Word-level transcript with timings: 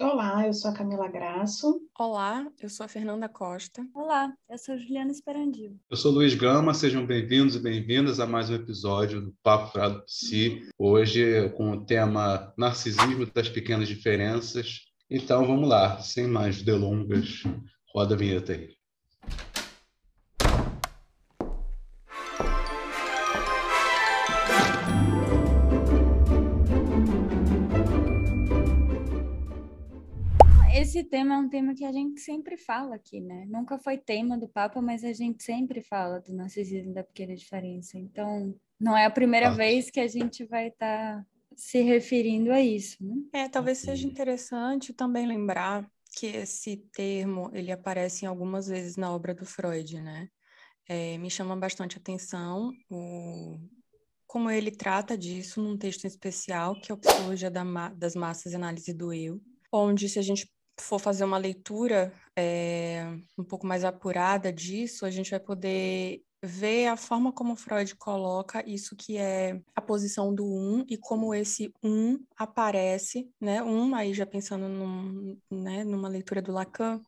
Olá, 0.00 0.46
eu 0.46 0.54
sou 0.54 0.70
a 0.70 0.74
Camila 0.74 1.08
Graço. 1.08 1.80
Olá, 1.98 2.46
eu 2.62 2.68
sou 2.68 2.86
a 2.86 2.88
Fernanda 2.88 3.28
Costa. 3.28 3.84
Olá, 3.92 4.32
eu 4.48 4.56
sou 4.56 4.76
a 4.76 4.78
Juliana 4.78 5.10
Esperandio. 5.10 5.76
Eu 5.90 5.96
sou 5.96 6.12
Luiz 6.12 6.34
Gama, 6.34 6.72
sejam 6.72 7.04
bem-vindos 7.04 7.56
e 7.56 7.58
bem-vindas 7.58 8.20
a 8.20 8.26
mais 8.26 8.48
um 8.48 8.54
episódio 8.54 9.20
do 9.20 9.34
Papo 9.42 9.72
Frado 9.72 10.04
Psi. 10.04 10.68
Hoje 10.78 11.50
com 11.56 11.72
o 11.72 11.84
tema 11.84 12.54
Narcisismo 12.56 13.26
das 13.26 13.48
Pequenas 13.48 13.88
Diferenças. 13.88 14.82
Então 15.10 15.44
vamos 15.44 15.68
lá, 15.68 16.00
sem 16.00 16.28
mais 16.28 16.62
delongas, 16.62 17.42
roda 17.92 18.14
a 18.14 18.18
vinheta 18.18 18.52
aí. 18.52 18.77
Esse 30.98 31.08
tema 31.08 31.36
é 31.36 31.38
um 31.38 31.48
tema 31.48 31.74
que 31.74 31.84
a 31.84 31.92
gente 31.92 32.20
sempre 32.20 32.56
fala 32.56 32.96
aqui, 32.96 33.20
né? 33.20 33.46
Nunca 33.48 33.78
foi 33.78 33.96
tema 33.96 34.36
do 34.36 34.48
Papa, 34.48 34.82
mas 34.82 35.04
a 35.04 35.12
gente 35.12 35.44
sempre 35.44 35.80
fala 35.80 36.20
do 36.20 36.34
narcisismo 36.34 36.92
da 36.92 37.04
pequena 37.04 37.36
diferença. 37.36 37.96
Então, 37.96 38.52
não 38.80 38.96
é 38.96 39.06
a 39.06 39.10
primeira 39.10 39.48
ah. 39.48 39.54
vez 39.54 39.90
que 39.90 40.00
a 40.00 40.08
gente 40.08 40.44
vai 40.44 40.68
estar 40.68 41.18
tá 41.18 41.26
se 41.56 41.80
referindo 41.82 42.50
a 42.50 42.60
isso, 42.60 42.96
né? 43.00 43.14
É, 43.32 43.48
talvez 43.48 43.78
seja 43.78 44.06
interessante 44.08 44.92
também 44.92 45.24
lembrar 45.26 45.88
que 46.16 46.26
esse 46.26 46.76
termo 46.92 47.48
ele 47.52 47.70
aparece 47.70 48.24
em 48.24 48.28
algumas 48.28 48.66
vezes 48.66 48.96
na 48.96 49.12
obra 49.12 49.32
do 49.32 49.46
Freud, 49.46 50.00
né? 50.00 50.28
É, 50.88 51.16
me 51.18 51.30
chama 51.30 51.54
bastante 51.54 51.96
atenção 51.96 52.72
o, 52.90 53.56
como 54.26 54.50
ele 54.50 54.72
trata 54.72 55.16
disso 55.16 55.62
num 55.62 55.76
texto 55.76 56.06
especial, 56.06 56.74
que 56.80 56.90
é 56.90 56.94
o 56.94 56.98
Psicologia 56.98 57.50
da, 57.50 57.62
das 57.90 58.16
Massas 58.16 58.52
e 58.52 58.56
Análise 58.56 58.92
do 58.92 59.12
Eu, 59.12 59.40
onde, 59.70 60.08
se 60.08 60.18
a 60.18 60.22
gente 60.22 60.48
for 60.82 60.98
fazer 60.98 61.24
uma 61.24 61.38
leitura 61.38 62.12
é, 62.36 63.04
um 63.36 63.44
pouco 63.44 63.66
mais 63.66 63.84
apurada 63.84 64.52
disso, 64.52 65.04
a 65.04 65.10
gente 65.10 65.30
vai 65.30 65.40
poder 65.40 66.22
ver 66.42 66.86
a 66.86 66.96
forma 66.96 67.32
como 67.32 67.56
Freud 67.56 67.96
coloca 67.96 68.62
isso 68.66 68.94
que 68.96 69.16
é 69.16 69.60
a 69.74 69.80
posição 69.80 70.32
do 70.34 70.44
um 70.46 70.84
e 70.88 70.96
como 70.96 71.34
esse 71.34 71.72
um 71.82 72.18
aparece, 72.36 73.28
né? 73.40 73.62
Um, 73.62 73.94
aí 73.94 74.14
já 74.14 74.24
pensando 74.24 74.68
num, 74.68 75.36
né, 75.50 75.82
numa 75.84 76.08
leitura 76.08 76.40
do 76.40 76.52
Lacan, 76.52 77.00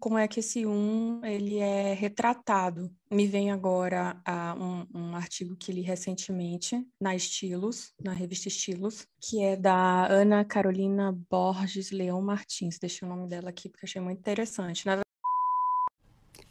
como 0.00 0.18
é 0.18 0.26
que 0.26 0.40
esse 0.40 0.66
um 0.66 1.20
ele 1.24 1.58
é 1.58 1.92
retratado. 1.92 2.90
Me 3.10 3.26
vem 3.26 3.50
agora 3.50 4.20
a, 4.24 4.54
um, 4.54 4.86
um, 4.94 5.16
artigo 5.16 5.54
que 5.54 5.70
li 5.70 5.82
recentemente 5.82 6.82
na 7.00 7.14
Estilos, 7.14 7.92
na 8.02 8.12
revista 8.12 8.48
Estilos, 8.48 9.06
que 9.20 9.42
é 9.42 9.56
da 9.56 10.06
Ana 10.06 10.44
Carolina 10.44 11.14
Borges 11.30 11.90
Leão 11.90 12.22
Martins. 12.22 12.78
Deixei 12.78 13.06
o 13.06 13.10
nome 13.10 13.28
dela 13.28 13.50
aqui 13.50 13.68
porque 13.68 13.84
achei 13.84 14.00
muito 14.00 14.18
interessante. 14.18 14.86
Na... 14.86 15.00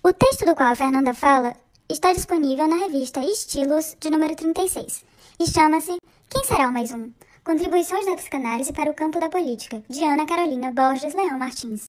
O 0.04 0.14
texto 0.14 0.46
do 0.46 0.56
qual 0.56 0.72
a 0.72 0.76
Fernanda 0.76 1.14
fala 1.14 1.56
está 1.90 2.14
disponível 2.14 2.68
na 2.68 2.76
revista 2.76 3.20
Estilos, 3.20 3.98
de 4.00 4.12
número 4.12 4.36
36, 4.36 5.04
e 5.40 5.48
chama-se 5.48 5.98
Quem 6.30 6.44
Será 6.44 6.70
o 6.70 6.72
Mais 6.72 6.92
Um? 6.92 7.12
Contribuições 7.44 8.06
da 8.06 8.16
Psicanálise 8.16 8.72
para 8.72 8.92
o 8.92 8.94
Campo 8.94 9.20
da 9.20 9.28
Política, 9.28 9.82
de 9.90 10.04
Ana 10.04 10.28
Carolina 10.28 10.72
Borges 10.72 11.16
Leão 11.16 11.40
Martins. 11.40 11.89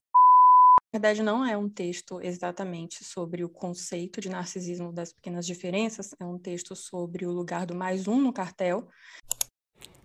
Na 0.93 0.99
verdade, 0.99 1.23
não 1.23 1.45
é 1.45 1.55
um 1.55 1.69
texto 1.69 2.19
exatamente 2.21 3.01
sobre 3.05 3.45
o 3.45 3.49
conceito 3.49 4.19
de 4.19 4.27
narcisismo 4.27 4.91
das 4.91 5.13
pequenas 5.13 5.45
diferenças, 5.45 6.13
é 6.19 6.25
um 6.25 6.37
texto 6.37 6.75
sobre 6.75 7.25
o 7.25 7.31
lugar 7.31 7.65
do 7.65 7.73
mais 7.73 8.09
um 8.09 8.19
no 8.19 8.33
cartel. 8.33 8.85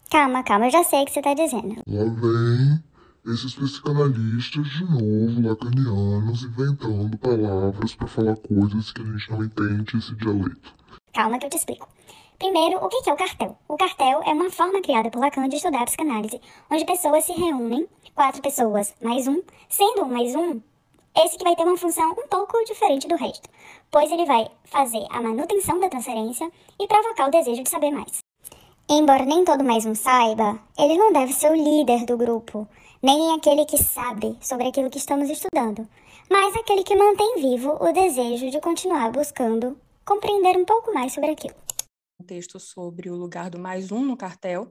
Calma, 0.08 0.44
calma, 0.44 0.66
eu 0.66 0.70
já 0.70 0.84
sei 0.84 1.02
o 1.02 1.04
que 1.04 1.10
você 1.10 1.18
está 1.18 1.34
dizendo. 1.34 1.82
Lá 1.88 2.04
vem 2.04 3.34
esses 3.34 3.56
psicanalistas 3.56 4.64
de 4.64 4.84
novo, 4.84 5.48
lacanianos, 5.48 6.44
inventando 6.44 7.18
palavras 7.18 7.96
para 7.96 8.06
falar 8.06 8.36
coisas 8.36 8.92
que 8.92 9.02
a 9.02 9.04
gente 9.06 9.30
não 9.32 9.42
entende 9.42 9.96
esse 9.96 10.14
dialeto. 10.14 10.72
Calma 11.12 11.40
que 11.40 11.46
eu 11.46 11.50
te 11.50 11.56
explico. 11.56 11.88
Primeiro, 12.38 12.76
o 12.76 12.88
que 12.88 13.10
é 13.10 13.12
o 13.12 13.16
cartel? 13.16 13.58
O 13.66 13.76
cartel 13.76 14.22
é 14.24 14.30
uma 14.30 14.50
forma 14.50 14.80
criada 14.80 15.10
por 15.10 15.18
Lacan 15.18 15.48
de 15.48 15.56
estudar 15.56 15.82
a 15.82 15.86
psicanálise, 15.86 16.40
onde 16.70 16.84
pessoas 16.84 17.24
se 17.24 17.32
reúnem, 17.32 17.88
quatro 18.14 18.40
pessoas 18.40 18.94
mais 19.02 19.26
um, 19.26 19.42
sendo 19.68 20.04
um 20.04 20.08
mais 20.08 20.32
um 20.36 20.60
esse 21.16 21.38
que 21.38 21.44
vai 21.44 21.56
ter 21.56 21.64
uma 21.64 21.76
função 21.76 22.12
um 22.12 22.28
pouco 22.28 22.62
diferente 22.64 23.08
do 23.08 23.16
resto, 23.16 23.48
pois 23.90 24.10
ele 24.10 24.26
vai 24.26 24.48
fazer 24.64 25.04
a 25.10 25.20
manutenção 25.20 25.80
da 25.80 25.88
transferência 25.88 26.50
e 26.78 26.86
provocar 26.86 27.28
o 27.28 27.30
desejo 27.30 27.62
de 27.62 27.70
saber 27.70 27.90
mais. 27.90 28.18
Embora 28.88 29.24
nem 29.24 29.44
todo 29.44 29.64
mais 29.64 29.84
um 29.84 29.94
saiba, 29.94 30.60
ele 30.78 30.96
não 30.96 31.12
deve 31.12 31.32
ser 31.32 31.50
o 31.50 31.56
líder 31.56 32.04
do 32.04 32.16
grupo, 32.16 32.68
nem 33.02 33.34
aquele 33.34 33.64
que 33.64 33.82
sabe 33.82 34.36
sobre 34.40 34.68
aquilo 34.68 34.90
que 34.90 34.98
estamos 34.98 35.28
estudando, 35.28 35.88
mas 36.30 36.54
aquele 36.54 36.84
que 36.84 36.94
mantém 36.94 37.34
vivo 37.36 37.76
o 37.80 37.92
desejo 37.92 38.50
de 38.50 38.60
continuar 38.60 39.10
buscando 39.10 39.76
compreender 40.04 40.56
um 40.56 40.64
pouco 40.64 40.94
mais 40.94 41.12
sobre 41.12 41.30
aquilo. 41.30 41.54
Um 42.20 42.24
texto 42.24 42.60
sobre 42.60 43.10
o 43.10 43.16
lugar 43.16 43.50
do 43.50 43.58
mais 43.58 43.90
um 43.90 44.04
no 44.04 44.16
cartel, 44.16 44.70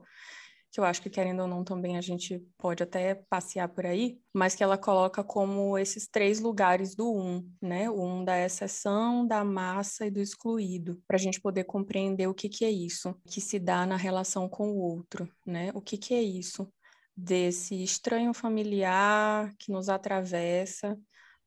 que 0.76 0.80
eu 0.80 0.84
acho 0.84 1.00
que 1.00 1.08
querendo 1.08 1.40
ou 1.40 1.48
não 1.48 1.64
também 1.64 1.96
a 1.96 2.02
gente 2.02 2.38
pode 2.58 2.82
até 2.82 3.14
passear 3.14 3.66
por 3.66 3.86
aí, 3.86 4.20
mas 4.30 4.54
que 4.54 4.62
ela 4.62 4.76
coloca 4.76 5.24
como 5.24 5.78
esses 5.78 6.06
três 6.06 6.38
lugares 6.38 6.94
do 6.94 7.10
um, 7.10 7.50
né? 7.62 7.88
O 7.88 8.04
um 8.04 8.22
da 8.22 8.38
exceção, 8.38 9.26
da 9.26 9.42
massa 9.42 10.04
e 10.04 10.10
do 10.10 10.20
excluído, 10.20 11.02
para 11.08 11.16
a 11.16 11.18
gente 11.18 11.40
poder 11.40 11.64
compreender 11.64 12.26
o 12.26 12.34
que, 12.34 12.50
que 12.50 12.62
é 12.62 12.70
isso, 12.70 13.18
que 13.26 13.40
se 13.40 13.58
dá 13.58 13.86
na 13.86 13.96
relação 13.96 14.50
com 14.50 14.70
o 14.70 14.76
outro, 14.76 15.26
né? 15.46 15.70
O 15.72 15.80
que, 15.80 15.96
que 15.96 16.12
é 16.12 16.20
isso 16.20 16.70
desse 17.16 17.82
estranho 17.82 18.34
familiar 18.34 19.50
que 19.58 19.72
nos 19.72 19.88
atravessa, 19.88 20.94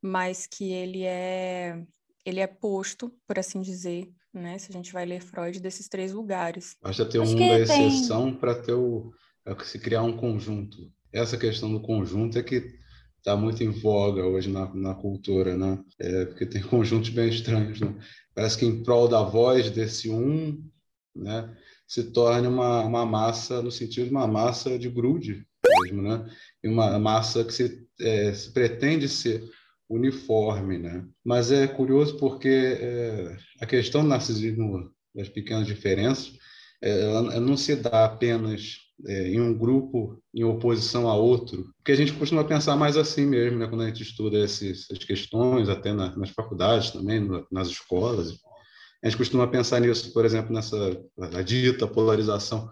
mas 0.02 0.48
que 0.48 0.72
ele 0.72 1.04
é 1.04 1.86
ele 2.26 2.40
é 2.40 2.48
posto, 2.48 3.16
por 3.28 3.38
assim 3.38 3.62
dizer, 3.62 4.12
né? 4.34 4.58
Se 4.58 4.72
a 4.72 4.74
gente 4.74 4.94
vai 4.94 5.06
ler 5.06 5.22
Freud 5.22 5.60
desses 5.60 5.88
três 5.88 6.12
lugares. 6.12 6.76
Basta 6.82 7.06
ter 7.06 7.20
um 7.20 7.36
da 7.36 7.60
exceção 7.60 8.32
tem... 8.32 8.36
para 8.36 8.56
ter 8.56 8.74
o 8.74 9.12
é 9.46 9.64
se 9.64 9.80
criar 9.80 10.04
um 10.04 10.16
conjunto. 10.16 10.92
Essa 11.12 11.38
questão 11.38 11.72
do 11.72 11.82
conjunto 11.82 12.38
é 12.38 12.44
que 12.44 12.78
está 13.18 13.36
muito 13.36 13.64
em 13.64 13.72
voga 13.72 14.24
hoje 14.26 14.50
na, 14.50 14.74
na 14.74 14.94
cultura, 14.94 15.58
né? 15.58 15.80
É, 15.98 16.26
porque 16.26 16.46
tem 16.46 16.62
conjuntos 16.64 17.10
bem 17.10 17.30
estranhos, 17.30 17.80
né? 17.80 17.96
Parece 18.36 18.58
que 18.58 18.66
em 18.66 18.84
prol 18.84 19.08
da 19.08 19.24
voz 19.24 19.72
desse 19.72 20.10
um, 20.10 20.64
né? 21.16 21.56
Se 21.88 22.04
torne 22.12 22.48
uma, 22.48 22.84
uma 22.84 23.06
massa 23.06 23.62
no 23.62 23.72
sentido 23.72 24.06
de 24.06 24.12
uma 24.12 24.28
massa 24.28 24.78
de 24.78 24.90
grude 24.90 25.46
mesmo, 25.84 26.02
né? 26.02 26.30
E 26.64 26.68
uma 26.68 27.00
massa 27.00 27.44
que 27.44 27.54
se, 27.54 27.88
é, 28.00 28.32
se 28.34 28.52
pretende 28.52 29.10
ser 29.10 29.44
uniforme, 29.90 30.78
né? 30.78 31.06
Mas 31.26 31.52
é 31.52 31.68
curioso 31.68 32.18
porque 32.18 32.78
é, 32.80 33.38
a 33.60 33.66
questão 33.66 34.04
do 34.04 34.08
narcisismo 34.08 34.92
das 35.16 35.28
pequenas 35.28 35.66
diferenças 35.66 36.38
é, 36.82 37.02
ela 37.02 37.40
não 37.40 37.58
se 37.58 37.76
dá 37.76 38.06
apenas 38.06 38.78
é, 39.06 39.30
em 39.30 39.40
um 39.40 39.58
grupo 39.58 40.22
em 40.34 40.44
oposição 40.44 41.10
a 41.10 41.16
outro, 41.16 41.74
porque 41.78 41.92
a 41.92 41.96
gente 41.96 42.14
costuma 42.14 42.44
pensar 42.44 42.76
mais 42.76 42.98
assim 42.98 43.26
mesmo, 43.26 43.58
né? 43.58 43.68
Quando 43.68 43.82
a 43.82 43.88
gente 43.88 44.04
estuda 44.04 44.38
esses, 44.38 44.90
essas 44.90 45.04
questões, 45.04 45.70
até 45.70 45.92
na, 45.92 46.16
nas 46.16 46.30
faculdades 46.30 46.92
também, 46.92 47.20
no, 47.20 47.46
nas 47.52 47.70
escolas, 47.70 48.38
a 49.02 49.08
gente 49.08 49.18
costuma 49.18 49.48
pensar 49.48 49.80
nisso, 49.80 50.14
por 50.14 50.26
exemplo, 50.26 50.54
nessa 50.54 50.98
dita 51.44 51.88
polarização 51.88 52.70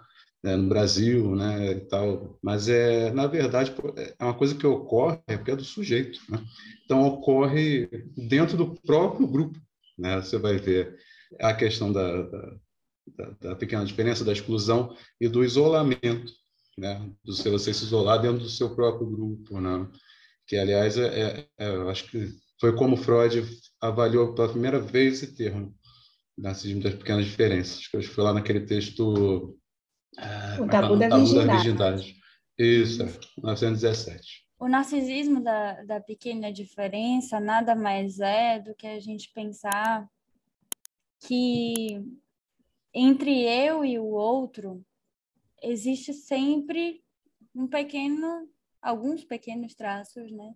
né, 0.47 0.55
no 0.55 0.69
Brasil, 0.69 1.35
né, 1.35 1.71
e 1.71 1.79
tal. 1.81 2.39
Mas 2.41 2.69
é, 2.69 3.11
na 3.11 3.27
verdade, 3.27 3.73
é 4.17 4.23
uma 4.23 4.33
coisa 4.33 4.55
que 4.55 4.65
ocorre 4.65 5.19
é 5.27 5.35
porque 5.35 5.51
é 5.51 5.55
do 5.55 5.63
sujeito, 5.63 6.19
né? 6.29 6.41
Então 6.85 7.05
ocorre 7.05 7.87
dentro 8.15 8.55
do 8.55 8.73
próprio 8.81 9.27
grupo, 9.27 9.59
né? 9.97 10.21
Você 10.21 10.37
vai 10.37 10.57
ver 10.57 10.97
a 11.41 11.53
questão 11.53 11.91
da, 11.91 12.21
da, 12.21 13.29
da, 13.41 13.55
pequena 13.57 13.85
diferença 13.85 14.23
da 14.23 14.31
exclusão 14.31 14.95
e 15.19 15.27
do 15.27 15.43
isolamento, 15.43 16.31
né? 16.77 17.11
Do 17.25 17.33
seu 17.33 17.51
você 17.51 17.73
se 17.73 17.83
isolar 17.83 18.21
dentro 18.21 18.39
do 18.39 18.49
seu 18.49 18.73
próprio 18.73 19.05
grupo, 19.05 19.59
né? 19.59 19.85
Que 20.47 20.55
aliás 20.55 20.97
é, 20.97 21.47
é, 21.59 21.65
é 21.65 21.67
acho 21.89 22.09
que 22.09 22.29
foi 22.59 22.73
como 22.73 22.95
Freud 22.95 23.45
avaliou 23.81 24.33
pela 24.33 24.49
primeira 24.49 24.79
vez 24.79 25.21
esse 25.21 25.35
termo, 25.35 25.75
narcisismo 26.37 26.81
das 26.81 26.95
pequenas 26.95 27.25
diferenças. 27.25 27.79
Acho 27.79 27.91
que 27.91 28.01
foi 28.03 28.23
lá 28.23 28.33
naquele 28.33 28.61
texto 28.61 29.59
o 30.59 30.65
é 30.65 30.67
tabu, 30.67 30.97
da, 30.97 31.09
tabu 31.09 31.25
virgindade. 31.25 31.47
da 31.47 31.53
virgindade. 31.53 32.17
Isso, 32.57 33.03
1917. 33.37 34.47
O 34.59 34.67
narcisismo 34.67 35.41
da, 35.41 35.83
da 35.83 36.01
pequena 36.01 36.51
diferença 36.51 37.39
nada 37.39 37.75
mais 37.75 38.19
é 38.19 38.59
do 38.59 38.73
que 38.73 38.87
a 38.87 38.99
gente 38.99 39.31
pensar 39.31 40.09
que 41.19 42.03
entre 42.93 43.43
eu 43.43 43.85
e 43.85 43.99
o 43.99 44.05
outro 44.05 44.83
existe 45.61 46.13
sempre 46.13 47.03
um 47.53 47.67
pequeno, 47.67 48.49
alguns 48.81 49.23
pequenos 49.23 49.75
traços, 49.75 50.31
né, 50.31 50.55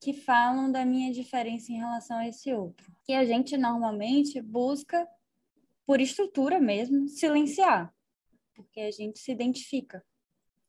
que 0.00 0.14
falam 0.14 0.72
da 0.72 0.84
minha 0.84 1.12
diferença 1.12 1.70
em 1.70 1.76
relação 1.76 2.18
a 2.18 2.28
esse 2.28 2.52
outro. 2.54 2.90
Que 3.04 3.12
a 3.12 3.24
gente 3.24 3.56
normalmente 3.58 4.40
busca, 4.40 5.06
por 5.86 6.00
estrutura 6.00 6.58
mesmo, 6.58 7.08
silenciar 7.08 7.93
porque 8.54 8.80
a 8.80 8.90
gente 8.90 9.18
se 9.18 9.32
identifica, 9.32 10.04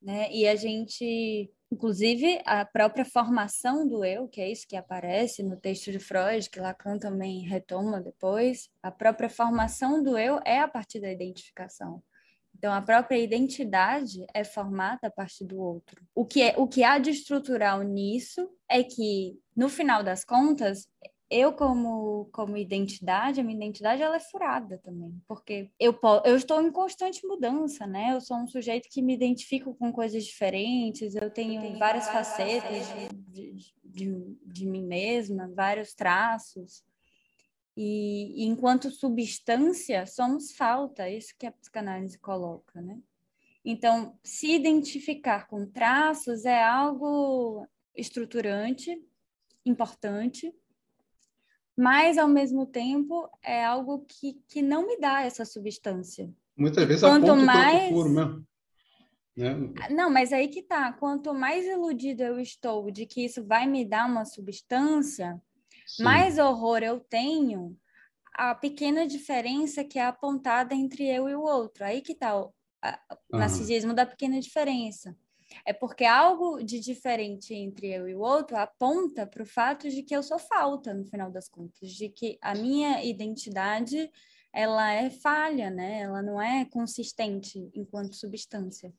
né? 0.02 0.32
E 0.32 0.48
a 0.48 0.56
gente 0.56 1.52
Inclusive, 1.72 2.42
a 2.46 2.64
própria 2.64 3.04
formação 3.04 3.88
do 3.88 4.06
eu, 4.06 4.28
que 4.28 4.40
é 4.40 4.50
isso 4.50 4.68
que 4.68 4.78
aparece 4.78 5.42
no 5.42 5.58
texto 5.58 5.92
de 5.92 6.00
Freud, 6.00 6.50
que 6.50 6.60
Lacan 6.60 6.98
também 6.98 7.42
retoma 7.42 8.00
depois, 8.00 8.70
a 8.82 8.92
própria 8.92 9.30
formação 9.30 10.02
do 10.02 10.18
eu 10.18 10.40
é 10.46 10.60
a 10.60 10.68
partir 10.68 11.00
da 11.00 11.12
identificação. 11.12 12.02
Então, 12.58 12.72
a 12.74 12.82
própria 12.82 13.18
identidade 13.18 14.26
é 14.34 14.44
formada 14.44 15.08
a 15.08 15.12
partir 15.12 15.44
do 15.44 15.60
outro. 15.60 16.02
O 16.14 16.24
que, 16.24 16.42
é, 16.42 16.56
o 16.58 16.68
que 16.68 16.84
há 16.84 16.98
de 16.98 17.10
estrutural 17.10 17.82
nisso 17.82 18.50
é 18.70 18.82
que, 18.82 19.38
no 19.56 19.68
final 19.68 20.02
das 20.02 20.24
contas, 20.24 20.88
eu 21.30 21.54
como 21.54 22.30
como 22.32 22.56
identidade, 22.56 23.40
a 23.40 23.44
minha 23.44 23.58
identidade 23.58 24.02
ela 24.02 24.18
é 24.18 24.20
furada 24.20 24.78
também, 24.80 25.20
porque 25.28 25.72
eu 25.80 25.98
eu 26.24 26.36
estou 26.36 26.62
em 26.62 26.72
constante 26.72 27.26
mudança, 27.26 27.88
né? 27.88 28.14
Eu 28.14 28.22
sou 28.22 28.38
um 28.38 28.48
sujeito 28.48 28.88
que 28.90 29.02
me 29.02 29.14
identifico 29.14 29.74
com 29.76 29.92
coisas 29.92 30.24
diferentes, 30.24 31.16
eu 31.16 31.30
tenho, 31.32 31.56
eu 31.56 31.62
tenho 31.62 31.80
várias, 31.80 32.06
várias 32.06 32.30
facetas 32.30 32.88
de, 33.32 33.54
de, 33.54 33.76
de, 33.84 34.38
de, 34.46 34.66
mim 34.68 34.84
mesma, 34.84 35.52
vários 35.56 35.94
traços. 35.94 36.84
E, 37.76 38.44
e 38.44 38.46
enquanto 38.46 38.90
substância, 38.90 40.06
somos 40.06 40.56
falta, 40.56 41.10
isso 41.10 41.36
que 41.38 41.46
a 41.46 41.52
psicanálise 41.52 42.18
coloca, 42.20 42.82
né? 42.82 43.00
Então, 43.66 44.18
se 44.24 44.54
identificar 44.54 45.48
com 45.48 45.66
traços 45.66 46.46
é 46.46 46.64
algo 46.64 47.68
estruturante, 47.96 48.96
importante, 49.66 50.54
mas 51.78 52.18
ao 52.18 52.28
mesmo 52.28 52.66
tempo 52.66 53.30
é 53.44 53.66
algo 53.66 54.06
que, 54.08 54.42
que 54.48 54.62
não 54.62 54.88
me 54.88 54.98
dá 54.98 55.22
essa 55.24 55.44
substância. 55.44 56.34
Muitas 56.56 56.86
vezes 56.86 57.02
quanto 57.02 57.32
aponta 57.32 57.46
mais... 57.46 57.92
o 57.92 57.94
puro 57.94 58.10
mesmo. 58.10 58.48
Né? 59.36 59.54
Não, 59.90 60.10
mas 60.10 60.32
aí 60.32 60.48
que 60.48 60.62
tá. 60.62 60.94
Quanto 60.94 61.34
mais 61.34 61.66
iludido 61.66 62.24
eu 62.24 62.40
estou 62.40 62.90
de 62.90 63.06
que 63.06 63.26
isso 63.26 63.46
vai 63.46 63.68
me 63.68 63.84
dar 63.84 64.10
uma 64.10 64.24
substância, 64.24 65.42
Sim. 65.86 66.04
mais 66.04 66.38
horror 66.38 66.80
eu 66.82 67.00
tenho 67.02 67.78
a 68.34 68.56
pequena 68.56 69.06
diferença 69.06 69.84
que 69.84 70.00
é 70.00 70.06
apontada 70.06 70.74
entre 70.74 71.06
eu 71.06 71.28
e 71.28 71.36
o 71.36 71.42
outro. 71.42 71.84
Aí 71.84 72.02
que 72.02 72.16
tá 72.16 72.40
o, 72.40 72.54
a, 72.82 73.00
o 73.30 73.38
narcisismo 73.38 73.94
da 73.94 74.06
pequena 74.06 74.40
diferença. 74.40 75.16
É 75.66 75.74
porque 75.74 76.04
algo 76.04 76.64
de 76.64 76.80
diferente 76.80 77.54
entre 77.54 77.88
eu 77.88 78.08
e 78.08 78.16
o 78.16 78.20
outro 78.20 78.58
aponta 78.58 79.26
para 79.26 79.44
o 79.44 79.46
fato 79.46 79.90
de 79.90 80.04
que 80.04 80.16
eu 80.16 80.24
sou 80.24 80.40
falta, 80.40 80.94
no 80.94 81.06
final 81.06 81.32
das 81.32 81.48
contas, 81.48 81.92
de 81.92 82.10
que 82.10 82.38
a 82.42 82.56
minha 82.56 83.04
identidade 83.04 84.10
ela 84.52 84.92
é 84.92 85.10
falha, 85.10 85.70
né? 85.70 86.02
Ela 86.02 86.22
não 86.22 86.42
é 86.42 86.66
consistente 86.66 87.70
enquanto 87.74 88.16
substância. 88.16 88.94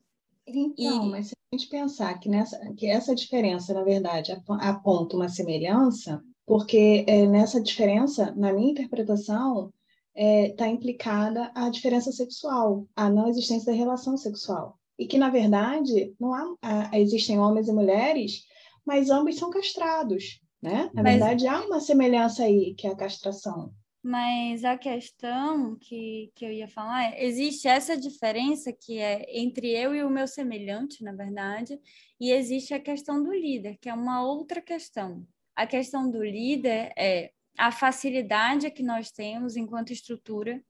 Então, 0.45 1.07
e... 1.07 1.09
mas 1.09 1.27
se 1.27 1.33
a 1.51 1.55
gente 1.55 1.69
pensar 1.69 2.17
que, 2.19 2.29
nessa, 2.29 2.73
que 2.73 2.85
essa 2.87 3.15
diferença, 3.15 3.73
na 3.73 3.83
verdade, 3.83 4.31
aponta 4.47 5.15
uma 5.15 5.27
semelhança, 5.27 6.23
porque 6.45 7.03
é, 7.07 7.25
nessa 7.25 7.59
diferença, 7.61 8.33
na 8.35 8.53
minha 8.53 8.71
interpretação, 8.71 9.73
está 10.15 10.23
é, 10.23 10.49
tá 10.53 10.67
implicada 10.67 11.51
a 11.53 11.69
diferença 11.69 12.11
sexual, 12.11 12.87
a 12.95 13.09
não 13.09 13.27
existência 13.27 13.71
da 13.71 13.77
relação 13.77 14.15
sexual 14.15 14.76
e 14.97 15.05
que, 15.05 15.17
na 15.17 15.29
verdade, 15.29 16.13
não 16.19 16.33
há, 16.33 16.89
existem 16.93 17.39
homens 17.39 17.67
e 17.67 17.73
mulheres, 17.73 18.43
mas 18.85 19.09
ambos 19.09 19.35
são 19.35 19.49
castrados, 19.49 20.41
né? 20.61 20.89
Na 20.93 21.03
mas, 21.03 21.13
verdade, 21.13 21.47
há 21.47 21.61
uma 21.61 21.79
semelhança 21.79 22.43
aí, 22.43 22.73
que 22.73 22.87
é 22.87 22.91
a 22.91 22.95
castração. 22.95 23.71
Mas 24.01 24.63
a 24.63 24.77
questão 24.77 25.75
que, 25.75 26.31
que 26.33 26.45
eu 26.45 26.51
ia 26.51 26.67
falar 26.67 27.11
é, 27.11 27.25
existe 27.25 27.67
essa 27.67 27.97
diferença 27.97 28.71
que 28.71 28.99
é 28.99 29.25
entre 29.37 29.69
eu 29.69 29.93
e 29.93 30.03
o 30.03 30.09
meu 30.09 30.27
semelhante, 30.27 31.03
na 31.03 31.11
verdade, 31.11 31.77
e 32.19 32.31
existe 32.31 32.73
a 32.73 32.79
questão 32.79 33.21
do 33.21 33.33
líder, 33.33 33.77
que 33.81 33.89
é 33.89 33.93
uma 33.93 34.23
outra 34.23 34.61
questão. 34.61 35.27
A 35.55 35.67
questão 35.67 36.09
do 36.09 36.23
líder 36.23 36.93
é 36.97 37.31
a 37.57 37.71
facilidade 37.71 38.71
que 38.71 38.83
nós 38.83 39.11
temos 39.11 39.57
enquanto 39.57 39.91
estrutura 39.91 40.63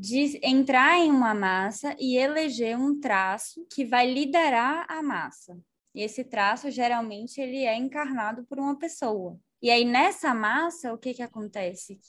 de 0.00 0.40
entrar 0.42 0.98
em 0.98 1.10
uma 1.10 1.34
massa 1.34 1.94
e 1.98 2.16
eleger 2.16 2.74
um 2.78 2.98
traço 2.98 3.66
que 3.70 3.84
vai 3.84 4.10
liderar 4.10 4.86
a 4.88 5.02
massa. 5.02 5.60
E 5.94 6.00
esse 6.00 6.24
traço, 6.24 6.70
geralmente, 6.70 7.38
ele 7.38 7.64
é 7.64 7.76
encarnado 7.76 8.46
por 8.46 8.58
uma 8.58 8.78
pessoa. 8.78 9.38
E 9.60 9.70
aí, 9.70 9.84
nessa 9.84 10.32
massa, 10.32 10.94
o 10.94 10.96
que, 10.96 11.12
que 11.12 11.22
acontece? 11.22 12.00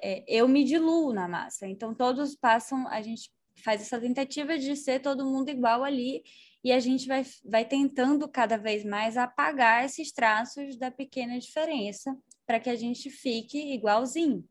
É, 0.00 0.24
eu 0.26 0.48
me 0.48 0.64
diluo 0.64 1.12
na 1.12 1.28
massa. 1.28 1.66
Então, 1.66 1.94
todos 1.94 2.34
passam, 2.34 2.88
a 2.88 3.02
gente 3.02 3.30
faz 3.62 3.82
essa 3.82 4.00
tentativa 4.00 4.56
de 4.56 4.74
ser 4.74 5.00
todo 5.00 5.26
mundo 5.26 5.50
igual 5.50 5.84
ali, 5.84 6.22
e 6.64 6.72
a 6.72 6.80
gente 6.80 7.06
vai, 7.06 7.26
vai 7.44 7.66
tentando 7.66 8.26
cada 8.26 8.56
vez 8.56 8.86
mais 8.86 9.18
apagar 9.18 9.84
esses 9.84 10.10
traços 10.12 10.78
da 10.78 10.90
pequena 10.90 11.38
diferença 11.38 12.16
para 12.46 12.58
que 12.58 12.70
a 12.70 12.74
gente 12.74 13.10
fique 13.10 13.74
igualzinho 13.74 14.42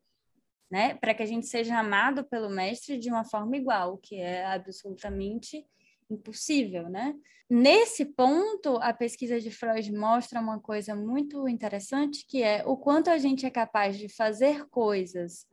né? 0.74 0.96
Para 0.96 1.14
que 1.14 1.22
a 1.22 1.26
gente 1.28 1.46
seja 1.46 1.78
amado 1.78 2.24
pelo 2.24 2.50
mestre 2.50 2.98
de 2.98 3.08
uma 3.08 3.24
forma 3.24 3.56
igual, 3.56 3.96
que 3.96 4.16
é 4.16 4.44
absolutamente 4.44 5.64
impossível, 6.10 6.90
né? 6.90 7.14
Nesse 7.48 8.04
ponto, 8.04 8.78
a 8.78 8.92
pesquisa 8.92 9.40
de 9.40 9.52
Freud 9.52 9.94
mostra 9.94 10.40
uma 10.40 10.60
coisa 10.60 10.96
muito 10.96 11.48
interessante, 11.48 12.26
que 12.28 12.42
é 12.42 12.64
o 12.66 12.76
quanto 12.76 13.12
a 13.12 13.20
gente 13.20 13.46
é 13.46 13.52
capaz 13.52 14.00
de 14.00 14.10
fazer 14.10 14.68
coisas 14.70 15.46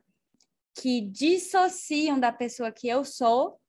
que 0.75 1.03
dissociam 1.03 2.19
da 2.19 2.33
pessoa 2.33 2.73
que 2.73 2.89
eu 2.89 3.05
sou 3.05 3.60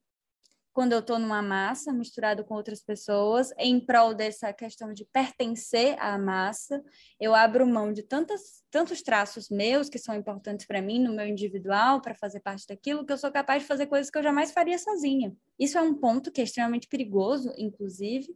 quando 0.74 0.94
eu 0.94 1.00
estou 1.00 1.20
numa 1.20 1.42
massa, 1.42 1.92
misturado 1.92 2.46
com 2.46 2.56
outras 2.56 2.82
pessoas, 2.82 3.52
em 3.58 3.80
prol 3.80 4.14
dessa 4.14 4.54
questão 4.54 4.94
de 4.94 5.06
pertencer 5.06 5.98
à 6.00 6.18
massa, 6.18 6.82
eu 7.20 7.36
abro 7.36 7.68
mão 7.68 7.92
de 7.92 8.04
tantas, 8.04 8.64
tantos 8.72 9.02
traços 9.02 9.50
meus 9.50 9.90
que 9.90 10.00
são 10.00 10.16
importantes 10.16 10.66
para 10.66 10.82
mim, 10.82 11.00
no 11.00 11.14
meu 11.14 11.28
individual, 11.28 12.02
para 12.02 12.16
fazer 12.16 12.40
parte 12.40 12.66
daquilo, 12.66 13.06
que 13.06 13.12
eu 13.12 13.18
sou 13.18 13.32
capaz 13.32 13.64
de 13.64 13.68
fazer 13.68 13.88
coisas 13.88 14.10
que 14.10 14.18
eu 14.18 14.24
jamais 14.24 14.52
faria 14.52 14.78
sozinha. 14.78 15.36
Isso 15.60 15.78
é 15.78 15.82
um 15.82 15.94
ponto 15.94 16.32
que 16.32 16.40
é 16.40 16.44
extremamente 16.46 16.88
perigoso, 16.88 17.54
inclusive, 17.58 18.34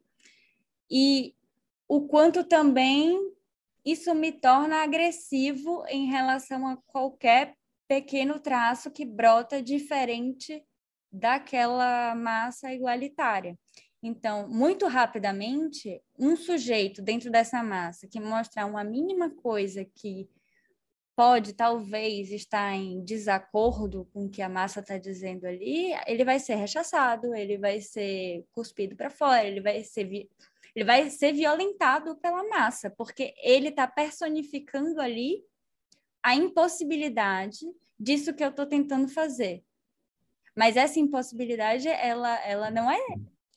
e 0.91 1.33
o 1.87 2.01
quanto 2.01 2.43
também 2.43 3.17
isso 3.85 4.13
me 4.13 4.31
torna 4.31 4.83
agressivo 4.83 5.85
em 5.87 6.07
relação 6.07 6.67
a 6.67 6.77
qualquer 6.87 7.55
pequeno 7.87 8.39
traço 8.39 8.91
que 8.91 9.05
brota 9.05 9.61
diferente 9.61 10.63
daquela 11.19 12.13
massa 12.15 12.71
igualitária. 12.71 13.57
Então, 14.03 14.47
muito 14.47 14.87
rapidamente, 14.87 16.01
um 16.19 16.35
sujeito 16.35 17.01
dentro 17.01 17.31
dessa 17.31 17.63
massa 17.63 18.07
que 18.07 18.19
mostrar 18.19 18.65
uma 18.65 18.83
mínima 18.83 19.29
coisa 19.31 19.83
que 19.83 20.29
pode 21.15 21.53
talvez 21.53 22.29
estar 22.29 22.73
em 22.73 23.03
desacordo 23.03 24.07
com 24.13 24.25
o 24.25 24.29
que 24.29 24.41
a 24.41 24.49
massa 24.49 24.81
está 24.81 24.97
dizendo 24.97 25.45
ali, 25.45 25.93
ele 26.05 26.25
vai 26.25 26.39
ser 26.39 26.55
rechaçado, 26.55 27.33
ele 27.33 27.57
vai 27.57 27.79
ser 27.79 28.45
cuspido 28.51 28.95
para 28.95 29.09
fora, 29.09 29.45
ele 29.45 29.61
vai 29.61 29.83
ser 29.83 30.27
ele 30.75 30.83
vai 30.83 31.09
ser 31.09 31.31
violentado 31.31 32.17
pela 32.17 32.43
massa, 32.49 32.89
porque 32.89 33.33
ele 33.41 33.69
está 33.69 33.87
personificando 33.87 34.99
ali 34.99 35.41
a 36.21 36.35
impossibilidade 36.35 37.65
disso 37.97 38.33
que 38.33 38.43
eu 38.43 38.49
estou 38.49 38.65
tentando 38.65 39.07
fazer. 39.07 39.63
Mas 40.55 40.77
essa 40.77 40.99
impossibilidade, 40.99 41.87
ela, 41.87 42.39
ela 42.45 42.71
não 42.71 42.89
é 42.89 42.99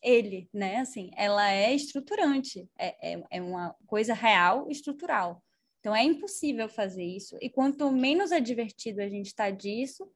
ele, 0.03 0.49
né? 0.53 0.79
Assim, 0.79 1.11
ela 1.17 1.51
é 1.51 1.73
estruturante, 1.75 2.69
é, 2.79 3.13
é, 3.15 3.25
é 3.31 3.43
uma 3.43 3.75
coisa 3.87 4.15
real, 4.15 4.69
estrutural. 4.69 5.43
Então, 5.81 5.95
é 5.95 6.03
impossível 6.03 6.69
fazer 6.69 7.05
isso. 7.05 7.37
E 7.41 7.49
quanto 7.49 7.91
menos 7.93 8.33
advertido 8.33 9.01
a 9.01 9.09
gente 9.09 9.27
está 9.27 9.51
disso, 9.51 10.11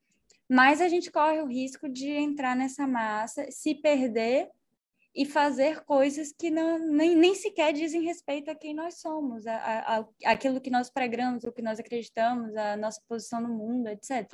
mais 0.48 0.80
a 0.80 0.88
gente 0.88 1.10
corre 1.10 1.40
o 1.40 1.46
risco 1.46 1.88
de 1.88 2.10
entrar 2.10 2.56
nessa 2.56 2.86
massa, 2.86 3.46
se 3.50 3.76
perder 3.76 4.50
e 5.14 5.24
fazer 5.24 5.84
coisas 5.84 6.32
que 6.32 6.50
não, 6.50 6.78
nem, 6.78 7.14
nem 7.14 7.34
sequer 7.34 7.72
dizem 7.72 8.02
respeito 8.02 8.50
a 8.50 8.54
quem 8.54 8.74
nós 8.74 8.98
somos, 8.98 9.46
a, 9.46 9.54
a, 9.54 9.98
a, 10.00 10.06
aquilo 10.24 10.60
que 10.60 10.70
nós 10.70 10.90
pregamos, 10.90 11.44
o 11.44 11.52
que 11.52 11.62
nós 11.62 11.78
acreditamos, 11.78 12.56
a 12.56 12.76
nossa 12.76 13.00
posição 13.06 13.40
no 13.40 13.48
mundo, 13.48 13.88
etc. 13.88 14.26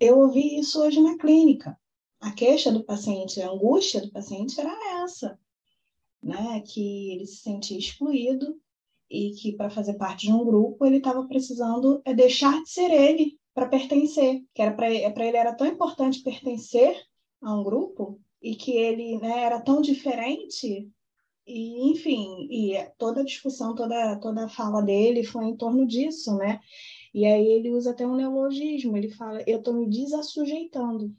Eu 0.00 0.18
ouvi 0.18 0.58
isso 0.58 0.80
hoje 0.80 1.00
na 1.02 1.18
clínica 1.18 1.76
a 2.20 2.30
queixa 2.32 2.70
do 2.70 2.84
paciente, 2.84 3.40
a 3.40 3.50
angústia 3.50 4.00
do 4.00 4.10
paciente 4.10 4.60
era 4.60 5.02
essa, 5.02 5.38
né? 6.22 6.60
Que 6.60 7.12
ele 7.12 7.26
se 7.26 7.38
sentia 7.38 7.78
excluído 7.78 8.60
e 9.10 9.32
que 9.32 9.52
para 9.52 9.70
fazer 9.70 9.94
parte 9.94 10.26
de 10.26 10.32
um 10.32 10.44
grupo 10.44 10.86
ele 10.86 10.98
estava 10.98 11.26
precisando 11.26 12.00
é 12.04 12.14
deixar 12.14 12.62
de 12.62 12.70
ser 12.70 12.90
ele 12.90 13.38
para 13.52 13.68
pertencer, 13.68 14.44
que 14.54 14.62
era 14.62 14.72
para 14.72 14.90
ele 14.90 15.36
era 15.36 15.54
tão 15.54 15.66
importante 15.66 16.22
pertencer 16.22 16.96
a 17.42 17.52
um 17.52 17.64
grupo 17.64 18.20
e 18.40 18.54
que 18.54 18.72
ele 18.72 19.18
né, 19.18 19.42
era 19.42 19.60
tão 19.60 19.80
diferente 19.80 20.88
e 21.46 21.90
enfim 21.90 22.46
e 22.50 22.74
toda 22.98 23.22
a 23.22 23.24
discussão 23.24 23.74
toda 23.74 24.16
toda 24.20 24.44
a 24.44 24.48
fala 24.48 24.82
dele 24.82 25.24
foi 25.24 25.46
em 25.46 25.56
torno 25.56 25.86
disso 25.86 26.36
né? 26.36 26.60
E 27.12 27.26
aí 27.26 27.46
ele 27.46 27.70
usa 27.70 27.90
até 27.90 28.06
um 28.06 28.14
neologismo 28.14 28.96
ele 28.96 29.08
fala 29.08 29.42
eu 29.46 29.58
estou 29.58 29.74
me 29.74 29.88
desassujeitando 29.88 31.12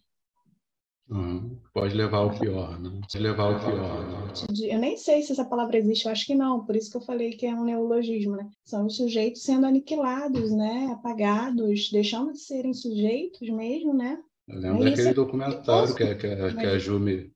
Uhum. 1.10 1.58
Pode 1.74 1.94
levar 1.94 2.20
ao 2.20 2.40
pior, 2.40 2.80
né? 2.80 2.90
Pode 3.02 3.20
levar 3.20 3.44
ao 3.44 3.60
pior. 3.60 4.08
Né? 4.08 4.34
Eu 4.72 4.80
nem 4.80 4.96
sei 4.96 5.22
se 5.22 5.34
essa 5.34 5.44
palavra 5.44 5.78
existe, 5.78 6.06
eu 6.06 6.12
acho 6.12 6.26
que 6.26 6.36
não, 6.36 6.66
por 6.66 6.76
isso 6.76 6.90
que 6.90 6.98
eu 6.98 7.02
falei 7.02 7.32
que 7.32 7.46
é 7.46 7.54
um 7.54 7.66
neologismo, 7.66 8.36
né? 8.38 8.50
São 8.64 8.86
os 8.86 8.96
sujeitos 8.96 9.44
sendo 9.44 9.66
aniquilados, 9.66 10.52
né? 10.52 10.90
Apagados, 10.94 11.90
deixando 11.92 12.32
de 12.32 12.40
serem 12.40 12.74
sujeitos 12.74 13.50
mesmo, 13.50 13.94
né? 13.94 14.18
Eu 14.48 14.60
lembro 14.60 14.88
é 14.88 14.90
daquele 14.90 15.14
documentário 15.14 15.96
que, 15.96 16.16
que, 16.16 16.36
que, 16.36 16.54
que 16.56 16.66
a 16.66 16.78
Jumi 16.78 17.32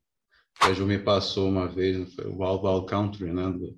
que 0.60 0.68
a 0.68 0.74
Ju 0.74 0.86
me 0.86 0.98
passou 0.98 1.50
uma 1.50 1.68
vez, 1.68 2.14
foi 2.14 2.26
o 2.26 2.38
Wild 2.38 2.66
Wild 2.66 2.86
Country, 2.88 3.32
né? 3.32 3.52
Do, 3.52 3.78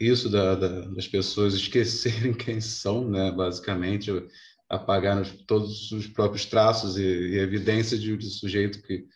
isso 0.00 0.30
da, 0.30 0.54
da, 0.54 0.80
das 0.88 1.06
pessoas 1.06 1.54
esquecerem 1.54 2.32
quem 2.32 2.60
são, 2.60 3.08
né? 3.08 3.30
Basicamente, 3.30 4.10
apagar 4.68 5.24
todos 5.46 5.92
os 5.92 6.06
próprios 6.06 6.44
traços 6.46 6.96
e, 6.96 7.02
e 7.02 7.38
evidências 7.38 8.00
de, 8.00 8.16
de, 8.16 8.30
sujeito 8.30 8.82
que, 8.82 8.98
que 8.98 9.06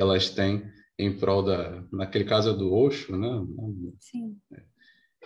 elas 0.00 0.30
têm 0.30 0.62
em 0.98 1.16
prol 1.16 1.42
da, 1.42 1.82
naquele 1.92 2.24
caso 2.24 2.50
é 2.50 2.52
do 2.52 2.72
Osho, 2.72 3.16
né? 3.16 3.28
Sim. 3.98 4.36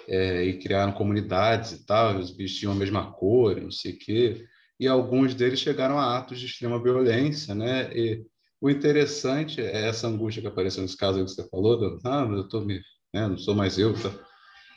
É, 0.07 0.45
e 0.45 0.59
criaram 0.59 0.93
comunidades 0.93 1.73
e 1.73 1.87
tal, 1.87 2.19
os 2.19 2.31
bichos 2.31 2.59
tinham 2.59 2.73
a 2.73 2.77
mesma 2.77 3.13
cor, 3.13 3.61
não 3.61 3.71
sei 3.71 3.93
o 3.93 3.99
quê, 3.99 4.47
e 4.79 4.87
alguns 4.87 5.35
deles 5.35 5.61
chegaram 5.61 5.99
a 5.99 6.19
atos 6.19 6.39
de 6.39 6.47
extrema 6.47 6.83
violência, 6.83 7.55
né? 7.55 7.93
E, 7.97 8.25
o 8.65 8.71
interessante 8.71 9.61
é 9.61 9.89
essa 9.89 10.09
angústia 10.09 10.41
que 10.41 10.49
apareceu 10.49 10.81
nesse 10.81 10.97
caso 10.97 11.23
que 11.23 11.31
você 11.31 11.47
falou, 11.51 11.79
do, 11.79 12.01
ah, 12.03 12.27
eu 12.31 12.49
tô 12.49 12.63
me, 12.63 12.81
né, 13.13 13.29
não 13.29 13.37
sou 13.37 13.55
mais 13.55 13.79
eu. 13.79 13.93
Tá? 13.93 14.11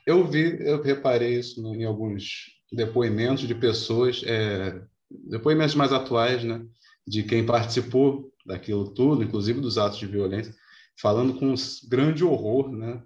Eu 0.06 0.28
vi, 0.28 0.58
eu 0.60 0.82
reparei 0.82 1.40
isso 1.40 1.66
em 1.74 1.86
alguns 1.86 2.57
depoimentos 2.72 3.48
de 3.48 3.56
pessoas, 3.56 4.22
é, 4.26 4.82
depoimentos 5.10 5.76
mais 5.76 5.94
atuais, 5.94 6.44
né, 6.44 6.66
de 7.06 7.24
quem 7.24 7.46
participou 7.46 8.32
daquilo 8.46 8.94
tudo, 8.94 9.24
inclusive 9.24 9.62
dos 9.62 9.78
atos 9.78 10.00
de 10.00 10.08
violência, 10.08 10.54
falando 11.00 11.34
com 11.34 11.54
grande 11.90 12.24
horror, 12.24 12.72
né? 12.72 13.04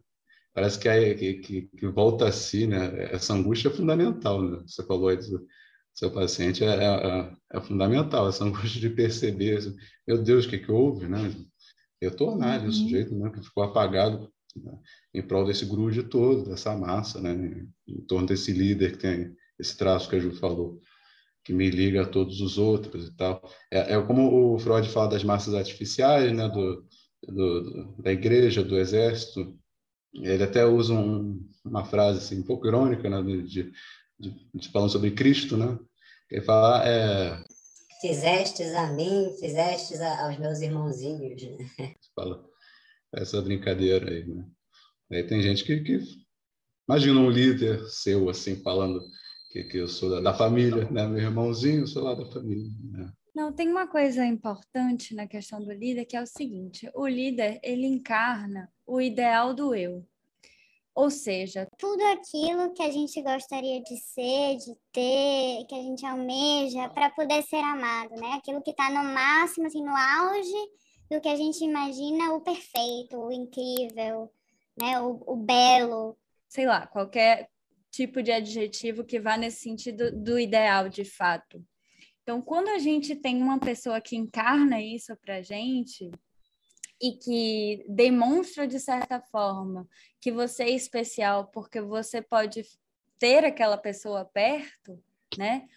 Parece 0.54 0.78
que, 0.80 0.88
é, 0.88 1.14
que, 1.14 1.70
que, 1.78 1.88
volta 1.88 2.28
a 2.28 2.32
si, 2.32 2.68
né? 2.68 3.14
Essa 3.14 3.34
angústia 3.34 3.70
é 3.70 3.72
fundamental, 3.72 4.42
né? 4.42 4.62
Você 4.66 4.84
falou 4.84 5.08
aí 5.08 5.18
do, 5.18 5.48
seu 5.94 6.12
paciente 6.12 6.64
é, 6.64 6.68
é, 6.68 7.32
é, 7.54 7.62
fundamental, 7.62 8.28
essa 8.28 8.44
angústia 8.46 8.82
de 8.82 8.90
perceber, 8.90 9.58
assim, 9.58 9.76
meu 10.08 10.22
Deus, 10.22 10.46
o 10.46 10.50
que, 10.50 10.58
que 10.58 10.72
houve, 10.72 11.08
né? 11.08 11.34
Retornar 12.02 12.62
uhum. 12.62 12.70
o 12.70 12.74
sujeito 12.74 13.14
né, 13.16 13.30
que 13.30 13.44
ficou 13.44 13.64
apagado 13.64 14.32
né, 14.56 14.74
em 15.14 15.22
prol 15.22 15.46
desse 15.46 15.66
grude 15.66 16.02
todo, 16.04 16.50
dessa 16.50 16.76
massa, 16.76 17.22
né, 17.22 17.68
em 17.88 18.02
torno 18.02 18.26
desse 18.26 18.52
líder 18.52 18.94
que 18.94 18.98
tem 18.98 19.36
esse 19.62 19.78
traço 19.78 20.10
que 20.10 20.16
a 20.16 20.20
Ju 20.20 20.32
falou, 20.34 20.82
que 21.44 21.54
me 21.54 21.70
liga 21.70 22.02
a 22.02 22.08
todos 22.08 22.42
os 22.42 22.58
outros 22.58 23.08
e 23.08 23.16
tal. 23.16 23.42
É, 23.72 23.94
é 23.94 24.02
como 24.02 24.56
o 24.56 24.60
Freud 24.60 24.88
fala 24.90 25.10
das 25.10 25.24
massas 25.24 25.54
artificiais, 25.54 26.36
né, 26.36 26.50
do, 26.50 26.86
do, 27.28 27.96
da 28.02 28.12
igreja, 28.12 28.64
do 28.64 28.78
exército. 28.78 29.58
Ele 30.14 30.44
até 30.44 30.66
usa 30.66 30.94
um, 30.94 31.48
uma 31.64 31.86
frase 31.86 32.20
assim, 32.20 32.40
um 32.42 32.46
pouco 32.46 32.68
irônica, 32.68 33.10
né, 33.10 33.22
de, 33.22 33.72
de, 34.20 34.50
de 34.54 34.70
falando 34.70 34.92
sobre 34.92 35.12
Cristo, 35.12 35.56
né? 35.56 35.80
Ele 36.30 36.42
fala, 36.42 36.88
é... 36.88 37.44
Fizestes 38.02 38.74
a 38.74 38.92
mim, 38.94 39.32
fizestes 39.40 40.02
a, 40.02 40.26
aos 40.26 40.38
meus 40.40 40.60
irmãozinhos. 40.60 41.42
Né? 41.44 41.96
Fala 42.16 42.44
essa 43.14 43.42
brincadeira 43.42 44.10
aí, 44.10 44.26
né? 44.26 44.46
Aí 45.12 45.24
tem 45.24 45.42
gente 45.42 45.64
que, 45.64 45.80
que... 45.82 46.00
Imagina 46.90 47.20
um 47.20 47.30
líder 47.30 47.84
seu, 47.90 48.30
assim, 48.30 48.56
falando 48.58 49.02
que, 49.52 49.66
que 49.66 49.78
eu 49.78 49.88
sou 49.88 50.10
da, 50.10 50.22
da 50.22 50.34
família, 50.34 50.90
né? 50.90 51.06
Meu 51.06 51.20
irmãozinho, 51.20 51.82
eu 51.82 51.88
sou 51.88 52.04
lá 52.04 52.16
da 52.16 52.26
família, 52.26 52.72
né? 52.92 53.12
Não, 53.36 53.52
tem 53.52 53.70
uma 53.70 53.88
coisa 53.88 54.26
importante 54.26 55.14
na 55.14 55.28
questão 55.28 55.62
do 55.62 55.72
líder, 55.72 56.06
que 56.06 56.16
é 56.16 56.22
o 56.22 56.28
seguinte, 56.28 56.90
o 56.94 57.08
líder, 57.08 57.60
ele 57.64 57.86
encarna 57.86 58.72
o 58.86 59.02
ideal 59.02 59.54
do 59.54 59.76
eu. 59.76 60.06
Ou 60.94 61.10
seja, 61.10 61.66
tudo 61.78 62.02
aquilo 62.08 62.74
que 62.74 62.84
a 62.84 62.92
gente 62.92 63.22
gostaria 63.22 63.82
de 63.82 63.98
ser, 63.98 64.58
de 64.58 64.76
ter, 64.92 65.66
que 65.66 65.76
a 65.76 65.82
gente 65.82 66.06
almeja 66.06 66.90
para 66.90 67.10
poder 67.10 67.42
ser 67.44 67.64
amado, 67.64 68.14
né? 68.16 68.34
Aquilo 68.34 68.62
que 68.62 68.72
está 68.72 68.90
no 68.90 69.04
máximo, 69.14 69.68
assim, 69.68 69.84
no 69.84 69.96
auge 69.96 70.70
do 71.10 71.22
que 71.22 71.30
a 71.30 71.36
gente 71.36 71.64
imagina 71.64 72.34
o 72.34 72.42
perfeito, 72.42 73.18
o 73.18 73.32
incrível, 73.32 74.30
né? 74.78 75.00
O, 75.00 75.22
o 75.26 75.36
belo. 75.38 76.18
Sei 76.50 76.66
lá, 76.66 76.86
qualquer 76.88 77.50
tipo 77.92 78.24
de 78.24 78.32
adjetivo 78.32 79.04
que 79.04 79.20
vá 79.20 79.38
nesse 79.38 79.62
sentido 79.62 80.12
do 80.12 80.40
ideal, 80.40 80.90
de 80.90 81.06
fato. 81.06 81.64
Então, 82.24 82.42
quando 82.42 82.70
a 82.70 82.80
gente 82.80 83.16
tem 83.16 83.42
uma 83.42 83.60
pessoa 83.60 84.00
que 84.00 84.16
encarna 84.16 84.82
isso 84.82 85.16
para 85.18 85.42
gente, 85.42 86.10
e 87.02 87.14
que 87.14 87.84
demonstra 87.90 88.68
de 88.68 88.80
certa 88.80 89.20
forma 89.20 89.90
que 90.20 90.32
você 90.32 90.64
é 90.64 90.70
especial 90.70 91.48
porque 91.48 91.82
você 91.82 92.22
pode 92.22 92.64
ter 93.18 93.44
aquela 93.44 93.78
pessoa 93.78 94.24
perto, 94.24 95.04
né? 95.38 95.68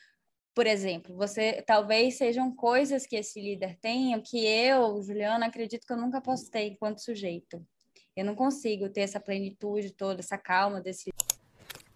Por 0.55 0.67
exemplo, 0.67 1.17
você 1.17 1.63
talvez 1.67 2.19
sejam 2.19 2.55
coisas 2.55 3.07
que 3.07 3.17
esse 3.17 3.41
líder 3.41 3.77
tenha 3.81 4.21
que 4.21 4.47
eu, 4.47 5.03
Juliana, 5.03 5.47
acredito 5.47 5.87
que 5.87 5.93
eu 5.93 5.97
nunca 5.97 6.21
posso 6.21 6.51
ter 6.51 6.67
enquanto 6.67 7.03
sujeito. 7.03 7.67
Eu 8.15 8.25
não 8.25 8.35
consigo 8.35 8.89
ter 8.89 9.01
essa 9.01 9.19
plenitude 9.19 9.93
toda, 9.93 10.21
essa 10.21 10.39
calma 10.39 10.81
desse. 10.81 11.11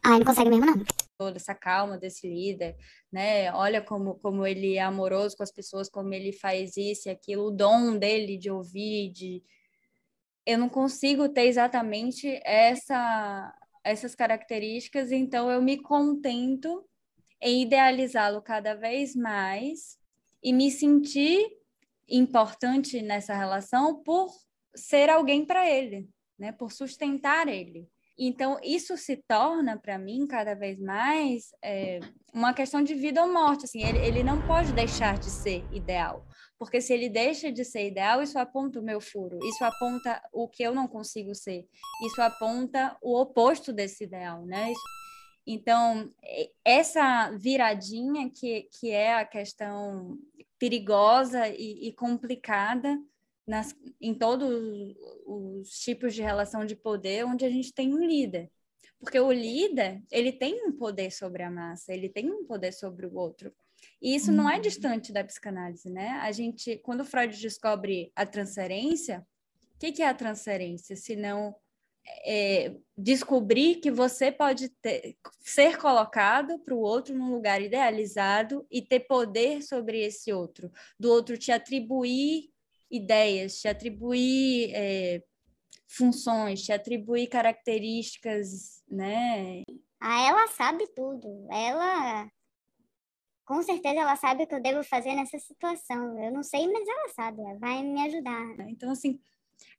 Ah, 0.03 0.19
não 0.19 0.25
consegue 0.25 0.51
mesmo 0.51 0.67
não 0.67 0.85
toda 1.19 1.37
essa 1.37 1.55
calma 1.55 1.99
desse 1.99 2.29
líder, 2.29 2.77
né? 3.11 3.53
Olha 3.53 3.83
como, 3.83 4.15
como 4.21 4.47
ele 4.47 4.77
é 4.77 4.81
amoroso 4.81 5.37
com 5.37 5.43
as 5.43 5.51
pessoas, 5.51 5.91
como 5.91 6.15
ele 6.15 6.33
faz 6.33 6.77
isso 6.77 7.09
e 7.09 7.11
aquilo, 7.11 7.49
o 7.49 7.51
dom 7.51 7.99
dele 7.99 8.39
de 8.39 8.49
ouvir, 8.49 9.11
de 9.11 9.43
eu 10.47 10.57
não 10.57 10.69
consigo 10.69 11.29
ter 11.29 11.47
exatamente 11.47 12.41
essa 12.45 13.55
essas 13.85 14.15
características, 14.15 15.11
então 15.11 15.51
eu 15.51 15.63
me 15.63 15.81
contento 15.81 16.85
em 17.41 17.63
idealizá-lo 17.63 18.43
cada 18.43 18.75
vez 18.75 19.15
mais 19.15 19.99
e 20.43 20.53
me 20.53 20.71
sentir 20.71 21.49
importante 22.09 23.01
nessa 23.01 23.35
relação 23.35 24.03
por 24.03 24.31
ser 24.75 25.09
alguém 25.09 25.45
para 25.45 25.69
ele, 25.69 26.09
né? 26.39 26.53
Por 26.53 26.71
sustentar 26.71 27.49
ele. 27.49 27.89
Então, 28.19 28.59
isso 28.65 28.97
se 28.97 29.17
torna, 29.29 29.79
para 29.79 29.97
mim, 29.97 30.27
cada 30.27 30.55
vez 30.55 30.81
mais 30.81 31.55
é, 31.63 32.01
uma 32.35 32.53
questão 32.53 32.83
de 32.83 32.93
vida 32.93 33.23
ou 33.23 33.33
morte. 33.33 33.65
Assim, 33.65 33.85
ele, 33.85 33.99
ele 33.99 34.23
não 34.25 34.45
pode 34.45 34.73
deixar 34.73 35.17
de 35.17 35.31
ser 35.31 35.65
ideal, 35.73 36.27
porque 36.59 36.81
se 36.81 36.93
ele 36.93 37.09
deixa 37.09 37.53
de 37.53 37.65
ser 37.65 37.87
ideal, 37.87 38.21
isso 38.21 38.37
aponta 38.37 38.81
o 38.81 38.83
meu 38.83 39.01
furo, 39.01 39.39
isso 39.45 39.65
aponta 39.65 40.21
o 40.33 40.49
que 40.49 40.65
eu 40.65 40.75
não 40.75 40.89
consigo 40.89 41.33
ser, 41.33 41.65
isso 42.05 42.21
aponta 42.21 42.97
o 43.01 43.21
oposto 43.21 43.73
desse 43.73 44.03
ideal, 44.03 44.45
né? 44.45 44.73
Então, 45.47 46.11
essa 46.65 47.31
viradinha 47.39 48.29
que, 48.29 48.69
que 48.79 48.91
é 48.91 49.15
a 49.15 49.25
questão 49.25 50.19
perigosa 50.59 51.49
e, 51.49 51.89
e 51.89 51.93
complicada 51.93 52.99
nas, 53.49 53.75
em 54.01 54.15
todos 54.15 54.95
os 55.27 55.71
tipos 55.81 56.15
de 56.15 56.21
relação 56.21 56.67
de 56.67 56.77
poder 56.77 57.25
onde 57.25 57.45
a 57.47 57.51
gente 57.51 57.73
tem 57.73 57.95
um 57.95 58.05
líder. 58.05 58.51
Porque 59.01 59.19
o 59.19 59.33
líder, 59.33 60.03
ele 60.11 60.33
tem 60.33 60.67
um 60.67 60.73
poder 60.73 61.11
sobre 61.11 61.43
a 61.43 61.51
massa, 61.51 61.95
ele 61.95 62.09
tem 62.09 62.31
um 62.31 62.45
poder 62.45 62.73
sobre 62.73 63.07
o 63.07 63.15
outro. 63.15 63.53
E 64.03 64.15
isso 64.15 64.31
não 64.31 64.51
é 64.51 64.57
uhum. 64.57 64.61
distante 64.61 65.13
da 65.13 65.25
psicanálise, 65.25 65.89
né? 65.89 66.11
A 66.21 66.31
gente, 66.31 66.77
quando 66.79 67.05
Freud 67.05 67.41
descobre 67.41 68.13
a 68.15 68.27
transferência, 68.27 69.27
o 69.75 69.79
que, 69.79 69.93
que, 69.93 70.03
é 70.03 70.09
a 70.09 70.15
transferência? 70.15 70.97
Se 70.97 71.15
não 71.15 71.55
é, 72.25 72.75
descobrir 72.97 73.77
que 73.77 73.91
você 73.91 74.33
pode 74.33 74.69
ter, 74.83 75.17
ser 75.41 75.79
colocado 75.79 76.59
para 76.59 76.75
o 76.75 76.81
outro 76.81 77.17
num 77.17 77.31
lugar 77.31 77.63
idealizado 77.63 78.67
e 78.71 78.83
ter 78.83 79.01
poder 79.01 79.63
sobre 79.63 80.01
esse 80.01 80.33
outro, 80.33 80.71
do 80.99 81.11
outro 81.11 81.39
te 81.39 81.53
atribuir 81.53 82.51
ideias, 82.91 83.61
te 83.61 83.69
atribuir 83.69 84.73
é, 84.75 85.23
funções, 85.87 86.63
te 86.63 86.73
atribuir 86.73 87.29
características, 87.29 88.83
né? 88.89 89.63
Ah, 90.01 90.29
ela 90.29 90.49
sabe 90.49 90.87
tudo. 90.95 91.47
Ela, 91.51 92.31
com 93.45 93.63
certeza, 93.63 94.01
ela 94.01 94.17
sabe 94.17 94.45
o 94.45 94.47
que 94.47 94.55
eu 94.55 94.63
devo 94.63 94.85
fazer 94.85 95.15
nessa 95.15 95.39
situação. 95.39 96.23
Eu 96.23 96.33
não 96.33 96.43
sei, 96.43 96.67
mas 96.67 96.87
ela 96.87 97.09
sabe. 97.09 97.41
Ela 97.41 97.59
vai 97.59 97.83
me 97.83 98.01
ajudar. 98.03 98.69
Então, 98.69 98.91
assim, 98.91 99.19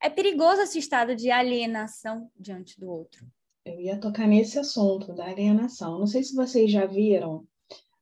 é 0.00 0.10
perigoso 0.10 0.62
esse 0.62 0.78
estado 0.78 1.16
de 1.16 1.30
alienação 1.30 2.30
diante 2.36 2.78
do 2.78 2.90
outro. 2.90 3.26
Eu 3.64 3.80
ia 3.80 3.98
tocar 3.98 4.26
nesse 4.26 4.58
assunto 4.58 5.12
da 5.14 5.26
alienação. 5.26 5.98
Não 5.98 6.06
sei 6.06 6.22
se 6.22 6.34
vocês 6.34 6.70
já 6.70 6.86
viram 6.86 7.46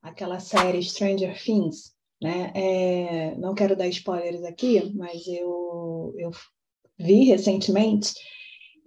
aquela 0.02 0.38
série 0.38 0.82
Stranger 0.82 1.40
Things. 1.42 1.96
Né? 2.20 2.52
É, 2.54 3.34
não 3.36 3.54
quero 3.54 3.76
dar 3.76 3.86
spoilers 3.88 4.42
aqui, 4.44 4.92
mas 4.94 5.26
eu, 5.26 6.14
eu 6.16 6.30
vi 6.98 7.24
recentemente 7.24 8.12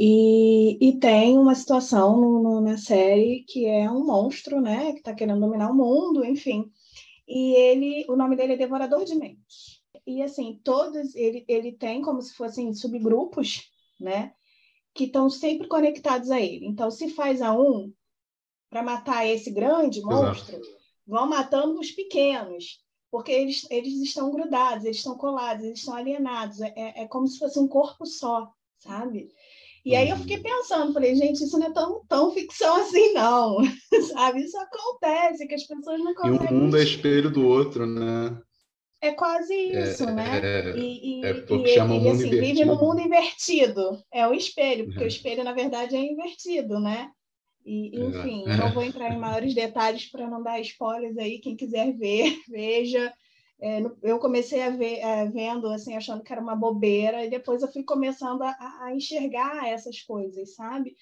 e, 0.03 0.79
e 0.81 0.99
tem 0.99 1.37
uma 1.37 1.53
situação 1.53 2.19
no, 2.19 2.41
no, 2.41 2.61
na 2.61 2.75
série 2.75 3.45
que 3.47 3.67
é 3.67 3.87
um 3.87 4.03
monstro, 4.03 4.59
né, 4.59 4.93
que 4.93 4.97
está 4.97 5.13
querendo 5.13 5.41
dominar 5.41 5.69
o 5.69 5.75
mundo, 5.75 6.25
enfim. 6.25 6.71
E 7.27 7.53
ele, 7.53 8.05
o 8.09 8.15
nome 8.15 8.35
dele 8.35 8.53
é 8.53 8.57
Devorador 8.57 9.05
de 9.05 9.13
Mentes. 9.13 9.79
e 10.07 10.23
assim, 10.23 10.59
todos, 10.63 11.13
ele, 11.13 11.45
ele 11.47 11.73
tem 11.73 12.01
como 12.01 12.19
se 12.19 12.33
fossem 12.33 12.73
subgrupos, 12.73 13.69
né? 13.99 14.33
Que 14.91 15.03
estão 15.03 15.29
sempre 15.29 15.67
conectados 15.67 16.31
a 16.31 16.41
ele. 16.41 16.65
Então, 16.65 16.89
se 16.89 17.07
faz 17.09 17.39
a 17.39 17.53
um 17.53 17.93
para 18.71 18.81
matar 18.81 19.27
esse 19.27 19.51
grande 19.51 20.01
monstro, 20.01 20.55
Exato. 20.55 20.77
vão 21.05 21.29
matando 21.29 21.79
os 21.79 21.91
pequenos, 21.91 22.79
porque 23.11 23.31
eles, 23.31 23.67
eles 23.69 23.93
estão 24.01 24.31
grudados, 24.31 24.85
eles 24.85 24.97
estão 24.97 25.17
colados, 25.17 25.65
eles 25.65 25.79
estão 25.79 25.93
alienados. 25.93 26.61
É, 26.61 26.73
é, 26.75 27.03
é 27.03 27.07
como 27.07 27.27
se 27.27 27.37
fosse 27.37 27.59
um 27.59 27.67
corpo 27.67 28.05
só, 28.05 28.49
sabe? 28.79 29.29
E 29.83 29.95
aí 29.95 30.09
eu 30.09 30.17
fiquei 30.17 30.37
uhum. 30.37 30.43
pensando, 30.43 30.93
falei, 30.93 31.15
gente, 31.15 31.43
isso 31.43 31.57
não 31.59 31.67
é 31.67 31.73
tão, 31.73 32.05
tão 32.07 32.31
ficção 32.31 32.75
assim, 32.81 33.13
não. 33.13 33.57
Sabe? 34.13 34.41
Isso 34.41 34.57
acontece, 34.57 35.47
que 35.47 35.55
as 35.55 35.63
pessoas 35.63 35.99
não 35.99 36.13
conseguem. 36.13 36.51
E 36.51 36.53
um 36.53 36.63
mundo 36.65 36.77
é 36.77 36.83
espelho 36.83 37.31
do 37.31 37.47
outro, 37.47 37.87
né? 37.87 38.39
É 39.01 39.11
quase 39.11 39.51
é, 39.51 39.89
isso, 39.89 40.03
é, 40.03 40.13
né? 40.13 40.39
É, 40.43 40.77
e, 40.77 41.21
e, 41.21 41.25
é 41.25 41.33
porque 41.33 41.71
e, 41.71 41.73
chama 41.73 41.95
e, 41.95 41.97
mundo 41.97 42.09
assim, 42.09 42.27
invertido. 42.27 42.45
vive 42.45 42.65
no 42.65 42.75
mundo 42.75 43.01
invertido. 43.01 44.03
É 44.13 44.27
o 44.27 44.33
espelho, 44.35 44.85
porque 44.85 45.03
o 45.03 45.07
espelho, 45.07 45.43
na 45.43 45.53
verdade, 45.53 45.95
é 45.95 45.99
invertido, 45.99 46.79
né? 46.79 47.09
E, 47.65 47.99
enfim, 47.99 48.45
não 48.45 48.73
vou 48.73 48.83
entrar 48.83 49.13
em 49.13 49.19
maiores 49.19 49.53
detalhes 49.53 50.05
para 50.07 50.27
não 50.27 50.41
dar 50.41 50.59
spoilers 50.61 51.17
aí. 51.17 51.39
Quem 51.39 51.55
quiser 51.55 51.93
ver, 51.93 52.39
veja. 52.49 53.13
É, 53.59 53.79
eu 54.01 54.17
comecei 54.17 54.61
a 54.63 54.71
ver, 54.71 54.97
é, 54.99 55.25
vendo, 55.27 55.67
assim, 55.67 55.95
achando 55.95 56.23
que 56.23 56.31
era 56.31 56.41
uma 56.41 56.55
bobeira, 56.55 57.23
e 57.23 57.29
depois 57.29 57.61
eu 57.61 57.71
fui 57.71 57.83
começando 57.83 58.41
a, 58.41 58.55
a 58.81 58.95
enxergar 58.95 59.67
essas 59.67 60.01
coisas, 60.01 60.55
sabe? 60.55 60.95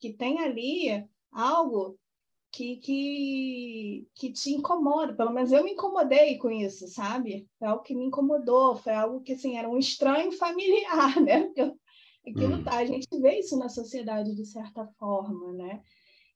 Que 0.00 0.14
tem 0.14 0.40
ali 0.40 1.06
algo 1.30 1.98
que, 2.50 2.76
que, 2.76 4.08
que 4.14 4.32
te 4.32 4.50
incomoda, 4.52 5.14
pelo 5.14 5.30
menos 5.30 5.52
eu 5.52 5.62
me 5.62 5.72
incomodei 5.72 6.38
com 6.38 6.50
isso, 6.50 6.88
sabe? 6.88 7.46
Foi 7.58 7.68
algo 7.68 7.82
que 7.82 7.94
me 7.94 8.06
incomodou, 8.06 8.76
foi 8.76 8.94
algo 8.94 9.20
que, 9.20 9.34
assim, 9.34 9.58
era 9.58 9.68
um 9.68 9.76
estranho 9.76 10.32
familiar, 10.32 11.14
né? 11.20 11.42
Porque 11.42 11.60
aquilo 12.30 12.56
hum. 12.56 12.64
tá, 12.64 12.78
a 12.78 12.86
gente 12.86 13.06
vê 13.20 13.40
isso 13.40 13.58
na 13.58 13.68
sociedade 13.68 14.34
de 14.34 14.46
certa 14.46 14.86
forma, 14.98 15.52
né? 15.52 15.82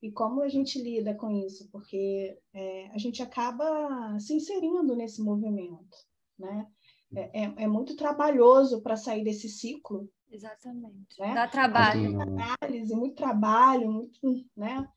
E 0.02 0.11
como 0.11 0.40
a 0.42 0.49
gente 0.49 0.80
lida 0.83 1.14
com 1.14 1.30
isso, 1.30 1.69
porque 1.71 2.38
é, 2.54 2.88
a 2.88 2.99
gente 2.99 3.23
acaba 3.23 4.19
se 4.19 4.35
inserindo 4.35 4.97
nesse 4.97 5.21
movimento, 5.23 5.97
né? 6.38 6.66
É, 7.14 7.42
é, 7.42 7.54
é 7.64 7.66
muito 7.66 7.97
trabalhoso 7.97 8.80
para 8.83 8.97
sair 8.97 9.25
desse 9.25 9.49
ciclo. 9.49 10.09
Exatamente. 10.30 11.19
Né? 11.19 11.35
Dá 11.35 11.49
trabalho. 11.49 12.12
Muito 12.12 12.23
análise, 12.23 12.95
muito 12.95 13.16
trabalho, 13.16 13.90
muito, 13.90 14.21
né? 14.57 14.88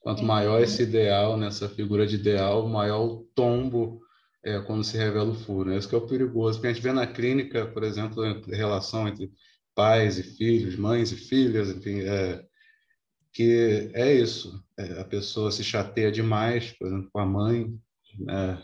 Quanto 0.00 0.22
maior 0.22 0.62
esse 0.62 0.84
ideal, 0.84 1.36
nessa 1.36 1.68
figura 1.68 2.06
de 2.06 2.14
ideal, 2.14 2.68
maior 2.68 3.04
o 3.04 3.24
tombo 3.34 4.00
é, 4.44 4.60
quando 4.60 4.84
se 4.84 4.96
revela 4.96 5.30
o 5.30 5.34
furo. 5.34 5.70
Né? 5.70 5.76
Isso 5.76 5.88
que 5.88 5.94
é 5.96 5.98
o 5.98 6.06
perigoso. 6.06 6.58
Porque 6.58 6.68
a 6.68 6.72
gente 6.72 6.82
vê 6.82 6.92
na 6.92 7.06
clínica, 7.06 7.66
por 7.66 7.82
exemplo, 7.82 8.22
a 8.22 8.56
relação 8.56 9.08
entre 9.08 9.32
pais 9.74 10.18
e 10.18 10.22
filhos, 10.22 10.76
mães 10.76 11.10
e 11.10 11.16
filhas, 11.16 11.68
enfim, 11.68 12.00
é, 12.02 12.46
que 13.36 13.90
é 13.92 14.14
isso, 14.14 14.64
é, 14.78 14.98
a 14.98 15.04
pessoa 15.04 15.52
se 15.52 15.62
chateia 15.62 16.10
demais, 16.10 16.72
por 16.72 16.86
exemplo, 16.86 17.10
com 17.12 17.18
a 17.18 17.26
mãe, 17.26 17.78
né? 18.18 18.62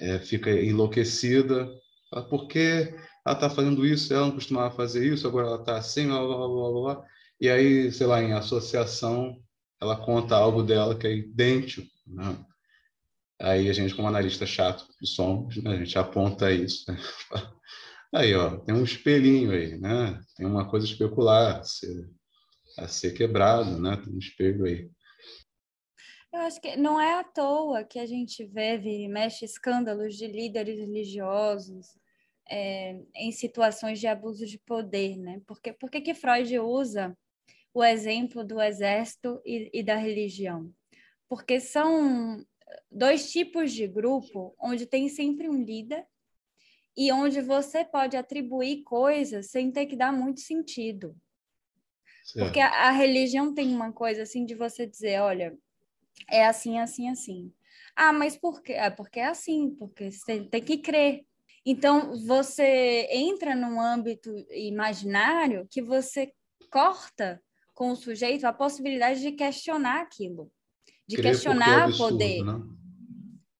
é, 0.00 0.18
fica 0.18 0.50
enlouquecida, 0.50 1.66
fala, 2.10 2.28
por 2.28 2.46
que 2.46 2.94
ela 3.26 3.34
está 3.34 3.48
fazendo 3.48 3.86
isso, 3.86 4.12
ela 4.12 4.26
não 4.26 4.32
costumava 4.34 4.76
fazer 4.76 5.10
isso, 5.10 5.26
agora 5.26 5.46
ela 5.46 5.60
está 5.60 5.78
assim, 5.78 6.08
blá, 6.08 6.18
blá, 6.18 6.36
blá, 6.36 6.70
blá, 6.72 7.04
e 7.40 7.48
aí, 7.48 7.90
sei 7.90 8.06
lá, 8.06 8.22
em 8.22 8.34
associação, 8.34 9.34
ela 9.80 9.96
conta 9.96 10.36
algo 10.36 10.62
dela 10.62 10.94
que 10.94 11.06
é 11.06 11.16
idêntico, 11.16 11.88
né? 12.06 12.36
Aí 13.40 13.70
a 13.70 13.72
gente, 13.72 13.94
como 13.94 14.08
analista 14.08 14.44
chato 14.44 14.86
que 14.98 15.06
somos, 15.06 15.56
né? 15.56 15.72
a 15.72 15.76
gente 15.78 15.98
aponta 15.98 16.52
isso. 16.52 16.84
Né? 16.90 16.98
Aí, 18.14 18.34
ó, 18.34 18.58
tem 18.58 18.74
um 18.74 18.84
espelhinho 18.84 19.50
aí, 19.50 19.76
né? 19.76 20.20
Tem 20.36 20.46
uma 20.46 20.70
coisa 20.70 20.86
especular. 20.86 21.64
Você 21.64 22.08
a 22.78 22.88
ser 22.88 23.12
quebrado, 23.12 23.80
né? 23.80 23.96
Tem 23.96 24.12
um 24.12 24.18
espelho 24.18 24.64
aí. 24.64 24.90
Eu 26.32 26.40
acho 26.40 26.60
que 26.60 26.76
não 26.76 27.00
é 27.00 27.20
à 27.20 27.22
toa 27.22 27.84
que 27.84 27.98
a 27.98 28.06
gente 28.06 28.44
vê 28.44 28.76
e 28.78 29.08
mexe 29.08 29.44
escândalos 29.44 30.16
de 30.16 30.26
líderes 30.26 30.78
religiosos 30.78 31.96
é, 32.50 33.00
em 33.14 33.30
situações 33.30 34.00
de 34.00 34.06
abuso 34.06 34.44
de 34.44 34.58
poder, 34.58 35.16
né? 35.16 35.40
Porque, 35.46 35.72
por 35.72 35.90
que 35.90 36.12
Freud 36.12 36.58
usa 36.58 37.16
o 37.72 37.84
exemplo 37.84 38.44
do 38.44 38.60
exército 38.60 39.40
e, 39.44 39.70
e 39.72 39.82
da 39.82 39.94
religião? 39.96 40.72
Porque 41.28 41.60
são 41.60 42.44
dois 42.90 43.30
tipos 43.30 43.72
de 43.72 43.86
grupo 43.86 44.54
onde 44.60 44.86
tem 44.86 45.08
sempre 45.08 45.48
um 45.48 45.62
líder 45.62 46.04
e 46.96 47.12
onde 47.12 47.40
você 47.40 47.84
pode 47.84 48.16
atribuir 48.16 48.82
coisas 48.82 49.50
sem 49.50 49.70
ter 49.70 49.86
que 49.86 49.96
dar 49.96 50.12
muito 50.12 50.40
sentido. 50.40 51.16
Porque 52.32 52.60
a, 52.60 52.88
a, 52.88 52.90
religião 52.90 53.52
tem 53.52 53.74
uma 53.74 53.92
coisa 53.92 54.22
assim 54.22 54.46
de 54.46 54.54
você 54.54 54.86
dizer, 54.86 55.20
olha, 55.20 55.56
é 56.30 56.46
assim, 56.46 56.78
assim, 56.78 57.08
assim. 57.08 57.52
Ah, 57.94 58.12
mas 58.12 58.36
por 58.36 58.62
quê? 58.62 58.72
É 58.72 58.90
porque 58.90 59.20
é 59.20 59.26
assim, 59.26 59.74
porque 59.78 60.10
você 60.10 60.42
tem 60.44 60.62
que 60.62 60.78
crer. 60.78 61.24
Então, 61.66 62.16
você 62.26 63.08
entra 63.10 63.54
num 63.54 63.80
âmbito 63.80 64.30
imaginário 64.50 65.66
que 65.70 65.82
você 65.82 66.32
corta 66.70 67.42
com 67.72 67.90
o 67.90 67.96
sujeito 67.96 68.46
a 68.46 68.52
possibilidade 68.52 69.20
de 69.20 69.32
questionar 69.32 70.00
aquilo, 70.00 70.50
de 71.06 71.16
Crer 71.16 71.32
questionar 71.32 71.80
é 71.80 71.82
absurdo, 71.84 72.04
o 72.04 72.18
poder. 72.18 72.44
Né? 72.44 72.60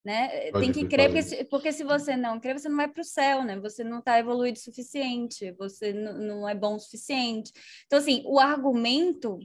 Né? 0.04 0.52
Tem 0.52 0.70
que 0.70 0.86
crer, 0.86 1.08
porque 1.08 1.22
se, 1.22 1.44
porque 1.44 1.72
se 1.72 1.82
você 1.82 2.14
não 2.14 2.38
crer, 2.38 2.58
você 2.58 2.68
não 2.68 2.76
vai 2.76 2.88
para 2.88 3.00
o 3.00 3.04
céu, 3.04 3.42
né? 3.42 3.58
Você 3.60 3.82
não 3.82 4.00
está 4.00 4.18
evoluído 4.18 4.58
o 4.58 4.62
suficiente, 4.62 5.50
você 5.52 5.94
não 5.94 6.46
é 6.46 6.54
bom 6.54 6.74
o 6.74 6.78
suficiente. 6.78 7.50
Então, 7.86 7.98
assim, 7.98 8.22
o 8.26 8.38
argumento, 8.38 9.38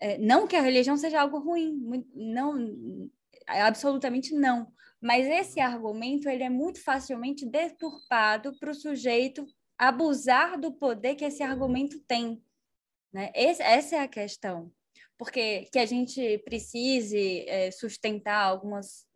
é, 0.00 0.16
não 0.18 0.46
que 0.46 0.54
a 0.54 0.60
religião 0.60 0.96
seja 0.96 1.20
algo 1.20 1.38
ruim, 1.38 2.06
não, 2.14 3.10
absolutamente 3.48 4.32
não. 4.32 4.72
Mas 5.00 5.26
esse 5.26 5.60
argumento, 5.60 6.28
ele 6.28 6.44
é 6.44 6.48
muito 6.48 6.80
facilmente 6.80 7.44
deturpado 7.44 8.56
para 8.58 8.70
o 8.70 8.74
sujeito 8.74 9.44
abusar 9.76 10.58
do 10.58 10.72
poder 10.72 11.16
que 11.16 11.24
esse 11.24 11.42
argumento 11.42 11.98
tem. 12.06 12.40
Né? 13.12 13.32
Esse, 13.34 13.60
essa 13.60 13.96
é 13.96 13.98
a 13.98 14.08
questão 14.08 14.72
porque 15.18 15.68
que 15.72 15.78
a 15.78 15.86
gente 15.86 16.38
precise 16.38 17.44
é, 17.48 17.70
sustentar 17.70 18.42
algumas 18.44 19.06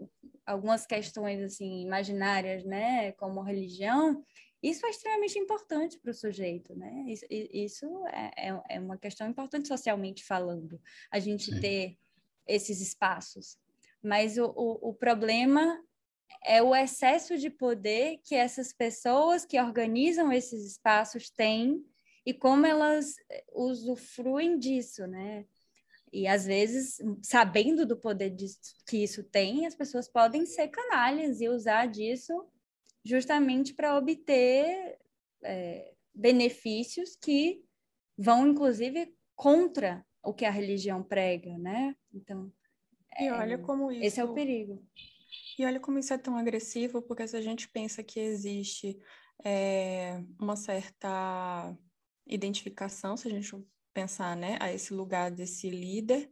algumas 0.48 0.86
questões 0.86 1.42
assim 1.42 1.82
imaginárias, 1.82 2.64
né, 2.64 3.12
como 3.12 3.42
religião, 3.42 4.24
isso 4.62 4.84
é 4.86 4.90
extremamente 4.90 5.38
importante 5.38 5.98
para 5.98 6.10
o 6.10 6.14
sujeito, 6.14 6.74
né? 6.74 7.04
Isso, 7.06 7.24
isso 7.30 7.86
é, 8.08 8.48
é, 8.48 8.62
é, 8.70 8.80
uma 8.80 8.98
questão 8.98 9.28
importante 9.28 9.68
socialmente 9.68 10.24
falando, 10.24 10.80
a 11.12 11.18
gente 11.20 11.52
Sim. 11.52 11.60
ter 11.60 11.98
esses 12.46 12.80
espaços. 12.80 13.56
Mas 14.02 14.36
o, 14.36 14.46
o, 14.56 14.88
o 14.88 14.94
problema 14.94 15.80
é 16.44 16.62
o 16.62 16.74
excesso 16.74 17.36
de 17.36 17.50
poder 17.50 18.18
que 18.24 18.34
essas 18.34 18.72
pessoas 18.72 19.44
que 19.44 19.60
organizam 19.60 20.32
esses 20.32 20.66
espaços 20.66 21.30
têm 21.30 21.84
e 22.26 22.34
como 22.34 22.66
elas 22.66 23.14
usufruem 23.52 24.58
disso, 24.58 25.06
né? 25.06 25.46
E 26.12 26.26
às 26.26 26.46
vezes, 26.46 26.98
sabendo 27.22 27.86
do 27.86 27.96
poder 27.96 28.34
que 28.86 29.02
isso 29.02 29.22
tem, 29.24 29.66
as 29.66 29.74
pessoas 29.74 30.08
podem 30.08 30.46
ser 30.46 30.68
canalhas 30.68 31.40
e 31.40 31.48
usar 31.48 31.86
disso 31.86 32.46
justamente 33.04 33.74
para 33.74 33.96
obter 33.96 34.98
é, 35.42 35.92
benefícios 36.14 37.16
que 37.16 37.64
vão, 38.16 38.48
inclusive, 38.48 39.14
contra 39.36 40.04
o 40.22 40.34
que 40.34 40.44
a 40.44 40.50
religião 40.50 41.02
prega, 41.02 41.56
né? 41.58 41.94
Então, 42.12 42.52
e 43.18 43.30
olha 43.30 43.54
é, 43.54 43.58
como 43.58 43.90
isso... 43.90 44.04
esse 44.04 44.20
é 44.20 44.24
o 44.24 44.34
perigo. 44.34 44.82
E 45.58 45.64
olha 45.64 45.80
como 45.80 45.98
isso 45.98 46.12
é 46.12 46.18
tão 46.18 46.36
agressivo, 46.36 47.02
porque 47.02 47.26
se 47.26 47.36
a 47.36 47.40
gente 47.40 47.68
pensa 47.68 48.02
que 48.02 48.20
existe 48.20 48.98
é, 49.44 50.22
uma 50.38 50.56
certa 50.56 51.76
identificação, 52.26 53.16
se 53.16 53.28
a 53.28 53.30
gente 53.30 53.54
pensar 53.98 54.36
né, 54.36 54.56
a 54.60 54.72
esse 54.72 54.94
lugar 54.94 55.28
desse 55.28 55.68
líder, 55.68 56.30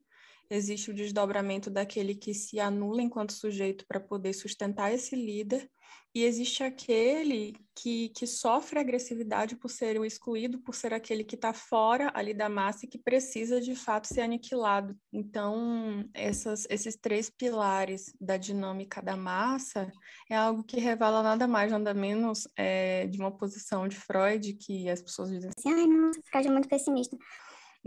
existe 0.48 0.92
o 0.92 0.94
desdobramento 0.94 1.68
daquele 1.68 2.14
que 2.14 2.32
se 2.32 2.60
anula 2.60 3.02
enquanto 3.02 3.32
sujeito 3.32 3.84
para 3.88 3.98
poder 3.98 4.32
sustentar 4.34 4.94
esse 4.94 5.16
líder, 5.16 5.68
e 6.16 6.24
existe 6.24 6.62
aquele 6.64 7.54
que, 7.74 8.08
que 8.08 8.26
sofre 8.26 8.78
agressividade 8.78 9.54
por 9.54 9.68
ser 9.68 10.00
o 10.00 10.04
excluído, 10.04 10.58
por 10.60 10.74
ser 10.74 10.94
aquele 10.94 11.22
que 11.22 11.34
está 11.34 11.52
fora 11.52 12.10
ali 12.14 12.32
da 12.32 12.48
massa 12.48 12.86
e 12.86 12.88
que 12.88 12.98
precisa 12.98 13.60
de 13.60 13.74
fato 13.74 14.06
ser 14.06 14.22
aniquilado. 14.22 14.96
Então, 15.12 16.08
essas, 16.14 16.66
esses 16.70 16.96
três 16.96 17.28
pilares 17.28 18.14
da 18.18 18.38
dinâmica 18.38 19.02
da 19.02 19.14
massa 19.14 19.92
é 20.30 20.34
algo 20.34 20.64
que 20.64 20.80
revela 20.80 21.22
nada 21.22 21.46
mais, 21.46 21.70
nada 21.70 21.92
menos 21.92 22.48
é, 22.56 23.06
de 23.08 23.18
uma 23.18 23.30
posição 23.30 23.86
de 23.86 23.96
Freud, 23.96 24.54
que 24.54 24.88
as 24.88 25.02
pessoas 25.02 25.28
dizem 25.28 25.50
assim, 25.54 25.70
ai, 25.70 25.86
nossa, 25.86 26.18
Freud 26.30 26.48
é 26.48 26.50
muito 26.50 26.68
pessimista 26.68 27.14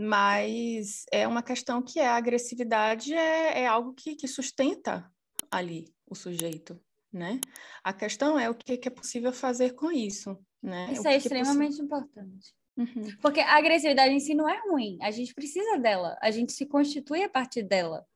mas 0.00 1.04
é 1.12 1.28
uma 1.28 1.42
questão 1.42 1.82
que 1.82 2.00
é 2.00 2.06
a 2.06 2.16
agressividade 2.16 3.12
é, 3.12 3.60
é 3.60 3.66
algo 3.66 3.92
que, 3.92 4.16
que 4.16 4.26
sustenta 4.26 5.12
ali 5.50 5.92
o 6.08 6.14
sujeito. 6.14 6.80
né? 7.12 7.38
A 7.84 7.92
questão 7.92 8.38
é 8.38 8.48
o 8.48 8.54
que 8.54 8.80
é 8.82 8.90
possível 8.90 9.30
fazer 9.30 9.74
com 9.74 9.92
isso, 9.92 10.38
né? 10.62 10.90
Isso 10.90 11.06
é, 11.06 11.14
é 11.14 11.16
extremamente 11.18 11.80
é 11.80 11.84
importante. 11.84 12.54
Uhum. 12.78 13.14
Porque 13.20 13.40
a 13.40 13.56
agressividade 13.56 14.14
em 14.14 14.20
si 14.20 14.34
não 14.34 14.48
é 14.48 14.58
ruim, 14.70 14.96
a 15.02 15.10
gente 15.10 15.34
precisa 15.34 15.76
dela, 15.76 16.16
a 16.22 16.30
gente 16.30 16.52
se 16.52 16.64
constitui 16.64 17.22
a 17.22 17.28
partir 17.28 17.62
dela. 17.62 18.06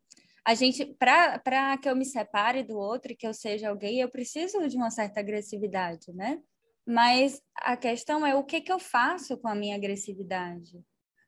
A 0.47 0.55
gente, 0.55 0.87
para 0.99 1.77
que 1.77 1.89
eu 1.89 1.97
me 1.97 2.07
separe 2.07 2.63
do 2.63 2.79
outro 2.79 3.13
e 3.13 3.17
que 3.17 3.27
eu 3.27 3.35
seja 3.35 3.69
alguém, 3.69 4.01
eu 4.01 4.09
preciso 4.09 4.67
de 4.69 4.77
uma 4.77 4.91
certa 4.91 5.21
agressividade, 5.21 6.13
né? 6.15 6.41
Mas 6.87 7.43
a 7.57 7.77
questão 7.77 8.27
é 8.27 8.35
o 8.35 8.45
que, 8.45 8.61
que 8.61 8.73
eu 8.73 8.79
faço 8.79 9.37
com 9.37 9.49
a 9.49 9.55
minha 9.55 9.77
agressividade. 9.77 10.83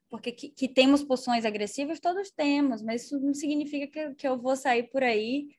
Porque 0.09 0.31
que, 0.31 0.49
que 0.49 0.69
temos 0.69 1.03
pulsões 1.03 1.45
agressivas, 1.45 1.99
todos 1.99 2.31
temos, 2.31 2.81
mas 2.81 3.03
isso 3.03 3.19
não 3.19 3.33
significa 3.33 3.87
que, 3.87 4.15
que 4.15 4.27
eu 4.27 4.39
vou 4.39 4.55
sair 4.55 4.83
por 4.83 5.03
aí 5.03 5.49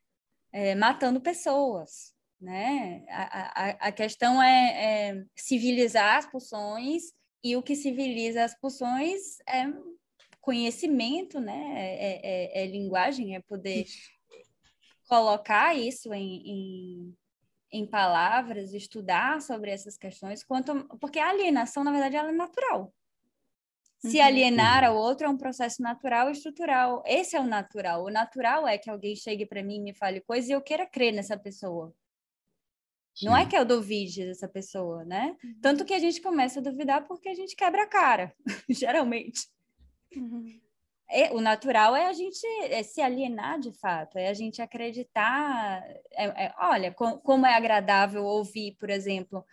é, 0.52 0.74
matando 0.74 1.20
pessoas, 1.20 2.14
né? 2.40 3.04
A, 3.10 3.68
a, 3.68 3.70
a 3.88 3.92
questão 3.92 4.42
é, 4.42 5.10
é, 5.10 5.24
civilizar 5.36 6.16
as 6.16 6.26
pulsões 6.26 7.12
e 7.42 7.56
o 7.56 7.62
que 7.62 7.76
civiliza 7.76 8.44
as 8.44 8.58
pulsões 8.58 9.38
é 9.48 9.66
conhecimento, 10.40 11.40
né? 11.40 11.74
É, 11.76 12.60
é, 12.60 12.62
é 12.62 12.66
linguagem, 12.66 13.36
é 13.36 13.40
poder 13.40 13.84
colocar 15.08 15.74
isso 15.74 16.12
em, 16.12 16.42
em, 16.46 17.16
em, 17.72 17.86
palavras, 17.86 18.72
estudar 18.72 19.40
sobre 19.40 19.70
essas 19.70 19.96
questões, 19.96 20.44
quanto, 20.44 20.86
porque 20.98 21.18
a 21.18 21.30
alienação, 21.30 21.82
na 21.82 21.90
verdade, 21.90 22.16
ela 22.16 22.30
é 22.30 22.32
natural. 22.32 22.92
Se 23.98 24.18
uhum. 24.18 24.24
alienar 24.24 24.84
ao 24.84 24.96
outro 24.96 25.26
é 25.26 25.30
um 25.30 25.36
processo 25.36 25.82
natural 25.82 26.28
e 26.28 26.32
estrutural. 26.32 27.02
Esse 27.04 27.36
é 27.36 27.40
o 27.40 27.46
natural. 27.46 28.04
O 28.04 28.10
natural 28.10 28.66
é 28.66 28.78
que 28.78 28.88
alguém 28.88 29.16
chegue 29.16 29.44
para 29.44 29.62
mim 29.62 29.76
e 29.76 29.82
me 29.82 29.94
fale 29.94 30.20
coisa 30.20 30.50
e 30.50 30.54
eu 30.54 30.62
queira 30.62 30.86
crer 30.86 31.12
nessa 31.12 31.36
pessoa. 31.36 31.92
Sim. 33.14 33.26
Não 33.26 33.36
é 33.36 33.44
que 33.44 33.56
eu 33.56 33.64
duvide 33.64 34.24
dessa 34.24 34.46
pessoa, 34.46 35.04
né? 35.04 35.36
Uhum. 35.42 35.58
Tanto 35.60 35.84
que 35.84 35.92
a 35.92 35.98
gente 35.98 36.20
começa 36.20 36.60
a 36.60 36.62
duvidar 36.62 37.06
porque 37.08 37.28
a 37.28 37.34
gente 37.34 37.56
quebra 37.56 37.82
a 37.82 37.86
cara, 37.88 38.32
geralmente. 38.70 39.48
Uhum. 40.14 40.60
É, 41.10 41.32
o 41.32 41.40
natural 41.40 41.96
é 41.96 42.06
a 42.06 42.12
gente 42.12 42.46
é 42.70 42.82
se 42.82 43.00
alienar 43.00 43.58
de 43.58 43.72
fato, 43.72 44.18
é 44.18 44.28
a 44.28 44.34
gente 44.34 44.62
acreditar. 44.62 45.82
É, 46.12 46.46
é, 46.46 46.54
olha, 46.60 46.92
com, 46.92 47.18
como 47.18 47.46
é 47.46 47.54
agradável 47.54 48.24
ouvir, 48.24 48.76
por 48.78 48.90
exemplo, 48.90 49.44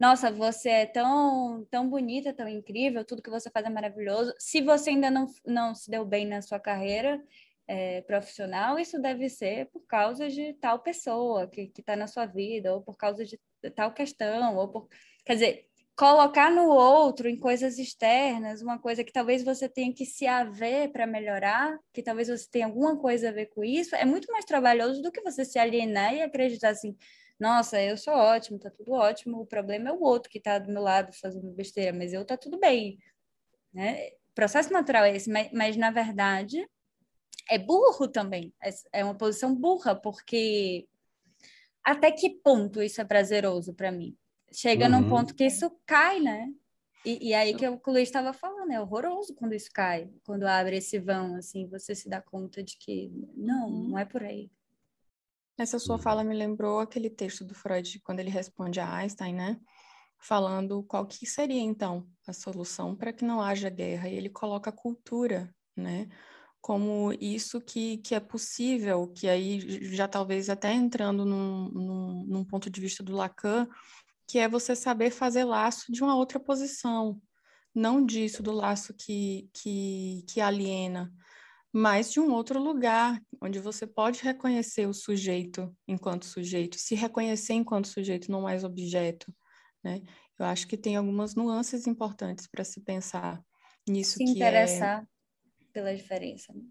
nossa, 0.00 0.32
você 0.32 0.70
é 0.70 0.86
tão, 0.86 1.66
tão 1.70 1.86
bonita, 1.86 2.32
tão 2.32 2.48
incrível, 2.48 3.04
tudo 3.04 3.20
que 3.20 3.28
você 3.28 3.50
faz 3.50 3.66
é 3.66 3.68
maravilhoso. 3.68 4.32
Se 4.38 4.62
você 4.62 4.90
ainda 4.90 5.10
não, 5.10 5.26
não 5.44 5.74
se 5.74 5.90
deu 5.90 6.06
bem 6.06 6.26
na 6.26 6.40
sua 6.40 6.58
carreira 6.58 7.22
é, 7.68 8.00
profissional, 8.02 8.78
isso 8.78 8.98
deve 8.98 9.28
ser 9.28 9.66
por 9.66 9.86
causa 9.86 10.26
de 10.30 10.54
tal 10.54 10.78
pessoa 10.78 11.46
que 11.46 11.70
está 11.78 11.94
na 11.94 12.06
sua 12.06 12.24
vida, 12.24 12.74
ou 12.74 12.80
por 12.80 12.96
causa 12.96 13.26
de 13.26 13.38
tal 13.74 13.92
questão, 13.92 14.56
ou 14.56 14.68
por... 14.68 14.88
Quer 15.22 15.34
dizer, 15.34 15.66
colocar 15.94 16.50
no 16.50 16.66
outro, 16.70 17.28
em 17.28 17.38
coisas 17.38 17.78
externas, 17.78 18.62
uma 18.62 18.78
coisa 18.78 19.04
que 19.04 19.12
talvez 19.12 19.44
você 19.44 19.68
tenha 19.68 19.92
que 19.92 20.06
se 20.06 20.26
haver 20.26 20.90
para 20.92 21.06
melhorar, 21.06 21.78
que 21.92 22.02
talvez 22.02 22.28
você 22.28 22.48
tenha 22.50 22.64
alguma 22.64 22.96
coisa 22.96 23.28
a 23.28 23.32
ver 23.32 23.50
com 23.50 23.62
isso, 23.62 23.94
é 23.94 24.06
muito 24.06 24.32
mais 24.32 24.46
trabalhoso 24.46 25.02
do 25.02 25.12
que 25.12 25.20
você 25.20 25.44
se 25.44 25.58
alienar 25.58 26.14
e 26.14 26.22
acreditar 26.22 26.70
assim, 26.70 26.96
nossa, 27.40 27.80
eu 27.80 27.96
sou 27.96 28.12
ótimo, 28.12 28.58
tá 28.58 28.70
tudo 28.70 28.92
ótimo, 28.92 29.40
o 29.40 29.46
problema 29.46 29.88
é 29.88 29.92
o 29.92 30.02
outro 30.02 30.30
que 30.30 30.38
tá 30.38 30.58
do 30.58 30.70
meu 30.70 30.82
lado 30.82 31.10
fazendo 31.14 31.50
besteira, 31.52 31.96
mas 31.96 32.12
eu 32.12 32.24
tá 32.24 32.36
tudo 32.36 32.60
bem, 32.60 32.98
né? 33.72 34.08
O 34.30 34.34
processo 34.34 34.70
natural 34.72 35.04
é 35.04 35.16
esse, 35.16 35.30
mas, 35.30 35.50
mas 35.50 35.76
na 35.76 35.90
verdade 35.90 36.68
é 37.48 37.58
burro 37.58 38.06
também, 38.06 38.52
é, 38.62 38.70
é 39.00 39.04
uma 39.04 39.14
posição 39.14 39.54
burra, 39.54 39.94
porque 39.94 40.86
até 41.82 42.12
que 42.12 42.28
ponto 42.28 42.82
isso 42.82 43.00
é 43.00 43.04
prazeroso 43.04 43.72
para 43.72 43.90
mim? 43.90 44.14
Chega 44.52 44.84
uhum. 44.84 45.00
num 45.00 45.08
ponto 45.08 45.34
que 45.34 45.44
isso 45.44 45.70
cai, 45.86 46.20
né? 46.20 46.52
E, 47.04 47.30
e 47.30 47.34
aí 47.34 47.54
que 47.54 47.66
o 47.66 47.80
Luiz 47.86 48.08
estava 48.08 48.34
falando, 48.34 48.70
é 48.70 48.80
horroroso 48.80 49.34
quando 49.34 49.54
isso 49.54 49.70
cai, 49.72 50.10
quando 50.24 50.46
abre 50.46 50.76
esse 50.76 50.98
vão, 50.98 51.36
assim, 51.36 51.66
você 51.66 51.94
se 51.94 52.08
dá 52.08 52.20
conta 52.20 52.62
de 52.62 52.76
que 52.76 53.10
não, 53.34 53.68
uhum. 53.68 53.88
não 53.88 53.98
é 53.98 54.04
por 54.04 54.22
aí. 54.22 54.50
Essa 55.60 55.78
sua 55.78 55.96
uhum. 55.96 56.02
fala 56.02 56.24
me 56.24 56.34
lembrou 56.34 56.80
aquele 56.80 57.10
texto 57.10 57.44
do 57.44 57.54
Freud, 57.54 58.00
quando 58.00 58.18
ele 58.18 58.30
responde 58.30 58.80
a 58.80 58.94
Einstein, 58.94 59.34
né? 59.34 59.60
Falando 60.18 60.82
qual 60.84 61.06
que 61.06 61.26
seria, 61.26 61.60
então, 61.60 62.08
a 62.26 62.32
solução 62.32 62.96
para 62.96 63.12
que 63.12 63.26
não 63.26 63.42
haja 63.42 63.68
guerra. 63.68 64.08
E 64.08 64.14
ele 64.14 64.30
coloca 64.30 64.70
a 64.70 64.72
cultura, 64.72 65.54
né? 65.76 66.08
Como 66.62 67.12
isso 67.20 67.60
que, 67.60 67.98
que 67.98 68.14
é 68.14 68.20
possível, 68.20 69.06
que 69.08 69.28
aí 69.28 69.60
já 69.94 70.08
talvez 70.08 70.48
até 70.48 70.72
entrando 70.72 71.26
num, 71.26 71.68
num, 71.68 72.24
num 72.26 72.44
ponto 72.44 72.70
de 72.70 72.80
vista 72.80 73.02
do 73.02 73.14
Lacan, 73.14 73.68
que 74.26 74.38
é 74.38 74.48
você 74.48 74.74
saber 74.74 75.10
fazer 75.10 75.44
laço 75.44 75.92
de 75.92 76.02
uma 76.02 76.16
outra 76.16 76.40
posição, 76.40 77.20
não 77.74 78.02
disso 78.02 78.42
do 78.42 78.52
laço 78.52 78.94
que, 78.94 79.50
que, 79.52 80.24
que 80.26 80.40
aliena, 80.40 81.12
mas 81.72 82.10
de 82.12 82.18
um 82.18 82.32
outro 82.32 82.60
lugar, 82.60 83.20
onde 83.40 83.60
você 83.60 83.86
pode 83.86 84.22
reconhecer 84.22 84.86
o 84.86 84.94
sujeito 84.94 85.74
enquanto 85.86 86.26
sujeito, 86.26 86.76
se 86.78 86.94
reconhecer 86.94 87.54
enquanto 87.54 87.88
sujeito, 87.88 88.30
não 88.30 88.42
mais 88.42 88.64
objeto, 88.64 89.32
né? 89.82 90.02
Eu 90.38 90.46
acho 90.46 90.66
que 90.66 90.76
tem 90.76 90.96
algumas 90.96 91.34
nuances 91.34 91.86
importantes 91.86 92.46
para 92.46 92.64
se 92.64 92.80
pensar 92.80 93.42
nisso 93.88 94.14
se 94.14 94.24
que 94.24 94.30
é 94.30 94.32
interessar 94.32 95.02
é... 95.02 95.64
pela 95.72 95.94
diferença. 95.94 96.52
Né? 96.52 96.62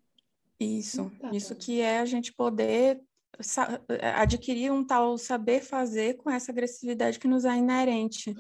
Isso, 0.60 1.10
tá 1.20 1.30
isso 1.32 1.56
que 1.56 1.80
é 1.80 2.00
a 2.00 2.06
gente 2.06 2.34
poder 2.34 3.00
adquirir 4.16 4.72
um 4.72 4.84
tal 4.84 5.18
saber 5.18 5.62
fazer 5.62 6.16
com 6.18 6.30
essa 6.30 6.52
agressividade 6.52 7.20
que 7.20 7.28
nos 7.28 7.46
é 7.46 7.56
inerente, 7.56 8.34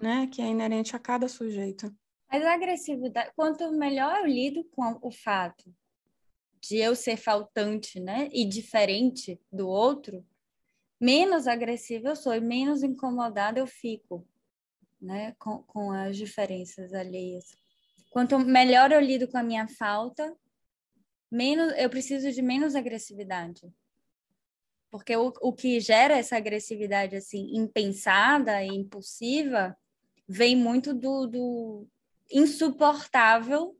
né? 0.00 0.26
Que 0.26 0.42
é 0.42 0.46
inerente 0.46 0.94
a 0.94 0.98
cada 0.98 1.28
sujeito. 1.28 1.90
Mas 2.30 2.44
a 2.44 2.54
agressividade, 2.54 3.30
quanto 3.36 3.70
melhor 3.72 4.18
eu 4.18 4.26
lido 4.26 4.64
com 4.72 4.98
o 5.00 5.10
fato 5.10 5.72
de 6.62 6.76
eu 6.76 6.94
ser 6.94 7.16
faltante, 7.16 7.98
né, 7.98 8.28
e 8.32 8.44
diferente 8.44 9.40
do 9.50 9.68
outro, 9.68 10.24
menos 11.00 11.48
agressiva 11.48 12.10
eu 12.10 12.16
sou 12.16 12.32
e 12.32 12.40
menos 12.40 12.84
incomodada 12.84 13.58
eu 13.58 13.66
fico, 13.66 14.24
né, 15.00 15.34
com, 15.40 15.64
com 15.64 15.90
as 15.90 16.16
diferenças 16.16 16.94
alheias. 16.94 17.56
Quanto 18.10 18.38
melhor 18.38 18.92
eu 18.92 19.00
lido 19.00 19.26
com 19.26 19.36
a 19.36 19.42
minha 19.42 19.66
falta, 19.66 20.32
menos 21.28 21.72
eu 21.76 21.90
preciso 21.90 22.30
de 22.30 22.40
menos 22.40 22.76
agressividade. 22.76 23.62
Porque 24.88 25.16
o, 25.16 25.32
o 25.40 25.52
que 25.52 25.80
gera 25.80 26.16
essa 26.16 26.36
agressividade 26.36 27.16
assim 27.16 27.56
impensada 27.56 28.62
e 28.62 28.68
impulsiva 28.68 29.76
vem 30.28 30.54
muito 30.54 30.94
do, 30.94 31.26
do 31.26 31.88
insuportável 32.30 33.76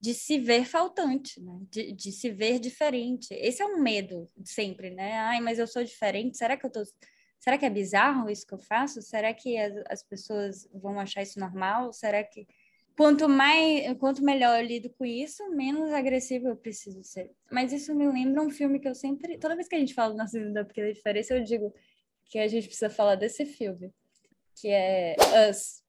de 0.00 0.14
se 0.14 0.38
ver 0.38 0.64
faltante, 0.64 1.40
né? 1.40 1.60
De, 1.70 1.92
de, 1.92 2.12
se 2.12 2.30
ver 2.30 2.58
diferente. 2.58 3.34
Esse 3.34 3.62
é 3.62 3.66
um 3.66 3.82
medo 3.82 4.30
sempre, 4.44 4.90
né? 4.90 5.12
Ai, 5.20 5.40
mas 5.40 5.58
eu 5.58 5.66
sou 5.66 5.84
diferente. 5.84 6.38
Será 6.38 6.56
que 6.56 6.64
eu 6.64 6.70
tô? 6.70 6.82
Será 7.38 7.58
que 7.58 7.66
é 7.66 7.70
bizarro 7.70 8.30
isso 8.30 8.46
que 8.46 8.54
eu 8.54 8.58
faço? 8.58 9.02
Será 9.02 9.32
que 9.34 9.56
as, 9.58 9.72
as 9.88 10.02
pessoas 10.02 10.68
vão 10.72 10.98
achar 10.98 11.22
isso 11.22 11.38
normal? 11.38 11.92
Será 11.92 12.22
que 12.24 12.46
quanto 12.96 13.28
mais, 13.28 13.96
quanto 13.98 14.22
melhor 14.22 14.60
eu 14.60 14.66
lido 14.66 14.90
com 14.90 15.04
isso, 15.04 15.48
menos 15.50 15.90
agressivo 15.92 16.48
eu 16.48 16.56
preciso 16.56 17.02
ser. 17.02 17.30
Mas 17.50 17.72
isso 17.72 17.94
me 17.94 18.06
lembra 18.06 18.42
um 18.42 18.50
filme 18.50 18.78
que 18.78 18.88
eu 18.88 18.94
sempre, 18.94 19.38
toda 19.38 19.56
vez 19.56 19.68
que 19.68 19.74
a 19.74 19.78
gente 19.78 19.94
fala 19.94 20.12
do 20.12 20.16
Narciso 20.16 20.52
da 20.52 20.64
Pequena 20.64 20.92
Diferença, 20.92 21.34
eu 21.34 21.42
digo 21.42 21.74
que 22.26 22.38
a 22.38 22.46
gente 22.46 22.66
precisa 22.66 22.90
falar 22.90 23.14
desse 23.14 23.46
filme, 23.46 23.90
que 24.54 24.68
é 24.68 25.16
Us, 25.48 25.79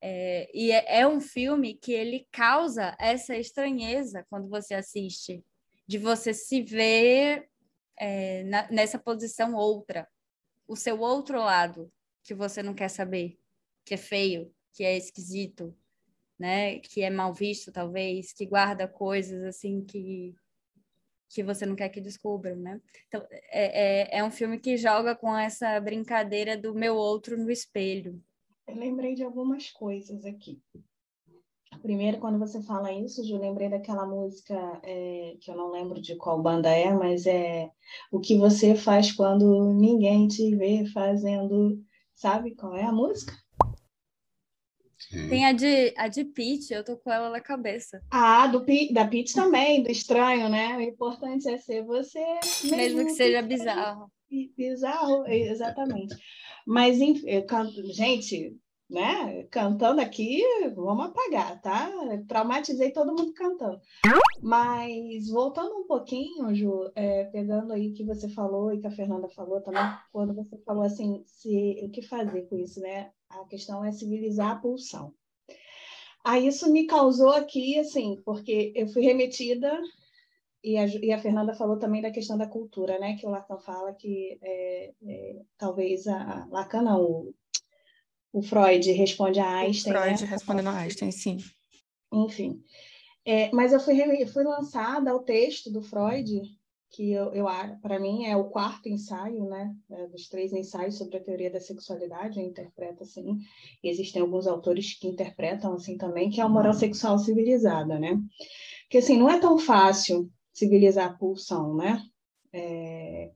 é, 0.00 0.50
e 0.54 0.70
é, 0.70 1.00
é, 1.00 1.06
um 1.06 1.20
filme 1.20 1.74
que 1.74 1.92
ele 1.92 2.26
causa 2.30 2.96
essa 2.98 3.36
estranheza 3.36 4.24
quando 4.30 4.48
você 4.48 4.74
assiste, 4.74 5.44
de 5.86 5.98
você 5.98 6.32
se 6.32 6.62
ver 6.62 7.48
é, 7.96 8.44
na, 8.44 8.70
nessa 8.70 8.98
posição 8.98 9.54
outra, 9.54 10.08
o 10.66 10.76
seu 10.76 11.00
outro 11.00 11.38
lado, 11.38 11.90
que 12.22 12.34
você 12.34 12.62
não 12.62 12.74
quer 12.74 12.88
saber, 12.88 13.38
que 13.84 13.94
é 13.94 13.96
feio, 13.96 14.54
que 14.72 14.84
é 14.84 14.96
esquisito, 14.96 15.74
né? 16.38 16.78
Que 16.78 17.02
é 17.02 17.10
mal 17.10 17.34
visto, 17.34 17.72
talvez, 17.72 18.32
que 18.32 18.46
guarda 18.46 18.86
coisas 18.86 19.42
assim 19.44 19.84
que 19.84 20.34
que 21.30 21.42
você 21.42 21.66
não 21.66 21.76
quer 21.76 21.90
que 21.90 22.00
descubram, 22.00 22.56
né? 22.56 22.80
Então, 23.06 23.26
é, 23.30 24.16
é, 24.16 24.18
é 24.18 24.24
um 24.24 24.30
filme 24.30 24.58
que 24.58 24.78
joga 24.78 25.14
com 25.14 25.36
essa 25.36 25.78
brincadeira 25.78 26.56
do 26.56 26.74
meu 26.74 26.96
outro 26.96 27.36
no 27.36 27.50
espelho, 27.50 28.22
eu 28.68 28.76
lembrei 28.76 29.14
de 29.14 29.24
algumas 29.24 29.70
coisas 29.70 30.24
aqui. 30.24 30.60
Primeiro, 31.80 32.18
quando 32.18 32.38
você 32.38 32.62
fala 32.62 32.92
isso, 32.92 33.22
eu 33.30 33.38
lembrei 33.38 33.68
daquela 33.68 34.04
música 34.04 34.54
é, 34.82 35.36
que 35.40 35.50
eu 35.50 35.56
não 35.56 35.70
lembro 35.70 36.00
de 36.00 36.16
qual 36.16 36.42
banda 36.42 36.68
é, 36.70 36.92
mas 36.92 37.26
é 37.26 37.70
o 38.10 38.20
que 38.20 38.36
você 38.36 38.74
faz 38.74 39.12
quando 39.12 39.72
ninguém 39.72 40.26
te 40.26 40.54
vê 40.56 40.84
fazendo. 40.92 41.82
Sabe 42.14 42.54
qual 42.56 42.76
é 42.76 42.82
a 42.82 42.92
música? 42.92 43.32
Sim. 44.98 45.28
Tem 45.28 45.46
a 45.46 45.52
de, 45.52 45.94
a 45.96 46.08
de 46.08 46.24
Pete, 46.24 46.74
eu 46.74 46.84
tô 46.84 46.96
com 46.96 47.12
ela 47.12 47.30
na 47.30 47.40
cabeça. 47.40 48.02
Ah, 48.10 48.48
do, 48.48 48.66
da 48.92 49.06
Pete 49.06 49.32
também, 49.32 49.82
do 49.82 49.90
estranho, 49.90 50.48
né? 50.48 50.76
O 50.76 50.80
importante 50.80 51.48
é 51.48 51.56
ser 51.56 51.84
você 51.84 52.18
Mesmo 52.64 53.04
que 53.04 53.10
seja 53.12 53.40
seja 53.40 53.42
bizarro. 53.42 54.10
Bizarro, 54.56 55.26
exatamente. 55.28 56.16
Mas, 56.68 56.98
canto, 57.48 57.82
gente, 57.94 58.54
né? 58.90 59.44
Cantando 59.44 60.02
aqui, 60.02 60.42
vamos 60.76 61.06
apagar, 61.06 61.58
tá? 61.62 61.90
Traumatizei 62.28 62.90
todo 62.90 63.16
mundo 63.16 63.32
cantando. 63.32 63.80
Mas 64.42 65.30
voltando 65.30 65.74
um 65.78 65.86
pouquinho, 65.86 66.54
Ju, 66.54 66.90
é, 66.94 67.24
pegando 67.24 67.72
aí 67.72 67.88
o 67.88 67.94
que 67.94 68.04
você 68.04 68.28
falou 68.28 68.70
e 68.70 68.78
que 68.78 68.86
a 68.86 68.90
Fernanda 68.90 69.30
falou 69.30 69.62
também, 69.62 69.82
quando 70.12 70.34
você 70.34 70.58
falou 70.58 70.82
assim, 70.82 71.22
se, 71.24 71.80
o 71.82 71.90
que 71.90 72.02
fazer 72.02 72.42
com 72.42 72.58
isso, 72.58 72.80
né? 72.80 73.12
A 73.30 73.46
questão 73.46 73.82
é 73.82 73.90
civilizar 73.90 74.50
a 74.50 74.56
pulsão. 74.56 75.14
Aí 76.22 76.46
isso 76.46 76.70
me 76.70 76.86
causou 76.86 77.30
aqui, 77.30 77.78
assim, 77.78 78.20
porque 78.26 78.74
eu 78.76 78.88
fui 78.88 79.02
remetida 79.02 79.80
e 80.68 80.76
a, 80.76 80.86
e 80.86 81.12
a 81.12 81.18
Fernanda 81.18 81.54
falou 81.54 81.78
também 81.78 82.02
da 82.02 82.10
questão 82.10 82.36
da 82.36 82.46
cultura, 82.46 82.98
né? 82.98 83.16
Que 83.16 83.26
o 83.26 83.30
Lacan 83.30 83.58
fala 83.58 83.94
que 83.94 84.38
é, 84.42 84.92
é, 85.02 85.42
talvez 85.56 86.06
a, 86.06 86.42
a 86.42 86.46
Lacan 86.50 86.82
não, 86.82 87.02
o, 87.02 87.34
o 88.34 88.42
Freud 88.42 88.92
responde 88.92 89.40
a 89.40 89.48
Einstein, 89.48 89.94
Freud 89.94 90.22
né? 90.22 90.28
respondendo 90.28 90.68
a 90.68 90.76
Einstein, 90.76 91.10
sim. 91.10 91.38
Enfim. 92.12 92.62
É, 93.24 93.50
mas 93.50 93.72
eu 93.72 93.80
fui, 93.80 94.26
fui 94.26 94.44
lançada 94.44 95.10
ao 95.10 95.20
texto 95.20 95.72
do 95.72 95.80
Freud, 95.80 96.42
que 96.90 97.12
eu, 97.12 97.32
eu 97.32 97.46
para 97.80 97.98
mim 97.98 98.26
é 98.26 98.36
o 98.36 98.50
quarto 98.50 98.90
ensaio, 98.90 99.46
né? 99.46 99.74
é, 99.90 100.06
dos 100.08 100.28
três 100.28 100.52
ensaios 100.52 100.98
sobre 100.98 101.16
a 101.16 101.22
teoria 101.22 101.50
da 101.50 101.60
sexualidade, 101.60 102.38
eu 102.38 102.44
interpreto 102.44 103.04
assim. 103.04 103.38
E 103.82 103.88
existem 103.88 104.20
alguns 104.20 104.46
autores 104.46 104.98
que 104.98 105.08
interpretam 105.08 105.72
assim 105.72 105.96
também, 105.96 106.28
que 106.28 106.42
é 106.42 106.44
a 106.44 106.48
moral 106.48 106.74
sexual 106.74 107.18
civilizada, 107.18 107.98
né? 107.98 108.20
Porque 108.82 108.98
assim, 108.98 109.18
não 109.18 109.30
é 109.30 109.40
tão 109.40 109.58
fácil 109.58 110.30
civilizar 110.58 111.10
a 111.10 111.14
pulsão, 111.14 111.74
né? 111.74 112.02
É, 112.52 113.30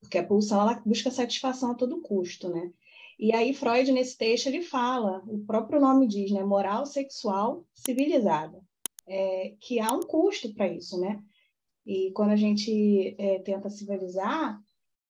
porque 0.00 0.18
a 0.18 0.26
pulsão 0.26 0.60
ela 0.60 0.82
busca 0.84 1.10
satisfação 1.10 1.72
a 1.72 1.74
todo 1.74 2.00
custo, 2.00 2.48
né? 2.48 2.72
E 3.18 3.32
aí 3.32 3.54
Freud 3.54 3.90
nesse 3.92 4.16
texto 4.16 4.46
ele 4.46 4.62
fala, 4.62 5.22
o 5.26 5.38
próprio 5.44 5.80
nome 5.80 6.06
diz, 6.06 6.30
né, 6.30 6.44
moral 6.44 6.84
sexual 6.84 7.64
civilizada, 7.74 8.60
é, 9.06 9.54
que 9.60 9.80
há 9.80 9.90
um 9.92 10.00
custo 10.00 10.52
para 10.54 10.68
isso, 10.68 11.00
né? 11.00 11.22
E 11.84 12.10
quando 12.12 12.30
a 12.30 12.36
gente 12.36 13.14
é, 13.18 13.38
tenta 13.40 13.70
civilizar 13.70 14.60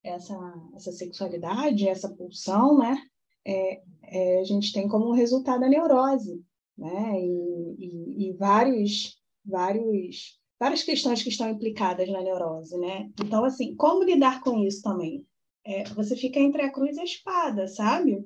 essa 0.03 0.37
essa 0.75 0.93
sexualidade, 0.93 1.89
essa 1.89 2.09
pulsão, 2.09 2.79
né, 2.79 2.97
é, 3.45 3.83
é, 4.03 4.41
a 4.41 4.45
gente 4.45 4.73
tem 4.73 4.89
como 4.89 5.13
resultado 5.13 5.65
a 5.65 5.69
neurose, 5.69 6.45
né? 6.79 7.21
E, 7.21 7.77
e, 7.79 8.29
e 8.29 8.33
vários 8.35 9.21
vários 9.45 10.41
várias 10.59 10.83
questões 10.83 11.23
que 11.23 11.29
estão 11.29 11.49
implicadas 11.49 12.09
na 12.09 12.23
neurose, 12.23 12.77
né? 12.79 13.11
Então 13.23 13.45
assim, 13.45 13.75
como 13.77 14.05
lidar 14.05 14.41
com 14.41 14.65
isso 14.65 14.83
também? 14.83 15.27
é, 15.67 15.85
você 15.85 16.17
fica 16.17 16.39
entre 16.39 16.63
a 16.63 16.71
cruz 16.71 16.97
e 16.97 17.01
a 17.01 17.05
espada, 17.05 17.67
sabe? 17.67 18.25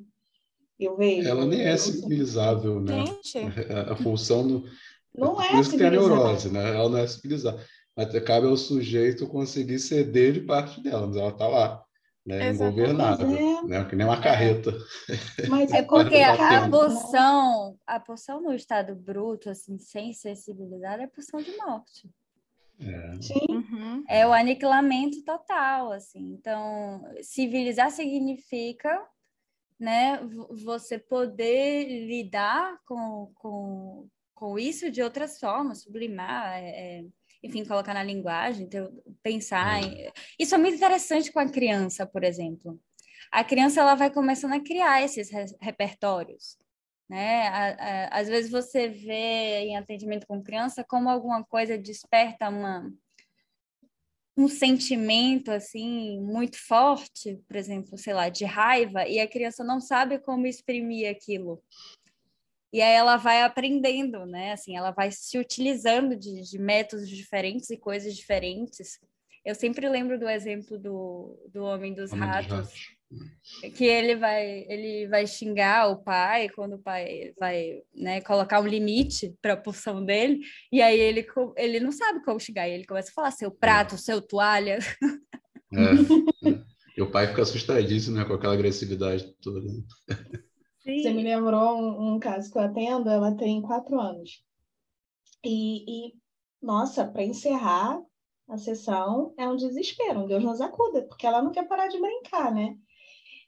Eu 0.78 0.96
vejo. 0.96 1.26
Ela 1.26 1.46
nem 1.46 1.62
é 1.62 1.76
civilizável, 1.76 2.80
né? 2.80 3.06
Gente, 3.06 3.38
A, 3.90 3.96
função 3.96 4.46
do. 4.46 4.64
Não 5.16 5.40
é 5.40 5.48
Por 5.48 5.60
isso 5.60 5.70
que 5.70 5.78
tem 5.78 5.86
a 5.86 5.90
civilizado. 5.90 6.22
neurose, 6.22 6.50
né? 6.50 6.76
Ela 6.76 6.88
não 6.88 6.98
é 6.98 7.06
civilizada. 7.06 7.66
Mas 7.96 8.24
cabe 8.24 8.46
ao 8.46 8.56
sujeito 8.56 9.26
conseguir 9.26 9.78
ceder 9.78 10.32
de 10.32 10.40
parte 10.42 10.82
dela, 10.82 11.06
mas 11.06 11.16
ela 11.16 11.30
está 11.30 11.48
lá, 11.48 11.82
né? 12.24 12.50
Ingovernável, 12.50 13.28
é. 13.28 13.62
né? 13.64 13.84
Que 13.86 13.96
nem 13.96 14.06
uma 14.06 14.20
carreta. 14.20 14.72
Mas 15.48 15.72
É 15.72 15.82
porque 15.82 16.16
a, 16.16 16.64
a 16.64 16.68
pulsão, 16.68 17.76
a 17.86 17.98
pulsão 17.98 18.40
no 18.40 18.54
estado 18.54 18.94
bruto, 18.94 19.50
assim, 19.50 19.78
sem 19.78 20.12
ser 20.12 20.36
civilizada, 20.36 21.02
é 21.02 21.06
pulsão 21.06 21.40
de 21.40 21.56
morte. 21.56 22.08
É. 22.80 23.20
Sim, 23.22 23.40
uhum. 23.50 24.04
É 24.08 24.26
o 24.26 24.32
aniquilamento 24.32 25.22
total, 25.24 25.92
assim. 25.92 26.32
Então, 26.32 27.02
civilizar 27.22 27.90
significa, 27.90 29.06
né, 29.78 30.18
vo- 30.18 30.48
você 30.64 30.98
poder 30.98 31.84
lidar 32.06 32.78
com, 32.86 33.30
com, 33.34 34.08
com 34.34 34.58
isso 34.58 34.90
de 34.90 35.02
outras 35.02 35.38
formas, 35.38 35.82
sublimar, 35.82 36.58
é, 36.58 37.00
é, 37.00 37.04
enfim, 37.42 37.64
colocar 37.64 37.94
na 37.94 38.02
linguagem, 38.02 38.68
ter, 38.68 38.88
pensar. 39.22 39.82
em- 39.82 40.10
Isso 40.38 40.54
é 40.54 40.58
muito 40.58 40.76
interessante 40.76 41.30
com 41.32 41.40
a 41.40 41.48
criança, 41.48 42.06
por 42.06 42.24
exemplo. 42.24 42.80
A 43.30 43.44
criança 43.44 43.80
ela 43.80 43.94
vai 43.94 44.10
começando 44.10 44.54
a 44.54 44.60
criar 44.60 45.02
esses 45.02 45.30
re- 45.30 45.56
repertórios. 45.60 46.58
Né? 47.10 47.48
Às 48.12 48.28
vezes 48.28 48.48
você 48.48 48.88
vê 48.88 49.64
em 49.64 49.76
atendimento 49.76 50.28
com 50.28 50.40
criança 50.40 50.84
como 50.84 51.10
alguma 51.10 51.42
coisa 51.42 51.76
desperta 51.76 52.48
uma, 52.48 52.88
um 54.38 54.46
sentimento 54.46 55.50
assim 55.50 56.20
muito 56.20 56.56
forte, 56.56 57.36
por 57.48 57.56
exemplo, 57.56 57.98
sei 57.98 58.14
lá, 58.14 58.28
de 58.28 58.44
raiva, 58.44 59.08
e 59.08 59.18
a 59.18 59.26
criança 59.26 59.64
não 59.64 59.80
sabe 59.80 60.20
como 60.20 60.46
exprimir 60.46 61.10
aquilo. 61.10 61.60
E 62.72 62.80
aí 62.80 62.94
ela 62.94 63.16
vai 63.16 63.42
aprendendo, 63.42 64.24
né? 64.24 64.52
Assim, 64.52 64.76
ela 64.76 64.92
vai 64.92 65.10
se 65.10 65.36
utilizando 65.36 66.14
de, 66.14 66.42
de 66.42 66.58
métodos 66.60 67.08
diferentes 67.08 67.70
e 67.70 67.76
coisas 67.76 68.14
diferentes. 68.14 69.00
Eu 69.44 69.56
sempre 69.56 69.88
lembro 69.88 70.16
do 70.16 70.28
exemplo 70.28 70.78
do, 70.78 71.36
do 71.52 71.64
Homem 71.64 71.92
dos 71.92 72.12
Homem 72.12 72.28
dos 72.28 72.36
Ratos, 72.36 72.52
ratos. 72.52 72.99
Que 73.76 73.84
ele 73.84 74.14
vai 74.14 74.64
ele 74.68 75.08
vai 75.08 75.26
xingar 75.26 75.90
o 75.90 75.96
pai 75.96 76.48
quando 76.48 76.74
o 76.74 76.78
pai 76.78 77.32
vai 77.38 77.82
né, 77.94 78.20
colocar 78.20 78.60
um 78.60 78.66
limite 78.66 79.34
para 79.42 79.54
a 79.54 79.56
porção 79.56 80.04
dele 80.04 80.40
e 80.70 80.80
aí 80.80 80.98
ele 80.98 81.26
ele 81.56 81.80
não 81.80 81.90
sabe 81.90 82.22
como 82.24 82.38
xingar 82.38 82.68
e 82.68 82.72
ele 82.72 82.86
começa 82.86 83.10
a 83.10 83.14
falar 83.14 83.30
seu 83.32 83.50
prato 83.50 83.98
seu 83.98 84.22
toalha 84.22 84.78
É, 85.72 86.48
é. 86.50 86.70
E 86.96 87.02
o 87.02 87.10
pai 87.10 87.28
fica 87.28 87.42
assustadíssimo, 87.42 88.16
né? 88.16 88.24
Com 88.24 88.34
aquela 88.34 88.54
agressividade 88.54 89.32
toda. 89.40 89.60
você 90.84 91.12
me 91.12 91.22
lembrou 91.22 91.76
um, 91.76 92.14
um 92.14 92.18
caso 92.18 92.50
que 92.50 92.58
eu 92.58 92.62
atendo, 92.62 93.08
ela 93.08 93.34
tem 93.36 93.62
quatro 93.62 93.98
anos. 93.98 94.44
E, 95.44 96.08
e 96.08 96.14
nossa, 96.60 97.06
para 97.06 97.24
encerrar 97.24 98.02
a 98.48 98.58
sessão 98.58 99.32
é 99.38 99.48
um 99.48 99.56
desespero, 99.56 100.20
um 100.20 100.26
Deus 100.26 100.42
nos 100.42 100.60
acuda, 100.60 101.02
porque 101.02 101.26
ela 101.26 101.40
não 101.40 101.52
quer 101.52 101.66
parar 101.66 101.88
de 101.88 102.00
brincar, 102.00 102.52
né? 102.52 102.76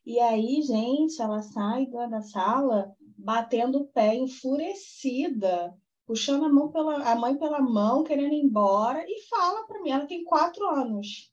E 0.04 0.18
aí, 0.18 0.62
gente, 0.62 1.20
ela 1.22 1.42
sai 1.42 1.86
da 1.86 2.06
da 2.06 2.22
sala 2.22 2.92
batendo 3.16 3.82
o 3.82 3.86
pé, 3.86 4.16
enfurecida, 4.16 5.72
puxando 6.04 6.44
a 6.44 6.48
mão 6.48 6.70
pela 6.72 6.96
a 7.08 7.14
mãe 7.14 7.36
pela 7.38 7.60
mão, 7.60 8.02
querendo 8.02 8.32
ir 8.32 8.42
embora, 8.42 9.04
e 9.06 9.22
fala 9.28 9.64
para 9.66 9.80
mim, 9.80 9.90
ela 9.90 10.06
tem 10.06 10.24
quatro 10.24 10.66
anos. 10.68 11.30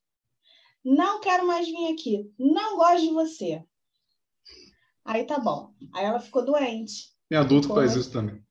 Não 0.86 1.20
quero 1.20 1.48
mais 1.48 1.68
vir 1.68 1.92
aqui. 1.92 2.32
Não 2.38 2.78
gosto 2.78 3.02
de 3.02 3.14
você. 3.14 3.64
Aí 5.04 5.26
tá 5.26 5.40
bom. 5.40 5.74
Aí 5.94 6.06
ela 6.06 6.20
ficou 6.20 6.46
doente. 6.46 7.10
Tem 7.28 7.38
adulto 7.38 7.68
que 7.68 7.74
Ficou, 7.74 7.76
faz 7.78 7.96
né? 7.96 8.00
isso 8.02 8.12
também. 8.12 8.44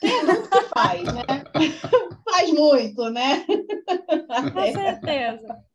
que 0.00 0.68
faz, 0.74 1.04
né? 1.04 1.22
faz 2.28 2.52
muito, 2.52 3.10
né? 3.10 3.46
com 3.46 4.72
certeza 4.72 5.70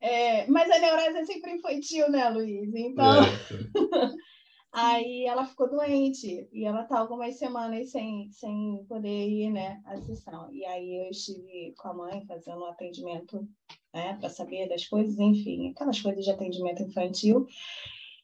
É, 0.00 0.46
mas 0.46 0.70
a 0.70 0.78
neurose 0.78 1.18
é 1.18 1.24
sempre 1.24 1.52
infantil, 1.52 2.10
né, 2.10 2.28
Luiz? 2.30 2.74
Então, 2.74 3.22
É, 3.22 3.26
aí 4.72 5.26
ela 5.26 5.44
ficou 5.44 5.68
doente 5.68 6.48
e 6.52 6.64
ela 6.64 6.84
tá 6.84 6.98
algumas 6.98 7.38
semanas 7.38 7.90
sem, 7.90 8.30
sem 8.32 8.84
poder 8.88 9.28
ir, 9.28 9.50
né, 9.50 9.80
à 9.84 9.96
sessão. 9.98 10.50
E 10.52 10.64
aí 10.64 11.04
eu 11.04 11.10
estive 11.10 11.74
com 11.76 11.88
a 11.88 11.94
mãe 11.94 12.24
fazendo 12.26 12.60
um 12.60 12.66
atendimento, 12.66 13.46
né, 13.92 14.16
para 14.18 14.30
saber 14.30 14.68
das 14.68 14.86
coisas, 14.86 15.18
enfim, 15.18 15.70
aquelas 15.70 16.00
coisas 16.00 16.24
de 16.24 16.30
atendimento 16.30 16.82
infantil. 16.82 17.46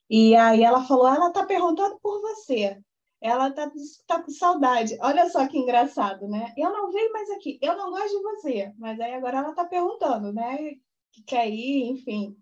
E 0.09 0.35
aí 0.37 0.63
ela 0.63 0.85
falou: 0.85 1.09
ela 1.09 1.31
tá 1.33 1.45
perguntando 1.45 1.99
por 2.01 2.21
você. 2.23 2.81
Ela 3.21 3.51
tá, 3.51 3.71
tá 4.07 4.23
com 4.23 4.31
saudade. 4.31 4.97
Olha 5.01 5.29
só 5.29 5.47
que 5.49 5.59
engraçado, 5.59 6.29
né? 6.29 6.53
Eu 6.57 6.71
não 6.71 6.93
venho 6.93 7.13
mais 7.13 7.31
aqui. 7.31 7.59
Eu 7.63 7.77
não 7.77 7.91
gosto 7.91 8.17
de 8.17 8.23
você. 8.23 8.73
Mas 8.79 9.01
aí 9.01 9.15
agora 9.15 9.39
ela 9.39 9.55
tá 9.55 9.65
perguntando, 9.65 10.33
né? 10.33 10.77
Que 11.17 11.23
quer 11.23 11.49
ir, 11.49 11.89
enfim. 11.89 12.37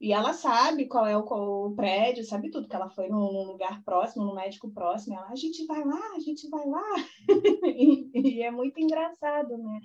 E 0.00 0.10
ela 0.12 0.32
sabe 0.32 0.86
qual 0.86 1.06
é 1.06 1.16
o, 1.16 1.22
qual 1.22 1.66
o 1.66 1.74
prédio, 1.74 2.24
sabe 2.24 2.50
tudo, 2.50 2.66
que 2.66 2.74
ela 2.74 2.88
foi 2.88 3.08
num, 3.08 3.32
num 3.32 3.44
lugar 3.44 3.82
próximo, 3.82 4.24
num 4.24 4.34
médico 4.34 4.70
próximo. 4.70 5.14
Ela, 5.14 5.28
a 5.28 5.36
gente 5.36 5.66
vai 5.66 5.84
lá, 5.84 6.14
a 6.14 6.20
gente 6.20 6.48
vai 6.48 6.66
lá. 6.66 6.82
e, 7.76 8.10
e 8.14 8.42
é 8.42 8.50
muito 8.50 8.80
engraçado, 8.80 9.58
né? 9.58 9.80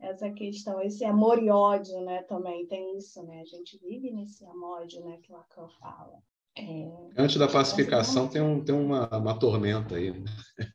Essa 0.00 0.30
questão, 0.30 0.82
esse 0.82 1.02
amor 1.04 1.42
e 1.42 1.48
ódio, 1.48 1.98
né? 2.02 2.22
Também 2.24 2.66
tem 2.66 2.96
isso, 2.98 3.22
né? 3.22 3.40
A 3.40 3.44
gente 3.44 3.78
vive 3.78 4.10
nesse 4.10 4.44
amor 4.44 4.80
e 4.80 4.82
ódio, 4.82 5.04
né? 5.04 5.18
Que 5.22 5.32
Lacan 5.32 5.68
fala. 5.80 6.18
É, 6.58 6.90
Antes 7.16 7.36
da 7.36 7.48
pacificação 7.48 8.28
tem, 8.28 8.42
um, 8.42 8.62
tem 8.62 8.74
uma, 8.74 9.08
uma 9.16 9.38
tormenta 9.38 9.96
aí. 9.96 10.10
né? 10.10 10.24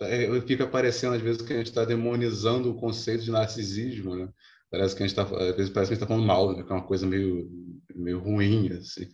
É, 0.00 0.40
Fica 0.42 0.64
parecendo 0.64 1.16
às 1.16 1.20
vezes 1.20 1.42
que 1.42 1.52
a 1.52 1.56
gente 1.56 1.70
está 1.70 1.84
demonizando 1.84 2.70
o 2.70 2.76
conceito 2.78 3.24
de 3.24 3.32
narcisismo, 3.32 4.14
né? 4.14 4.28
Parece 4.70 4.94
que 4.94 5.02
a 5.02 5.06
gente 5.06 5.18
está, 5.18 5.22
às 5.22 5.56
vezes 5.56 5.70
parece 5.70 5.90
que 5.90 5.94
está 5.94 6.06
falando 6.06 6.26
mal, 6.26 6.54
né? 6.54 6.62
Que 6.62 6.70
é 6.70 6.74
uma 6.74 6.86
coisa 6.86 7.06
meio, 7.06 7.48
meio 7.94 8.18
ruim, 8.18 8.68
assim. 8.72 9.08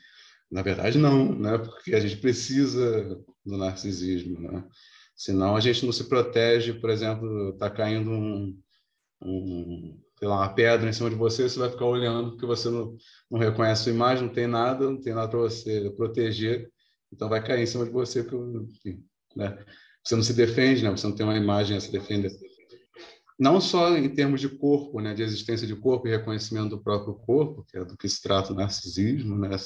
Na 0.51 0.63
verdade, 0.63 0.99
não, 0.99 1.35
né? 1.37 1.59
porque 1.59 1.95
a 1.95 2.01
gente 2.01 2.17
precisa 2.17 3.21
do 3.45 3.57
narcisismo. 3.57 4.41
Né? 4.41 4.65
Senão 5.17 5.57
a 5.57 5.61
gente 5.61 5.85
não 5.85 5.93
se 5.93 6.05
protege, 6.09 6.75
por 6.75 6.91
exemplo, 6.91 7.51
está 7.51 7.71
caindo 7.71 8.11
um, 8.11 8.59
um, 9.23 10.01
sei 10.19 10.29
lá, 10.29 10.37
uma 10.37 10.55
pedra 10.55 10.89
em 10.89 10.93
cima 10.93 11.11
de 11.11 11.17
você, 11.17 11.49
você 11.49 11.59
vai 11.59 11.71
ficar 11.71 11.87
olhando 11.87 12.31
porque 12.31 12.47
você 12.47 12.69
não, 12.69 12.97
não 13.31 13.39
reconhece 13.39 13.83
a 13.83 13.85
sua 13.85 13.93
imagem, 13.93 14.27
não 14.27 14.33
tem 14.33 14.47
nada, 14.47 14.91
não 14.91 15.01
tem 15.01 15.15
nada 15.15 15.29
para 15.29 15.41
você 15.41 15.91
proteger, 15.97 16.71
então 17.13 17.29
vai 17.29 17.45
cair 17.45 17.63
em 17.63 17.67
cima 17.67 17.85
de 17.85 17.91
você, 17.91 18.23
porque, 18.23 18.99
né? 19.37 19.65
você 20.05 20.17
não 20.17 20.23
se 20.23 20.35
defende, 20.35 20.83
né? 20.83 20.91
você 20.91 21.07
não 21.07 21.15
tem 21.15 21.25
uma 21.25 21.37
imagem 21.37 21.77
a 21.77 21.81
se 21.81 21.91
defender. 21.91 22.31
Não 23.39 23.61
só 23.61 23.97
em 23.97 24.09
termos 24.09 24.41
de 24.41 24.49
corpo, 24.49 25.01
né? 25.01 25.13
de 25.13 25.23
existência 25.23 25.67
de 25.67 25.75
corpo 25.75 26.07
e 26.07 26.11
reconhecimento 26.11 26.71
do 26.71 26.83
próprio 26.83 27.15
corpo, 27.15 27.65
que 27.65 27.77
é 27.77 27.85
do 27.85 27.97
que 27.97 28.09
se 28.09 28.23
trata 28.23 28.53
o 28.53 28.57
narcisismo, 28.57 29.37
né? 29.37 29.57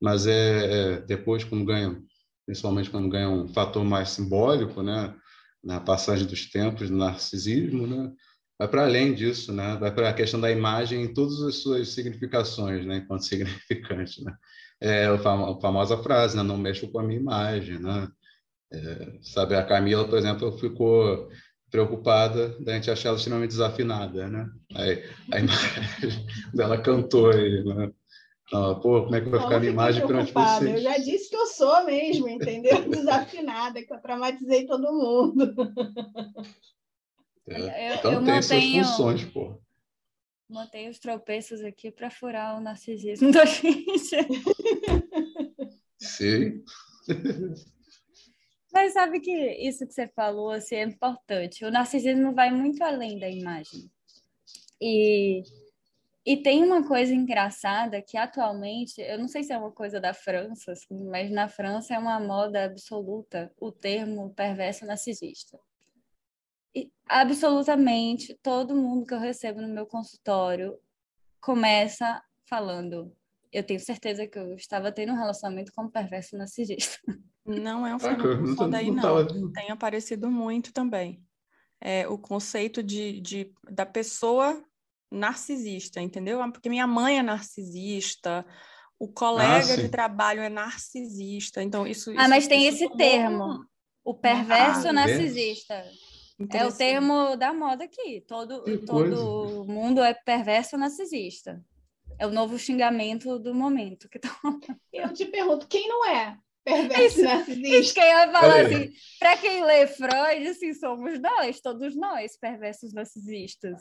mas 0.00 0.26
é, 0.26 0.94
é 0.94 1.00
depois 1.00 1.42
quando 1.42 1.64
ganha, 1.64 1.98
principalmente 2.44 2.90
quando 2.90 3.08
ganha 3.08 3.30
um 3.30 3.48
fator 3.48 3.82
mais 3.84 4.10
simbólico, 4.10 4.82
né? 4.82 5.14
na 5.64 5.80
passagem 5.80 6.26
dos 6.26 6.50
tempos 6.50 6.90
do 6.90 6.96
narcisismo, 6.96 7.86
né? 7.86 8.12
vai 8.58 8.68
para 8.68 8.84
além 8.84 9.14
disso, 9.14 9.50
né? 9.50 9.76
vai 9.80 9.94
para 9.94 10.10
a 10.10 10.14
questão 10.14 10.38
da 10.38 10.50
imagem 10.50 11.02
em 11.02 11.14
todas 11.14 11.40
as 11.42 11.56
suas 11.56 11.88
significações, 11.88 12.84
né? 12.84 12.98
enquanto 12.98 13.24
significante. 13.26 14.22
Né? 14.22 14.34
É 14.78 15.06
a, 15.06 15.18
famosa 15.18 15.96
frase, 16.02 16.36
né? 16.36 16.42
não 16.42 16.58
mexo 16.58 16.88
com 16.88 16.98
a 16.98 17.02
minha 17.02 17.18
imagem. 17.18 17.78
Né? 17.78 18.08
É, 18.70 19.18
sabe, 19.22 19.54
a 19.54 19.64
Camila, 19.64 20.06
por 20.06 20.18
exemplo, 20.18 20.52
ficou 20.58 21.30
preocupada 21.70 22.58
da 22.60 22.74
gente 22.74 22.90
achar 22.90 23.08
ela 23.08 23.18
extremamente 23.18 23.50
desafinada, 23.50 24.28
né? 24.28 24.48
Aí, 24.74 25.04
a 25.32 25.38
imagem 25.40 26.26
dela 26.54 26.80
cantou 26.80 27.30
aí, 27.30 27.64
né? 27.64 27.92
Pô, 28.50 29.02
como 29.02 29.16
é 29.16 29.20
que 29.20 29.28
vai 29.28 29.40
ficar 29.40 29.56
a 29.56 29.60
minha 29.60 29.72
imagem 29.72 30.06
perante 30.06 30.32
vocês? 30.32 30.76
Eu 30.76 30.80
já 30.80 30.98
disse 30.98 31.28
que 31.28 31.36
eu 31.36 31.46
sou 31.46 31.84
mesmo, 31.84 32.28
entendeu? 32.28 32.80
Desafinada, 32.88 33.82
que 33.82 33.92
eu 33.92 34.00
traumatizei 34.00 34.66
todo 34.66 34.92
mundo. 34.92 35.52
É, 37.48 37.94
então 37.94 38.12
eu 38.12 38.24
tem 38.24 38.34
mantenho, 38.34 38.84
suas 38.84 38.96
funções, 38.96 39.24
pô. 39.24 39.60
Mantenho 40.48 40.90
os 40.90 41.00
tropeços 41.00 41.60
aqui 41.60 41.90
para 41.90 42.08
furar 42.08 42.56
o 42.56 42.60
narcisismo 42.60 43.32
da 43.32 43.44
gente. 43.46 44.16
Sim. 45.98 46.62
Mas 48.76 48.92
sabe 48.92 49.20
que 49.20 49.32
isso 49.32 49.86
que 49.86 49.94
você 49.94 50.06
falou 50.06 50.50
assim, 50.50 50.74
é 50.74 50.82
importante. 50.82 51.64
O 51.64 51.70
narcisismo 51.70 52.34
vai 52.34 52.50
muito 52.50 52.84
além 52.84 53.18
da 53.18 53.26
imagem. 53.26 53.90
E, 54.78 55.42
e 56.26 56.36
tem 56.36 56.62
uma 56.62 56.86
coisa 56.86 57.14
engraçada 57.14 58.02
que 58.02 58.18
atualmente, 58.18 59.00
eu 59.00 59.18
não 59.18 59.28
sei 59.28 59.42
se 59.42 59.50
é 59.50 59.56
uma 59.56 59.72
coisa 59.72 59.98
da 59.98 60.12
França, 60.12 60.72
assim, 60.72 61.08
mas 61.10 61.30
na 61.30 61.48
França 61.48 61.94
é 61.94 61.98
uma 61.98 62.20
moda 62.20 62.64
absoluta 62.64 63.50
o 63.58 63.72
termo 63.72 64.34
perverso 64.34 64.84
narcisista 64.84 65.58
absolutamente 67.08 68.34
todo 68.42 68.76
mundo 68.76 69.06
que 69.06 69.14
eu 69.14 69.18
recebo 69.18 69.62
no 69.62 69.68
meu 69.68 69.86
consultório 69.86 70.78
começa 71.40 72.22
falando: 72.44 73.16
Eu 73.50 73.64
tenho 73.64 73.80
certeza 73.80 74.26
que 74.26 74.38
eu 74.38 74.54
estava 74.54 74.92
tendo 74.92 75.12
um 75.12 75.16
relacionamento 75.16 75.72
com 75.74 75.84
um 75.84 75.90
perverso 75.90 76.36
narcisista. 76.36 76.98
Não 77.46 77.86
é 77.86 77.94
um 77.94 77.98
fenômeno 77.98 78.56
só 78.56 78.66
daí, 78.66 78.90
não. 78.90 79.52
Tem 79.52 79.70
aparecido 79.70 80.30
muito 80.30 80.72
também. 80.72 81.22
É, 81.80 82.08
o 82.08 82.18
conceito 82.18 82.82
de, 82.82 83.20
de, 83.20 83.52
da 83.70 83.86
pessoa 83.86 84.62
narcisista, 85.10 86.00
entendeu? 86.00 86.42
Ah, 86.42 86.50
porque 86.50 86.68
minha 86.68 86.86
mãe 86.86 87.18
é 87.18 87.22
narcisista, 87.22 88.44
o 88.98 89.08
colega 89.08 89.74
ah, 89.74 89.76
de 89.76 89.88
trabalho 89.88 90.40
é 90.40 90.48
narcisista, 90.48 91.62
então 91.62 91.86
isso... 91.86 92.12
Ah, 92.16 92.28
mas 92.28 92.48
tem 92.48 92.66
esse 92.66 92.88
termo, 92.96 93.64
o 94.02 94.14
perverso 94.14 94.88
ah, 94.88 94.92
narcisista. 94.92 95.84
É 96.52 96.66
o 96.66 96.72
termo 96.72 97.34
da 97.36 97.52
moda 97.52 97.84
aqui. 97.84 98.22
Todo, 98.26 98.62
todo 98.84 99.64
mundo 99.64 100.02
é 100.02 100.12
perverso 100.12 100.76
narcisista. 100.76 101.64
É 102.18 102.26
o 102.26 102.30
novo 102.30 102.58
xingamento 102.58 103.38
do 103.38 103.54
momento. 103.54 104.06
Que 104.08 104.18
tá... 104.18 104.28
Eu 104.92 105.12
te 105.14 105.24
pergunto, 105.24 105.66
quem 105.66 105.88
não 105.88 106.04
é 106.04 106.38
perverso 106.66 107.22
narcisista? 107.22 107.78
Isso 107.78 107.94
que 107.94 108.00
eu 108.00 108.04
ia 108.04 108.32
falar 108.32 108.66
assim, 108.66 108.92
para 109.20 109.36
quem 109.36 109.64
lê 109.64 109.86
Freud, 109.86 110.48
assim, 110.48 110.74
somos 110.74 111.20
nós, 111.20 111.60
todos 111.60 111.94
nós, 111.94 112.36
perversos 112.36 112.92
narcisistas. 112.92 113.80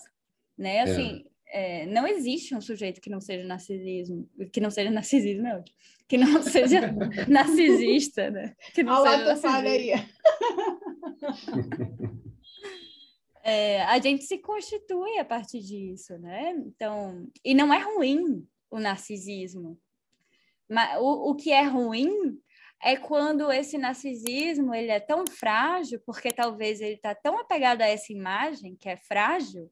Né? 0.58 0.78
É. 0.78 0.82
Assim, 0.82 1.24
é. 1.26 1.36
É, 1.48 1.86
não 1.86 2.08
existe 2.08 2.56
um 2.56 2.62
sujeito 2.62 3.00
que 3.00 3.10
não 3.10 3.22
seja 3.22 3.46
narcisismo, 3.46 4.30
que 4.52 4.60
não 4.60 4.70
seja 4.70 4.90
narcisismo, 4.90 5.44
não, 5.44 5.64
que 6.08 6.18
não 6.18 6.42
seja 6.44 6.92
narcisista, 7.28 8.30
né? 8.30 8.56
Que 8.74 8.84
não 8.84 9.02
Olha 9.02 9.36
seja 9.36 9.48
narcisista. 9.48 10.06
é, 13.44 13.84
a 13.84 14.00
gente 14.00 14.26
se 14.26 14.40
constitui 14.40 15.20
a 15.20 15.26
partir 15.26 15.62
disso, 15.62 16.18
né? 16.18 16.56
Então, 16.66 17.28
e 17.44 17.54
não 17.54 17.74
é 17.74 17.80
ruim 17.80 18.46
o 18.72 18.80
narcisismo. 18.80 19.80
Mas 20.68 21.00
o, 21.00 21.32
o 21.32 21.36
que 21.36 21.52
é 21.52 21.64
ruim 21.64 22.40
é 22.86 22.96
quando 22.96 23.52
esse 23.52 23.80
narcisismo 23.80 24.72
ele 24.76 24.92
é 24.92 25.00
tão 25.00 25.26
frágil, 25.26 26.00
porque 26.06 26.32
talvez 26.32 26.80
ele 26.80 26.94
está 26.94 27.16
tão 27.16 27.40
apegado 27.40 27.82
a 27.82 27.88
essa 27.88 28.14
imagem 28.14 28.76
que 28.76 28.88
é 28.88 28.96
frágil, 28.96 29.72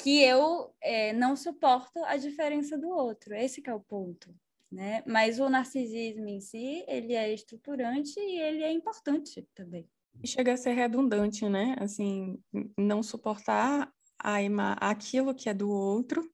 que 0.00 0.22
eu 0.22 0.72
é, 0.80 1.12
não 1.12 1.34
suporto 1.34 2.04
a 2.04 2.16
diferença 2.16 2.78
do 2.78 2.88
outro. 2.88 3.34
Esse 3.34 3.60
é 3.68 3.74
o 3.74 3.80
ponto. 3.80 4.32
Né? 4.70 5.02
Mas 5.04 5.40
o 5.40 5.48
narcisismo 5.48 6.28
em 6.28 6.40
si, 6.40 6.84
ele 6.86 7.14
é 7.14 7.34
estruturante 7.34 8.18
e 8.18 8.40
ele 8.40 8.62
é 8.62 8.72
importante 8.72 9.44
também. 9.52 9.88
E 10.22 10.28
chega 10.28 10.52
a 10.52 10.56
ser 10.56 10.72
redundante, 10.72 11.48
né? 11.48 11.74
Assim, 11.80 12.40
não 12.78 13.02
suportar 13.02 13.92
a 14.16 14.36
aquilo 14.80 15.34
que 15.34 15.48
é 15.48 15.54
do 15.54 15.68
outro, 15.68 16.28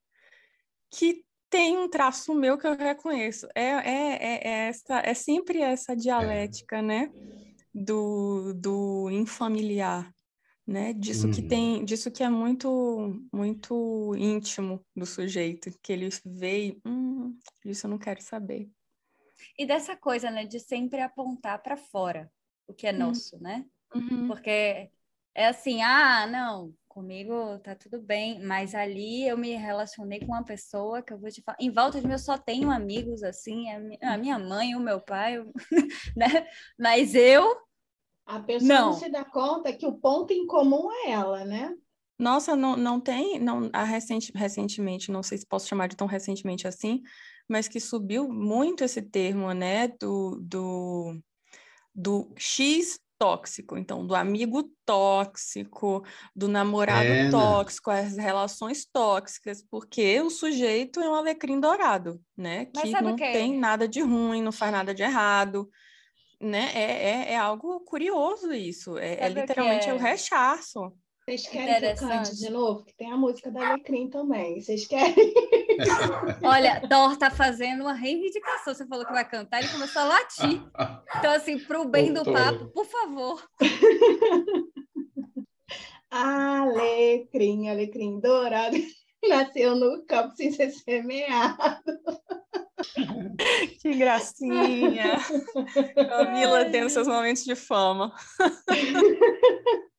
que 0.91 1.25
tem 1.51 1.77
um 1.77 1.89
traço 1.89 2.33
meu 2.33 2.57
que 2.57 2.67
eu 2.67 2.77
reconheço. 2.77 3.49
É, 3.55 3.63
é, 3.63 3.93
é, 3.93 4.49
é 4.49 4.69
essa, 4.69 5.01
é 5.01 5.13
sempre 5.13 5.61
essa 5.61 5.97
dialética, 5.97 6.81
né? 6.81 7.13
Do, 7.75 8.55
do 8.55 9.11
infamiliar, 9.11 10.13
né? 10.67 10.93
Disso 10.93 11.27
uhum. 11.27 11.33
que 11.33 11.43
tem, 11.43 11.85
disso 11.85 12.11
que 12.11 12.23
é 12.23 12.31
muito, 12.31 13.21
muito 13.33 14.15
íntimo 14.17 14.85
do 14.95 15.05
sujeito, 15.05 15.71
que 15.83 15.93
ele 15.93 16.09
vê 16.25 16.69
e, 16.69 16.81
hum, 16.87 17.37
isso 17.65 17.87
eu 17.87 17.91
não 17.91 17.99
quero 17.99 18.23
saber. 18.23 18.71
E 19.59 19.67
dessa 19.67 19.97
coisa, 19.97 20.31
né, 20.31 20.45
de 20.45 20.61
sempre 20.61 21.01
apontar 21.01 21.63
para 21.63 21.77
fora 21.77 22.31
o 22.67 22.75
que 22.75 22.87
é 22.87 22.93
uhum. 22.93 22.99
nosso, 22.99 23.41
né? 23.41 23.65
Uhum. 23.95 24.29
Porque 24.29 24.91
é 25.35 25.47
assim, 25.47 25.83
ah, 25.83 26.27
não, 26.27 26.73
comigo 26.91 27.59
tá 27.61 27.75
tudo 27.75 28.03
bem, 28.03 28.45
mas 28.45 28.75
ali 28.75 29.27
eu 29.27 29.39
me 29.39 29.55
relacionei 29.55 30.19
com 30.19 30.33
uma 30.33 30.45
pessoa 30.45 31.01
que 31.03 31.13
eu 31.13 31.19
vou 31.19 31.31
te 31.31 31.41
falar, 31.41 31.57
em 31.61 31.71
volta 31.71 32.01
de 32.01 32.07
mim 32.07 32.13
eu 32.13 32.19
só 32.19 32.37
tenho 32.37 32.71
amigos 32.71 33.23
assim, 33.23 33.67
a 34.03 34.19
minha 34.19 34.39
mãe, 34.39 34.75
o 34.75 34.81
meu 34.81 35.01
pai, 35.01 35.39
né? 36.17 36.47
Mas 36.79 37.15
eu 37.15 37.57
a 38.27 38.41
pessoa 38.41 38.69
não. 38.69 38.87
não 38.91 38.93
se 38.93 39.09
dá 39.09 39.25
conta 39.25 39.73
que 39.73 39.87
o 39.87 39.93
ponto 39.93 40.33
em 40.33 40.47
comum 40.47 40.91
é 40.93 41.13
ela, 41.13 41.45
né? 41.45 41.75
Nossa, 42.19 42.55
não, 42.55 42.77
não 42.77 43.01
tem, 43.01 43.39
não, 43.39 43.71
a 43.73 43.83
recente, 43.83 44.31
recentemente, 44.35 45.11
não 45.11 45.23
sei 45.23 45.39
se 45.39 45.47
posso 45.47 45.67
chamar 45.67 45.87
de 45.87 45.97
tão 45.97 46.07
recentemente 46.07 46.69
assim, 46.69 47.03
mas 47.49 47.67
que 47.67 47.81
subiu 47.81 48.29
muito 48.29 48.85
esse 48.85 49.01
termo, 49.01 49.53
né, 49.53 49.89
do, 49.89 50.39
do, 50.43 51.19
do 51.95 52.33
X 52.37 53.01
tóxico, 53.21 53.77
então 53.77 54.07
do 54.07 54.15
amigo 54.15 54.73
tóxico, 54.87 56.03
do 56.35 56.49
namorado 56.49 57.05
é, 57.05 57.25
né? 57.25 57.31
tóxico, 57.31 57.91
as 57.91 58.17
relações 58.17 58.87
tóxicas, 58.87 59.63
porque 59.71 60.19
o 60.23 60.31
sujeito 60.31 61.01
é 61.01 61.09
um 61.09 61.15
alecrim 61.15 61.61
dourado, 61.61 62.19
né? 62.35 62.65
que 62.65 62.91
não 63.03 63.15
que 63.17 63.31
tem 63.31 63.59
nada 63.59 63.87
de 63.87 64.01
ruim, 64.01 64.41
não 64.41 64.51
faz 64.51 64.73
nada 64.73 64.95
de 64.95 65.03
errado, 65.03 65.69
né? 66.41 66.71
É, 66.75 67.11
é, 67.11 67.33
é 67.33 67.37
algo 67.37 67.81
curioso 67.81 68.51
isso, 68.55 68.97
é, 68.97 69.19
é 69.21 69.29
literalmente 69.29 69.91
é? 69.91 69.93
o 69.93 69.99
rechaço. 69.99 70.91
Vocês 71.31 71.47
querem 71.47 71.79
que 71.79 72.05
eu 72.05 72.09
cante 72.09 72.37
de 72.37 72.51
novo? 72.51 72.85
Que 72.85 72.93
tem 72.95 73.13
a 73.13 73.17
música 73.17 73.53
da 73.53 73.69
Alecrim 73.69 74.11
também. 74.11 74.61
Vocês 74.61 74.85
querem? 74.85 75.15
Olha, 76.43 76.81
Thor 76.89 77.17
tá 77.17 77.31
fazendo 77.31 77.83
uma 77.83 77.93
reivindicação. 77.93 78.75
Você 78.75 78.85
falou 78.85 79.07
que 79.07 79.13
vai 79.13 79.25
cantar, 79.29 79.61
ele 79.61 79.69
começou 79.69 80.03
a 80.03 80.07
latir. 80.07 80.61
Então, 81.17 81.33
assim, 81.33 81.57
pro 81.57 81.85
bem 81.87 82.13
do 82.13 82.25
papo, 82.25 82.67
por 82.73 82.85
favor. 82.85 83.49
Alecrim, 86.11 87.69
alecrim 87.69 88.19
dourado, 88.19 88.77
nasceu 89.29 89.77
no 89.77 90.05
campo 90.07 90.35
sem 90.35 90.51
ser 90.51 90.73
semeado. 90.73 91.61
Que 93.81 93.95
gracinha! 93.95 95.17
Camila 95.95 96.65
tendo 96.65 96.91
seus 96.91 97.07
momentos 97.07 97.45
de 97.45 97.55
fama. 97.55 98.13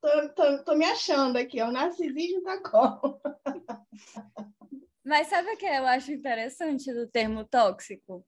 Tô, 0.02 0.30
tô, 0.30 0.64
tô, 0.64 0.76
me 0.76 0.86
achando 0.86 1.38
aqui, 1.38 1.60
é 1.60 1.66
o 1.66 1.72
narcisismo 1.72 2.44
da 2.44 2.62
como. 2.62 3.22
Mas 5.04 5.28
sabe 5.28 5.52
o 5.52 5.58
que 5.58 5.66
eu 5.66 5.86
acho 5.86 6.12
interessante 6.12 6.94
do 6.94 7.08
termo 7.08 7.46
tóxico? 7.46 8.26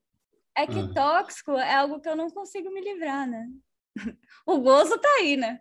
é 0.55 0.67
que 0.67 0.79
ah. 0.79 0.93
tóxico 0.93 1.51
é 1.53 1.73
algo 1.75 1.99
que 1.99 2.07
eu 2.07 2.15
não 2.15 2.29
consigo 2.29 2.71
me 2.71 2.81
livrar, 2.81 3.27
né? 3.27 3.47
O 4.45 4.59
gozo 4.59 4.97
tá 4.99 5.09
aí, 5.19 5.37
né? 5.37 5.59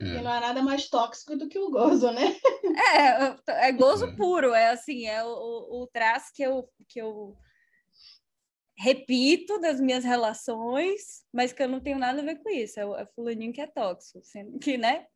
É. 0.00 0.04
E 0.04 0.22
não 0.22 0.34
é 0.34 0.40
nada 0.40 0.62
mais 0.62 0.88
tóxico 0.88 1.36
do 1.36 1.48
que 1.48 1.58
o 1.58 1.70
gozo, 1.70 2.10
né? 2.10 2.36
É, 2.96 3.68
é 3.68 3.72
gozo 3.72 4.06
é. 4.06 4.16
puro, 4.16 4.54
é 4.54 4.70
assim, 4.70 5.06
é 5.06 5.22
o, 5.24 5.82
o 5.82 5.86
traço 5.92 6.32
que 6.34 6.42
eu, 6.42 6.68
que 6.88 7.00
eu 7.00 7.36
repito 8.76 9.60
das 9.60 9.80
minhas 9.80 10.04
relações, 10.04 11.24
mas 11.32 11.52
que 11.52 11.62
eu 11.62 11.68
não 11.68 11.80
tenho 11.80 11.98
nada 11.98 12.20
a 12.20 12.24
ver 12.24 12.36
com 12.42 12.48
isso. 12.48 12.78
É 12.80 12.86
o 12.86 12.96
é 12.96 13.06
fulaninho 13.06 13.52
que 13.52 13.60
é 13.60 13.66
tóxico, 13.66 14.20
sendo 14.22 14.58
que, 14.58 14.78
né? 14.78 15.06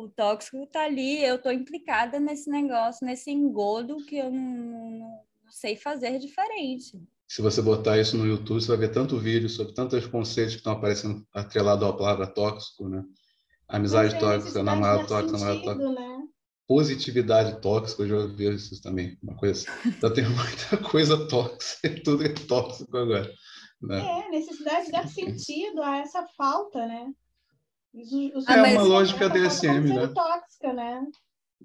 O 0.00 0.08
tóxico 0.08 0.66
tá 0.66 0.84
ali, 0.84 1.22
eu 1.22 1.40
tô 1.40 1.50
implicada 1.50 2.18
nesse 2.18 2.50
negócio, 2.50 3.06
nesse 3.06 3.30
engodo 3.30 3.96
que 4.06 4.16
eu 4.16 4.30
não, 4.30 4.40
não, 4.40 4.90
não 5.44 5.50
sei 5.50 5.76
fazer 5.76 6.18
diferente 6.18 7.00
se 7.30 7.42
você 7.42 7.62
botar 7.62 7.96
isso 7.96 8.16
no 8.16 8.26
YouTube, 8.26 8.60
você 8.60 8.66
vai 8.66 8.76
ver 8.76 8.88
tanto 8.92 9.16
vídeo 9.16 9.48
sobre 9.48 9.72
tantos 9.72 10.04
conceitos 10.04 10.54
que 10.54 10.58
estão 10.58 10.72
aparecendo 10.72 11.24
atrelado 11.32 11.86
à 11.86 11.96
palavra 11.96 12.26
tóxico, 12.26 12.88
né? 12.88 13.04
Amizade 13.68 14.18
tóxica, 14.18 14.64
namorado 14.64 15.06
tóxico, 15.06 15.38
namorado 15.38 15.62
tóxico. 15.62 15.92
Né? 15.92 16.22
Positividade 16.66 17.60
tóxica, 17.60 18.02
eu 18.02 18.08
já 18.08 18.16
ouvi 18.16 18.52
isso 18.52 18.82
também, 18.82 19.16
uma 19.22 19.36
coisa 19.36 19.70
assim. 19.70 19.88
Então 19.90 20.12
tem 20.12 20.24
muita 20.28 20.76
coisa 20.90 21.28
tóxica, 21.28 21.88
tudo 22.02 22.24
é 22.24 22.30
tóxico 22.30 22.96
agora. 22.96 23.32
Né? 23.80 24.00
É, 24.00 24.30
necessidade 24.30 24.86
de 24.86 24.92
dar 24.92 25.06
sentido 25.06 25.84
a 25.84 25.98
essa 25.98 26.26
falta, 26.36 26.84
né? 26.84 27.12
Os, 27.92 28.12
os 28.12 28.48
é 28.48 28.62
uma 28.62 28.82
lógica 28.82 29.28
DSM, 29.28 29.92
né? 29.92 30.06
tóxica, 30.08 30.72
né? 30.72 31.06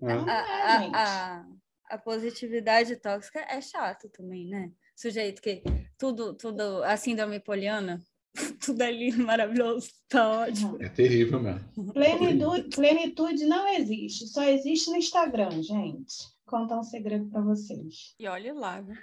É. 0.01 0.11
A, 0.11 0.39
a, 0.41 1.39
a, 1.39 1.45
a 1.91 1.97
positividade 1.97 2.95
tóxica 2.97 3.39
é 3.41 3.61
chato 3.61 4.09
também, 4.09 4.47
né? 4.47 4.71
sujeito 4.95 5.41
que 5.41 5.61
tudo, 5.97 6.33
tudo, 6.33 6.83
a 6.83 6.95
síndrome 6.95 7.39
poliana, 7.39 8.01
tudo 8.65 8.81
ali 8.81 9.11
maravilhoso, 9.11 9.89
tá 10.07 10.41
ótimo. 10.41 10.81
É 10.81 10.89
terrível 10.89 11.41
mesmo. 11.41 11.93
Plenitude, 11.93 12.69
plenitude 12.69 13.45
não 13.45 13.67
existe, 13.67 14.27
só 14.27 14.43
existe 14.43 14.89
no 14.89 14.97
Instagram, 14.97 15.61
gente. 15.61 16.15
Contar 16.45 16.79
um 16.79 16.83
segredo 16.83 17.29
para 17.29 17.41
vocês. 17.41 18.15
E 18.19 18.27
olhe 18.27 18.53
lá, 18.53 18.81
né? 18.81 18.97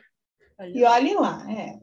Olhe 0.58 0.78
e 0.78 0.84
olhe 0.84 1.14
lá, 1.14 1.44
é. 1.50 1.80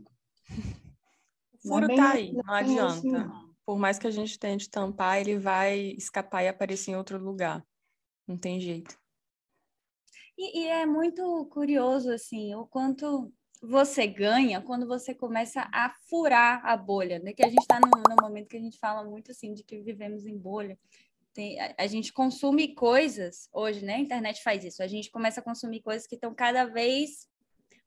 O 1.53 1.67
furo 1.67 1.91
é 1.91 1.95
tá 1.95 2.11
aí, 2.11 2.33
não, 2.33 2.43
não 2.43 2.53
adianta. 2.53 2.85
Assim, 2.85 3.11
não. 3.11 3.48
Por 3.70 3.78
mais 3.78 3.99
que 3.99 4.07
a 4.07 4.11
gente 4.11 4.39
tente 4.39 4.67
tampar, 4.67 5.22
ele 5.22 5.38
vai 5.38 5.93
escapar 5.95 6.41
e 6.41 6.47
aparecer 6.47 6.89
em 6.89 6.95
outro 6.95 7.20
lugar. 7.20 7.63
Não 8.28 8.36
tem 8.36 8.59
jeito. 8.59 8.99
E, 10.36 10.61
e 10.61 10.67
é 10.67 10.88
muito 10.88 11.45
curioso, 11.51 12.11
assim, 12.11 12.55
o 12.55 12.65
quanto 12.65 13.32
você 13.61 14.07
ganha 14.07 14.59
quando 14.59 14.88
você 14.88 15.13
começa 15.13 15.70
a 15.72 15.93
furar 16.09 16.65
a 16.65 16.76
bolha, 16.76 17.20
né? 17.20 17.32
Que 17.32 17.45
a 17.45 17.47
gente 17.47 17.61
está 17.61 17.80
no, 17.80 17.91
no, 17.91 18.15
momento 18.20 18.47
que 18.47 18.57
a 18.57 18.59
gente 18.59 18.80
fala 18.80 19.07
muito 19.07 19.30
assim 19.30 19.53
de 19.53 19.63
que 19.63 19.80
vivemos 19.84 20.26
em 20.26 20.36
bolha. 20.36 20.76
Tem, 21.32 21.59
a, 21.59 21.76
a, 21.78 21.86
gente 21.86 22.11
consome 22.11 22.74
coisas 22.74 23.47
hoje, 23.53 23.86
né? 23.86 23.97
A 23.97 23.99
internet 23.99 24.41
faz 24.41 24.65
isso. 24.65 24.82
A 24.82 24.88
gente 24.88 25.11
começa 25.11 25.41
a 25.41 25.43
consumir 25.43 25.84
coisas 25.84 26.07
que 26.07 26.15
estão 26.15 26.34
cada 26.34 26.65
vez 26.65 27.30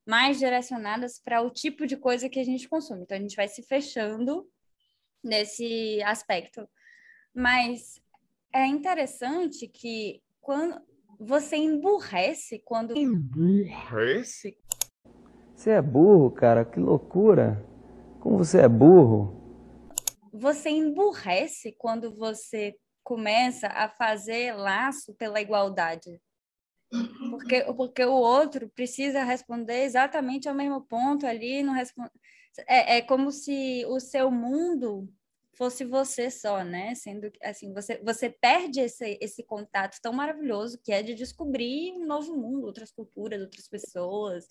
mais 0.07 0.39
direcionadas 0.39 1.19
para 1.19 1.43
o 1.43 1.51
tipo 1.51 1.89
de 1.89 1.97
coisa 1.97 2.29
que 2.29 2.39
a 2.39 2.45
gente 2.45 2.69
consome. 2.69 3.03
Então 3.03 3.19
a 3.19 3.21
gente 3.21 3.35
vai 3.35 3.49
se 3.49 3.65
fechando 3.65 4.49
nesse 5.23 6.03
aspecto. 6.03 6.69
Mas 7.35 8.01
é 8.53 8.67
interessante 8.67 9.69
que 9.69 10.23
quando 10.41 10.81
você 11.19 11.57
emburrece 11.57 12.61
quando 12.65 12.97
emburrece 12.97 14.57
você 15.63 15.71
é 15.71 15.81
burro, 15.81 16.29
cara, 16.29 16.65
que 16.65 16.81
loucura. 16.81 17.65
Como 18.19 18.37
você 18.39 18.63
é 18.63 18.69
burro. 18.69 19.41
Você 20.33 20.71
emburrece 20.71 21.73
quando 21.79 22.13
você 22.13 22.75
começa 23.05 23.69
a 23.69 23.89
fazer 23.89 24.57
laço 24.57 25.15
pela 25.15 25.41
igualdade. 25.41 26.21
Porque, 27.31 27.63
porque 27.77 28.05
o 28.05 28.13
outro 28.13 28.69
precisa 28.71 29.23
responder 29.23 29.85
exatamente 29.85 30.49
ao 30.49 30.55
mesmo 30.55 30.81
ponto 30.83 31.27
ali, 31.27 31.63
não 31.63 31.75
responde. 31.75 32.11
É, 32.67 32.99
é 32.99 33.03
como 33.03 33.31
se 33.31 33.85
o 33.89 33.99
seu 33.99 34.31
mundo 34.31 35.09
fosse 35.55 35.85
você 35.85 36.31
só, 36.31 36.65
né? 36.65 36.95
Sendo 36.95 37.31
assim, 37.43 37.73
você, 37.73 38.01
você 38.05 38.31
perde 38.31 38.81
esse, 38.81 39.19
esse 39.21 39.45
contato 39.45 39.99
tão 40.03 40.13
maravilhoso 40.13 40.79
que 40.83 40.93
é 40.93 41.03
de 41.03 41.15
descobrir 41.15 41.93
um 41.93 42.07
novo 42.07 42.37
mundo, 42.37 42.67
outras 42.67 42.91
culturas, 42.91 43.41
outras 43.41 43.69
pessoas, 43.69 44.47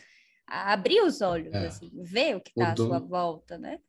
abrir 0.47 1.01
os 1.01 1.21
olhos, 1.21 1.53
é. 1.53 1.67
assim, 1.67 1.91
ver 2.03 2.35
o 2.35 2.41
que 2.41 2.51
está 2.51 2.71
à 2.71 2.75
sua 2.75 2.99
volta, 2.99 3.57
né? 3.57 3.79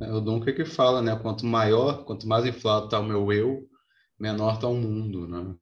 É 0.00 0.12
o 0.12 0.20
Duncan 0.20 0.52
que 0.52 0.64
fala, 0.64 1.02
né? 1.02 1.18
Quanto 1.20 1.44
maior, 1.44 2.04
quanto 2.04 2.28
mais 2.28 2.46
inflado 2.46 2.86
está 2.86 3.00
o 3.00 3.04
meu 3.04 3.32
eu, 3.32 3.68
menor 4.18 4.54
está 4.54 4.68
o 4.68 4.74
mundo, 4.74 5.26
né? 5.26 5.54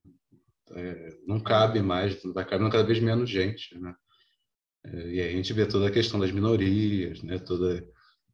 É, 0.72 1.16
não 1.26 1.40
cabe 1.40 1.80
mais, 1.80 2.22
vai 2.22 2.44
cabendo 2.44 2.70
cada 2.70 2.84
vez 2.84 3.00
menos 3.00 3.30
gente, 3.30 3.78
né? 3.78 3.94
É, 4.84 5.10
e 5.10 5.20
aí 5.20 5.28
a 5.28 5.36
gente 5.36 5.52
vê 5.52 5.66
toda 5.66 5.88
a 5.88 5.90
questão 5.90 6.20
das 6.20 6.30
minorias, 6.30 7.22
né? 7.22 7.38
Toda, 7.38 7.82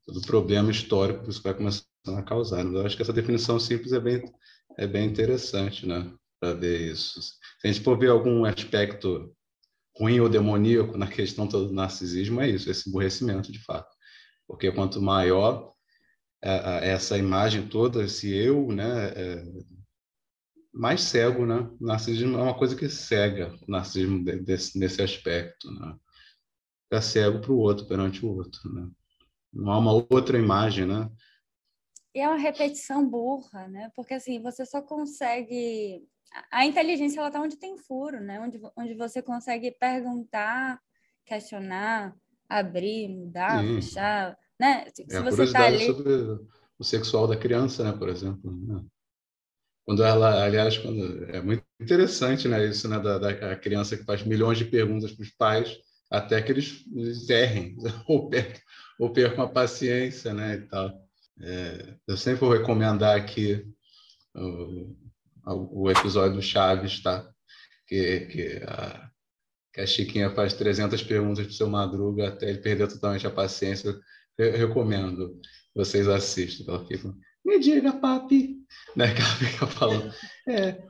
todo 0.07 0.19
o 0.19 0.27
problema 0.27 0.71
histórico 0.71 1.25
que 1.25 1.31
isso 1.31 1.43
vai 1.43 1.55
começando 1.55 1.87
a 2.07 2.23
causar. 2.23 2.65
Mas 2.65 2.75
eu 2.75 2.87
acho 2.87 2.97
que 2.97 3.03
essa 3.03 3.13
definição 3.13 3.59
simples 3.59 3.93
é 3.93 4.01
bem, 4.01 4.23
é 4.79 4.87
bem 4.87 5.07
interessante, 5.07 5.87
né? 5.87 6.13
Para 6.41 6.55
ver 6.55 6.93
isso. 6.93 7.21
Se 7.21 7.39
a 7.65 7.73
gente 7.73 7.83
for 7.83 7.99
ver 7.99 8.11
algum 8.11 8.45
aspecto 8.45 9.35
ruim 9.97 10.21
ou 10.21 10.29
demoníaco 10.29 10.99
na 10.99 11.07
questão 11.07 11.47
do 11.47 11.73
narcisismo 11.73 12.41
é 12.41 12.51
isso, 12.51 12.71
esse 12.71 12.89
emburrecimento, 12.89 13.53
de 13.53 13.63
fato. 13.63 13.95
Porque 14.47 14.71
quanto 14.73 15.01
maior 15.01 15.73
é, 16.43 16.89
é, 16.89 16.89
essa 16.91 17.17
imagem 17.17 17.69
toda, 17.69 18.05
esse 18.05 18.31
eu, 18.35 18.69
né, 18.69 19.09
é 19.17 19.45
mais 20.73 21.03
cego, 21.03 21.47
né? 21.47 21.71
O 21.81 21.87
narcisismo 21.87 22.37
é 22.37 22.43
uma 22.43 22.59
coisa 22.59 22.75
que 22.77 22.89
cega 22.89 23.57
o 23.67 23.71
narcisismo 23.71 24.25
desse, 24.25 24.79
nesse 24.79 25.01
aspecto, 25.01 25.71
né? 25.71 25.97
Cego 27.01 27.41
para 27.41 27.53
o 27.53 27.59
outro, 27.59 27.87
perante 27.87 28.25
o 28.25 28.29
outro, 28.29 28.73
né? 28.73 28.89
Não 29.55 29.73
há 29.73 29.79
uma 29.79 29.93
outra 29.93 30.39
imagem, 30.39 30.87
né? 30.87 31.09
E 32.15 32.21
é 32.21 32.29
uma 32.29 32.39
repetição 32.39 33.09
burra, 33.09 33.69
né? 33.69 33.91
Porque 33.95 34.15
assim, 34.15 34.41
você 34.41 34.65
só 34.65 34.81
consegue 34.83 36.07
a 36.51 36.65
inteligência 36.67 37.21
ela 37.21 37.31
tá 37.31 37.41
onde 37.41 37.57
tem 37.57 37.77
furo, 37.79 38.21
né? 38.21 38.41
Onde, 38.41 38.61
onde 38.77 38.95
você 38.95 39.23
consegue 39.23 39.71
perguntar, 39.73 40.81
questionar, 41.25 42.15
abrir, 42.49 43.09
mudar, 43.09 43.63
Sim. 43.63 43.75
fechar, 43.81 44.37
né? 44.59 44.87
Se, 44.93 45.07
é 45.11 45.17
a 45.17 45.23
você 45.23 45.53
tá 45.53 45.67
ali... 45.67 45.87
sobre 45.87 46.13
o 46.79 46.85
sexual 46.85 47.27
da 47.27 47.37
criança, 47.37 47.85
né? 47.85 47.97
Por 47.97 48.09
exemplo. 48.09 48.51
Né? 48.51 48.85
Quando 49.85 50.03
ela, 50.03 50.45
aliás, 50.45 50.79
quando 50.79 51.25
é 51.31 51.41
muito 51.41 51.65
interessante, 51.81 52.49
né? 52.49 52.65
Isso, 52.67 52.89
né? 52.89 52.99
Da, 52.99 53.19
da 53.19 53.57
criança 53.57 53.97
que 53.97 54.05
faz 54.05 54.25
milhões 54.25 54.59
de 54.59 54.65
perguntas 54.65 55.13
para 55.13 55.23
os 55.23 55.31
pais 55.31 55.77
até 56.11 56.41
que 56.43 56.53
eles, 56.53 56.85
eles 56.95 57.29
errem 57.29 57.77
ou 58.09 58.29
ou 58.99 59.11
percam 59.11 59.45
a 59.45 59.49
paciência, 59.49 60.33
né? 60.33 60.55
E 60.55 60.63
tal. 60.63 61.05
É, 61.41 61.95
eu 62.07 62.17
sempre 62.17 62.41
vou 62.41 62.53
recomendar 62.53 63.17
aqui 63.17 63.67
o 65.47 65.91
episódio 65.91 66.37
do 66.37 66.43
Chaves, 66.43 67.03
tá? 67.03 67.29
Que, 67.87 68.21
que, 68.27 68.63
a, 68.67 69.11
que 69.73 69.81
a 69.81 69.87
Chiquinha 69.87 70.31
faz 70.31 70.55
300 70.55 71.03
perguntas 71.03 71.45
para 71.45 71.53
o 71.53 71.55
seu 71.55 71.69
Madruga 71.69 72.29
até 72.29 72.49
ele 72.49 72.59
perder 72.59 72.89
totalmente 72.89 73.27
a 73.27 73.31
paciência. 73.31 73.95
Eu, 74.39 74.53
recomendo 74.53 75.41
vocês 75.75 76.09
assistam. 76.09 76.73
Ela 76.73 76.87
fica, 76.87 77.15
me 77.45 77.59
diga, 77.59 77.93
papi. 77.93 78.63
Né? 78.97 79.13
Que 79.13 79.21
ela 79.21 79.31
fica 79.37 79.67
falando, 79.67 80.15
é, 80.49 80.83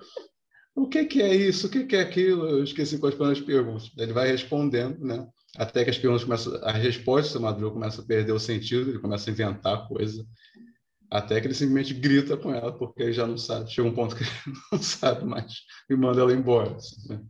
o 0.74 0.88
que, 0.88 1.04
que 1.04 1.22
é 1.22 1.34
isso? 1.34 1.66
O 1.66 1.70
que, 1.70 1.84
que 1.84 1.96
é 1.96 2.00
aquilo? 2.00 2.46
Eu 2.46 2.64
esqueci 2.64 2.98
quais 2.98 3.14
foram 3.14 3.30
as 3.30 3.40
perguntas. 3.40 3.90
Ele 3.96 4.12
vai 4.12 4.28
respondendo, 4.28 4.98
né? 5.04 5.26
Até 5.56 5.84
que 5.84 5.90
as 5.90 5.98
perguntas 5.98 6.24
começam, 6.24 6.54
a 6.62 6.72
resposta 6.72 7.38
do 7.38 7.42
Madruga 7.42 7.74
começa 7.74 8.02
a 8.02 8.04
perder 8.04 8.32
o 8.32 8.40
sentido, 8.40 8.90
ele 8.90 8.98
começa 8.98 9.30
a 9.30 9.32
inventar 9.32 9.88
coisa 9.88 10.26
até 11.10 11.40
que 11.40 11.46
ele 11.46 11.54
simplesmente 11.54 11.94
grita 11.94 12.36
com 12.36 12.52
ela, 12.52 12.72
porque 12.72 13.02
ele 13.02 13.12
já 13.12 13.26
não 13.26 13.38
sabe, 13.38 13.70
chega 13.70 13.86
um 13.86 13.94
ponto 13.94 14.16
que 14.16 14.24
ele 14.24 14.32
não 14.72 14.82
sabe 14.82 15.24
mais 15.24 15.52
e 15.88 15.94
manda 15.94 16.20
ela 16.20 16.32
embora. 16.32 16.74
Assim, 16.74 17.08
né? 17.08 17.20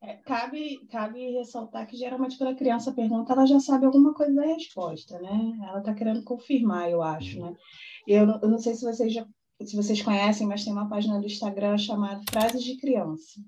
é, 0.00 0.14
cabe, 0.14 0.86
cabe 0.90 1.32
ressaltar 1.32 1.86
que 1.86 1.96
geralmente 1.96 2.38
quando 2.38 2.50
a 2.50 2.56
criança 2.56 2.92
pergunta, 2.92 3.32
ela 3.32 3.46
já 3.46 3.58
sabe 3.60 3.86
alguma 3.86 4.14
coisa 4.14 4.34
da 4.34 4.46
resposta, 4.46 5.18
né? 5.20 5.58
Ela 5.68 5.78
está 5.78 5.92
querendo 5.94 6.22
confirmar, 6.22 6.90
eu 6.90 7.02
acho, 7.02 7.40
né? 7.40 7.54
Eu, 8.06 8.26
eu 8.42 8.48
não 8.48 8.58
sei 8.58 8.74
se 8.74 8.84
vocês 8.84 9.12
já 9.12 9.26
se 9.60 9.74
vocês 9.74 10.00
conhecem, 10.00 10.46
mas 10.46 10.62
tem 10.62 10.72
uma 10.72 10.88
página 10.88 11.18
do 11.18 11.26
Instagram 11.26 11.76
chamada 11.78 12.22
Frases 12.30 12.62
de 12.62 12.76
Criança. 12.76 13.40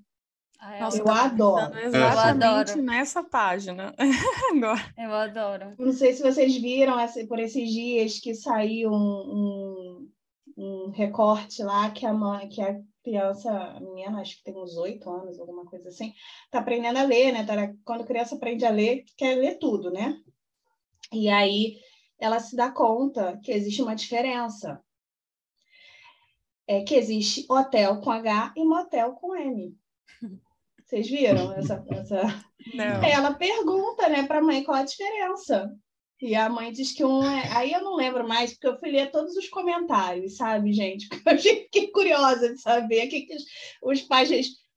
Ah, 0.63 0.79
Nossa, 0.79 0.99
eu 0.99 1.09
adoro. 1.09 1.75
Exatamente 1.79 2.77
eu 2.77 2.83
nessa 2.83 3.23
página. 3.23 3.95
Agora. 4.53 4.93
Eu 4.95 5.11
adoro. 5.11 5.75
Não 5.79 5.91
sei 5.91 6.13
se 6.13 6.21
vocês 6.21 6.55
viram 6.55 6.97
por 7.27 7.39
esses 7.39 7.67
dias 7.67 8.19
que 8.19 8.35
saiu 8.35 8.91
um, 8.91 8.93
um, 8.95 10.09
um, 10.55 10.89
recorte 10.91 11.63
lá 11.63 11.89
que 11.89 12.05
a 12.05 12.13
mãe, 12.13 12.47
que 12.47 12.61
a 12.61 12.79
criança, 13.03 13.51
a 13.51 13.79
menina, 13.79 14.21
acho 14.21 14.37
que 14.37 14.43
tem 14.43 14.55
uns 14.55 14.77
oito 14.77 15.09
anos, 15.09 15.39
alguma 15.39 15.65
coisa 15.65 15.89
assim, 15.89 16.13
tá 16.51 16.59
aprendendo 16.59 16.99
a 16.99 17.03
ler, 17.05 17.31
né? 17.31 17.43
Tá, 17.43 17.55
quando 17.83 18.01
a 18.01 18.07
criança 18.07 18.35
aprende 18.35 18.63
a 18.63 18.69
ler, 18.69 19.03
quer 19.17 19.33
ler 19.33 19.57
tudo, 19.57 19.89
né? 19.89 20.15
E 21.11 21.27
aí 21.27 21.79
ela 22.19 22.39
se 22.39 22.55
dá 22.55 22.69
conta 22.71 23.39
que 23.43 23.51
existe 23.51 23.81
uma 23.81 23.95
diferença. 23.95 24.79
É 26.67 26.83
que 26.83 26.93
existe 26.93 27.47
hotel 27.49 27.99
com 27.99 28.11
H 28.11 28.53
e 28.55 28.63
motel 28.63 29.13
com 29.13 29.35
M. 29.35 29.75
Vocês 30.91 31.09
viram 31.09 31.53
essa, 31.55 31.83
essa... 31.89 32.21
Não. 32.73 33.01
Ela 33.01 33.33
pergunta, 33.33 34.09
né, 34.09 34.27
para 34.27 34.39
a 34.39 34.43
mãe 34.43 34.61
qual 34.61 34.77
a 34.77 34.83
diferença. 34.83 35.71
E 36.21 36.35
a 36.35 36.49
mãe 36.49 36.71
diz 36.71 36.91
que 36.91 37.03
um 37.03 37.23
é. 37.23 37.49
Aí 37.53 37.71
eu 37.71 37.81
não 37.81 37.95
lembro 37.95 38.27
mais, 38.27 38.51
porque 38.51 38.67
eu 38.67 38.77
fui 38.77 38.91
ler 38.91 39.09
todos 39.09 39.35
os 39.35 39.49
comentários, 39.49 40.35
sabe, 40.35 40.71
gente? 40.71 41.07
Porque 41.23 41.49
eu 41.49 41.55
fiquei 41.55 41.87
curiosa 41.87 42.53
de 42.53 42.61
saber 42.61 43.07
o 43.07 43.09
que, 43.09 43.21
que 43.21 43.35
os 43.81 44.01
pais 44.01 44.29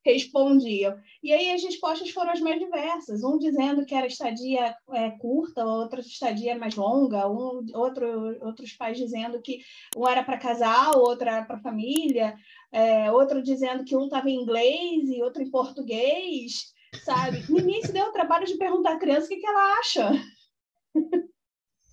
respondiam. 0.04 0.98
E 1.22 1.32
aí 1.32 1.50
as 1.52 1.62
respostas 1.62 2.10
foram 2.10 2.30
as 2.30 2.40
mais 2.40 2.58
diversas, 2.58 3.24
um 3.24 3.38
dizendo 3.38 3.86
que 3.86 3.94
era 3.94 4.06
estadia 4.06 4.76
é, 4.92 5.10
curta, 5.12 5.64
outra 5.64 6.00
estadia 6.00 6.56
mais 6.58 6.74
longa, 6.74 7.28
um, 7.28 7.64
outro, 7.74 8.38
outros 8.44 8.72
pais 8.74 8.98
dizendo 8.98 9.40
que 9.40 9.60
um 9.96 10.06
era 10.06 10.22
para 10.22 10.38
casal, 10.38 10.98
outro 10.98 11.28
era 11.28 11.44
para 11.44 11.60
família, 11.60 12.36
é, 12.70 13.10
outro 13.10 13.42
dizendo 13.42 13.84
que 13.84 13.96
um 13.96 14.04
estava 14.04 14.28
em 14.28 14.40
inglês 14.40 15.08
e 15.08 15.22
outro 15.22 15.42
em 15.42 15.50
português, 15.50 16.72
sabe? 17.02 17.42
Ninguém 17.48 17.82
se 17.82 17.92
deu 17.92 18.06
o 18.06 18.12
trabalho 18.12 18.46
de 18.46 18.56
perguntar 18.56 18.94
à 18.94 18.98
criança 18.98 19.26
o 19.26 19.28
que, 19.28 19.36
que 19.36 19.46
ela 19.46 19.78
acha. 19.78 20.10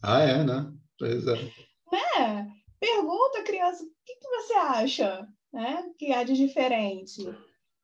Ah, 0.03 0.21
é, 0.21 0.43
né? 0.43 0.71
Pois 0.97 1.25
é. 1.27 1.35
Né? 1.91 2.51
Pergunta 2.79 3.39
à 3.39 3.43
criança 3.43 3.83
o 3.83 3.87
que, 4.05 4.15
que 4.15 4.27
você 4.27 4.53
acha 4.53 5.27
né? 5.53 5.83
que 5.97 6.11
há 6.11 6.23
de 6.23 6.33
diferente. 6.33 7.23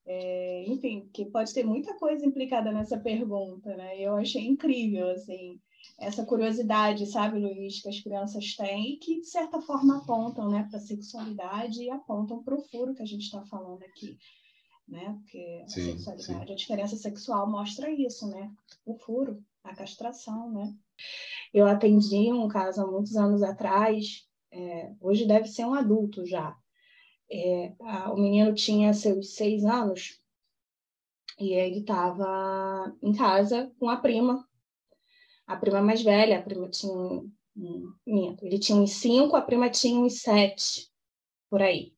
É, 0.10 0.64
enfim, 0.66 1.10
que 1.14 1.26
pode 1.26 1.54
ter 1.54 1.66
muita 1.66 1.94
coisa 1.96 2.26
implicada 2.26 2.72
nessa 2.72 2.98
pergunta, 2.98 3.76
né? 3.76 4.00
Eu 4.00 4.16
achei 4.16 4.48
incrível, 4.48 5.10
assim, 5.10 5.60
essa 6.00 6.26
curiosidade, 6.26 7.06
sabe, 7.08 7.40
Luiz, 7.40 7.82
que 7.82 7.90
as 7.90 8.00
crianças 8.00 8.56
têm 8.56 8.94
e 8.94 8.98
que, 8.98 9.20
de 9.20 9.28
certa 9.28 9.60
forma, 9.62 9.98
apontam 9.98 10.50
né, 10.50 10.66
para 10.70 10.78
a 10.78 10.82
sexualidade 10.82 11.84
e 11.84 11.90
apontam 11.90 12.42
para 12.42 12.56
o 12.56 12.62
furo 12.62 12.96
que 12.96 13.04
a 13.04 13.06
gente 13.06 13.24
está 13.24 13.44
falando 13.48 13.84
aqui, 13.84 14.18
né? 14.88 15.14
Porque 15.20 15.64
a 15.66 15.68
Sim, 15.68 15.98
sexualidade, 15.98 16.48
sim. 16.48 16.54
a 16.54 16.56
diferença 16.56 16.96
sexual 16.96 17.50
mostra 17.50 17.92
isso, 17.92 18.30
né? 18.30 18.50
O 18.86 18.96
furo, 18.96 19.44
a 19.62 19.76
castração, 19.76 20.50
né? 20.52 20.74
Eu 21.54 21.68
atendi 21.68 22.32
um 22.32 22.48
caso 22.48 22.82
há 22.82 22.88
muitos 22.88 23.18
anos 23.18 23.44
atrás, 23.44 24.26
é, 24.52 24.94
hoje 25.02 25.28
deve 25.28 25.48
ser 25.48 25.66
um 25.66 25.74
adulto 25.74 26.26
já, 26.26 26.56
é, 27.32 27.74
a- 27.82 28.12
o 28.14 28.18
menino 28.18 28.54
tinha 28.54 28.94
seus 28.94 29.36
seis 29.36 29.64
anos 29.66 30.20
e 31.40 31.54
ele 31.54 31.80
estava 31.80 32.96
em 33.02 33.14
casa 33.14 33.72
com 33.80 33.90
a 33.90 33.98
prima, 33.98 34.48
a 35.46 35.56
prima 35.56 35.82
mais 35.82 36.02
velha, 36.02 36.40
a 36.40 36.42
prima 36.42 36.70
tinha 36.70 36.94
um, 36.94 37.32
minto, 38.06 38.46
ele 38.46 38.60
tinha 38.60 38.78
uns 38.78 38.94
cinco, 38.94 39.36
a 39.36 39.42
prima 39.42 39.70
tinha 39.70 40.00
uns 40.00 40.22
sete, 40.22 40.90
por 41.50 41.62
aí. 41.62 41.94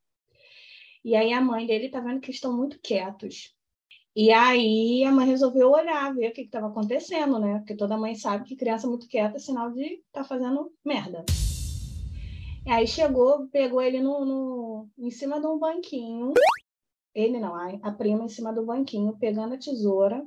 E 1.04 1.16
aí 1.16 1.32
a 1.32 1.42
mãe 1.42 1.66
dele 1.66 1.90
tá 1.90 2.00
vendo 2.00 2.20
que 2.20 2.32
estão 2.32 2.56
muito 2.56 2.80
quietos. 2.82 3.56
E 4.16 4.32
aí 4.32 5.04
a 5.06 5.12
mãe 5.12 5.26
resolveu 5.28 5.72
olhar, 5.72 6.14
ver 6.14 6.30
o 6.30 6.34
que 6.34 6.42
estava 6.42 6.68
acontecendo, 6.68 7.40
né? 7.40 7.60
Porque 7.60 7.76
toda 7.76 7.98
mãe 7.98 8.16
sabe 8.16 8.44
que 8.44 8.56
criança 8.56 8.88
muito 8.88 9.08
quieta 9.08 9.38
é 9.38 9.40
sinal 9.40 9.72
de 9.72 10.02
estar 10.08 10.24
fazendo 10.26 10.74
merda. 10.84 11.24
Aí 12.72 12.88
chegou, 12.88 13.48
pegou 13.48 13.82
ele 13.82 14.00
no, 14.00 14.26
no- 14.26 14.90
em 14.98 15.10
cima 15.12 15.40
de 15.40 15.48
um 15.48 15.58
banquinho. 15.58 16.34
Ele 17.14 17.40
não, 17.40 17.56
a, 17.56 17.70
a 17.84 17.92
prima 17.92 18.24
em 18.24 18.30
cima 18.30 18.54
do 18.54 18.66
banquinho, 18.66 19.18
pegando 19.18 19.56
a 19.56 19.58
tesoura. 19.58 20.26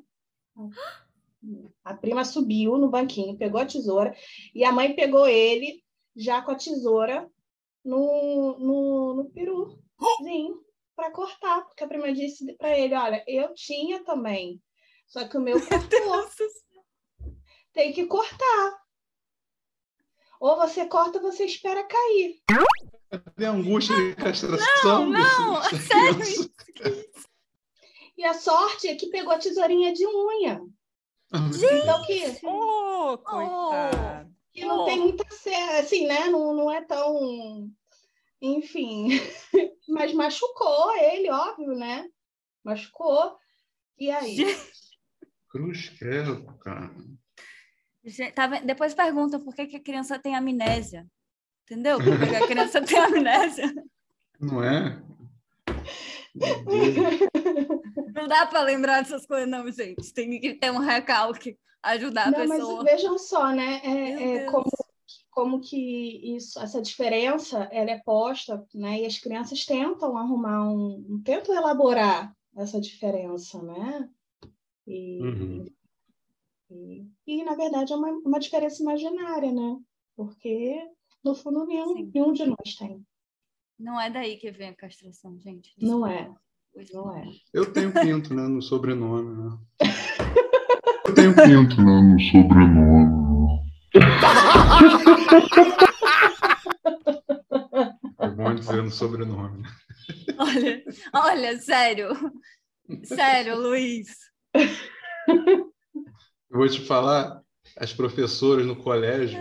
A 1.85 1.95
prima 1.95 2.25
subiu 2.25 2.77
no 2.79 2.89
banquinho, 2.89 3.37
pegou 3.37 3.61
a 3.61 3.67
tesoura, 3.67 4.15
e 4.55 4.65
a 4.65 4.71
mãe 4.73 4.95
pegou 4.95 5.27
ele 5.27 5.83
já 6.15 6.41
com 6.43 6.53
a 6.53 6.57
tesoura 6.57 7.29
no, 7.85 8.59
no, 8.59 9.15
no 9.15 9.31
peruzinho 9.31 10.63
para 10.95 11.11
cortar, 11.11 11.63
porque 11.65 11.83
a 11.83 11.89
prima 11.89 12.13
disse 12.13 12.53
para 12.55 12.79
ele: 12.79 12.95
Olha, 12.95 13.25
eu 13.27 13.53
tinha 13.55 14.05
também, 14.05 14.61
só 15.07 15.27
que 15.27 15.37
o 15.37 15.41
meu 15.41 15.59
cortou. 15.67 16.29
Tem 17.73 17.93
que 17.93 18.07
cortar. 18.07 18.82
Ou 20.43 20.57
você 20.57 20.85
corta 20.87 21.19
ou 21.19 21.23
você 21.31 21.45
espera 21.45 21.85
cair. 21.85 22.43
Cadê 23.09 23.47
a 23.47 23.53
angústia 23.53 23.95
de 23.95 24.17
castração? 24.17 25.07
Não, 25.09 25.53
não, 25.53 25.63
sério 25.71 26.51
criança? 26.67 27.29
E 28.19 28.25
a 28.25 28.35
sorte 28.35 28.89
é 28.89 28.97
que 28.97 29.07
pegou 29.07 29.33
a 29.33 29.39
tesourinha 29.39 29.93
de 29.93 30.05
unha. 30.05 30.61
Então 31.33 32.05
que, 32.05 32.41
Oh, 32.45 33.17
coitado. 33.19 34.35
que 34.53 34.65
não 34.65 34.85
tem 34.85 34.99
muita 34.99 35.25
serra, 35.33 35.79
assim, 35.79 36.09
né? 36.09 36.29
Não, 36.29 36.53
não 36.53 36.73
é 36.73 36.83
tão. 36.83 37.71
Enfim. 38.41 39.11
Mas 39.89 40.13
machucou 40.13 40.97
ele, 40.97 41.31
óbvio, 41.31 41.77
né? 41.77 42.09
Machucou. 42.65 43.37
E 43.97 44.11
aí? 44.11 44.39
Cruz 45.49 45.89
credo, 45.91 46.45
cara. 46.59 46.91
Tá? 48.35 48.47
Depois 48.61 48.95
perguntam 48.95 49.41
por 49.41 49.55
que, 49.55 49.67
que 49.67 49.77
a 49.77 49.83
criança 49.83 50.19
tem 50.19 50.35
amnésia. 50.35 51.07
Entendeu? 51.65 51.99
Por 51.99 52.19
que 52.19 52.37
a 52.37 52.47
criança 52.47 52.81
tem 52.83 52.99
amnésia. 52.99 53.73
Não 54.41 54.63
é? 54.63 55.01
Não 58.15 58.27
dá 58.29 58.47
para 58.47 58.63
lembrar 58.63 59.03
dessas 59.03 59.27
coisas, 59.27 59.49
não, 59.49 59.71
gente. 59.71 60.13
Tem 60.13 60.41
que 60.41 60.55
ter 60.55 60.71
um 60.71 60.79
recalque, 60.79 61.57
ajudar 61.83 62.29
a 62.29 62.31
Não, 62.31 62.39
mas 62.47 62.51
pessoa. 62.59 62.85
vejam 62.85 63.19
só, 63.19 63.53
né? 63.53 63.81
É, 63.85 64.37
é 64.37 64.45
como, 64.47 64.71
como 65.31 65.61
que 65.61 66.37
isso, 66.37 66.59
essa 66.61 66.81
diferença 66.83 67.69
ela 67.71 67.91
é 67.91 67.99
posta, 68.05 68.65
né? 68.75 69.01
E 69.01 69.07
as 69.07 69.19
crianças 69.19 69.65
tentam 69.65 70.17
arrumar 70.17 70.69
um, 70.69 71.23
tentam 71.25 71.55
elaborar 71.55 72.35
essa 72.57 72.81
diferença, 72.81 73.63
né? 73.63 74.09
E, 74.87 75.21
Uhum. 75.23 75.65
E, 76.73 77.07
e, 77.27 77.45
na 77.45 77.55
verdade 77.55 77.93
é 77.93 77.97
uma, 77.97 78.09
uma 78.25 78.41
diferença 78.41 78.83
imaginária, 78.83 79.53
né? 79.53 79.77
Porque 80.17 80.77
no 81.25 81.35
fundo 81.35 81.67
nenhum, 81.67 81.97
Sim. 81.97 82.11
nenhum 82.15 82.33
de 82.33 82.47
nós 82.47 82.77
tem. 82.79 83.05
Não 83.79 84.01
é 84.01 84.11
daí 84.11 84.37
que 84.37 84.51
vem 84.51 84.69
a 84.69 84.75
castração, 84.75 85.39
gente. 85.39 85.73
Não 85.79 86.03
Desculpa. 86.03 86.13
é. 86.13 86.35
Pois 86.73 86.93
Não 86.93 87.17
é. 87.17 87.25
Eu 87.53 87.73
tenho 87.73 87.93
pinto, 87.93 88.35
né? 88.35 88.43
No 88.49 88.63
sobrenome, 88.63 89.43
né? 89.43 89.59
Eu 91.07 91.15
tenho 91.15 91.35
pinto, 91.35 91.83
né, 91.83 92.03
no 92.03 92.21
sobrenome. 92.21 93.23
É 98.19 98.29
bom 98.29 98.55
dizer 98.55 98.83
no 98.83 98.91
sobrenome. 98.91 99.63
Olha, 100.39 100.85
olha, 101.13 101.59
sério. 101.61 102.09
Sério, 103.05 103.59
Luiz. 103.59 104.09
Eu 106.53 106.59
vou 106.59 106.69
te 106.69 106.83
falar, 106.83 107.43
as 107.79 107.95
professoras 107.95 108.67
no 108.67 108.77
colégio, 108.77 109.41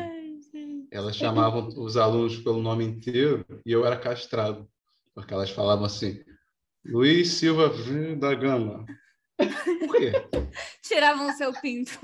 elas 0.89 1.17
chamavam 1.17 1.67
os 1.67 1.97
alunos 1.97 2.37
pelo 2.37 2.61
nome 2.61 2.85
inteiro 2.85 3.45
e 3.65 3.71
eu 3.73 3.85
era 3.85 3.97
castrado, 3.99 4.65
porque 5.13 5.33
elas 5.33 5.49
falavam 5.49 5.83
assim, 5.83 6.23
Luiz 6.85 7.33
Silva 7.33 7.69
da 8.17 8.33
Gama. 8.33 8.85
Por 9.37 9.97
quê? 9.97 10.13
Tiravam 10.81 11.27
o 11.27 11.33
seu 11.33 11.51
pinto. 11.51 11.99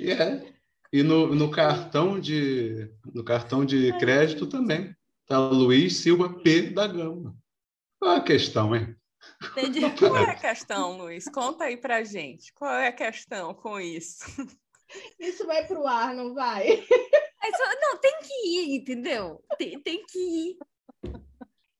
E 0.00 0.10
é. 0.10 0.44
E 0.92 1.04
no, 1.04 1.32
no 1.32 1.48
cartão 1.48 2.18
de 2.18 2.90
no 3.14 3.22
cartão 3.22 3.64
de 3.64 3.96
crédito 4.00 4.48
também. 4.48 4.92
Tá 5.24 5.38
Luiz 5.38 5.98
Silva 5.98 6.34
P 6.40 6.62
da 6.70 6.88
Gama. 6.88 7.36
Qual 8.00 8.16
a 8.16 8.20
questão, 8.20 8.74
hein? 8.74 8.96
Entendi. 9.42 9.80
Qual 9.98 10.16
é 10.16 10.30
a 10.30 10.34
questão, 10.34 10.96
Luiz? 10.98 11.24
Conta 11.28 11.64
aí 11.64 11.76
pra 11.76 12.02
gente. 12.04 12.52
Qual 12.54 12.70
é 12.72 12.88
a 12.88 12.92
questão 12.92 13.54
com 13.54 13.80
isso? 13.80 14.24
Isso 15.18 15.46
vai 15.46 15.66
para 15.66 15.80
o 15.80 15.86
ar, 15.86 16.14
não 16.14 16.34
vai? 16.34 16.68
É 16.68 17.50
só- 17.56 17.80
não, 17.80 17.98
tem 17.98 18.18
que 18.22 18.48
ir, 18.48 18.76
entendeu? 18.76 19.44
Tem, 19.58 19.80
tem 19.80 20.04
que 20.06 20.18
ir. 20.18 20.58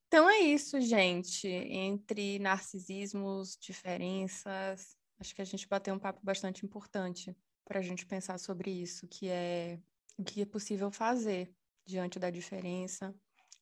Então 0.08 0.28
é 0.28 0.38
isso, 0.40 0.80
gente. 0.80 1.48
Entre 1.48 2.38
narcisismos, 2.38 3.56
diferenças, 3.60 4.96
acho 5.18 5.34
que 5.34 5.42
a 5.42 5.44
gente 5.44 5.66
bateu 5.68 5.94
um 5.94 5.98
papo 5.98 6.20
bastante 6.22 6.64
importante 6.64 7.36
para 7.64 7.78
a 7.78 7.82
gente 7.82 8.04
pensar 8.06 8.38
sobre 8.38 8.70
isso, 8.70 9.08
que 9.08 9.28
é 9.28 9.78
o 10.18 10.22
que 10.24 10.42
é 10.42 10.44
possível 10.46 10.90
fazer 10.90 11.52
diante 11.86 12.18
da 12.18 12.30
diferença, 12.30 13.14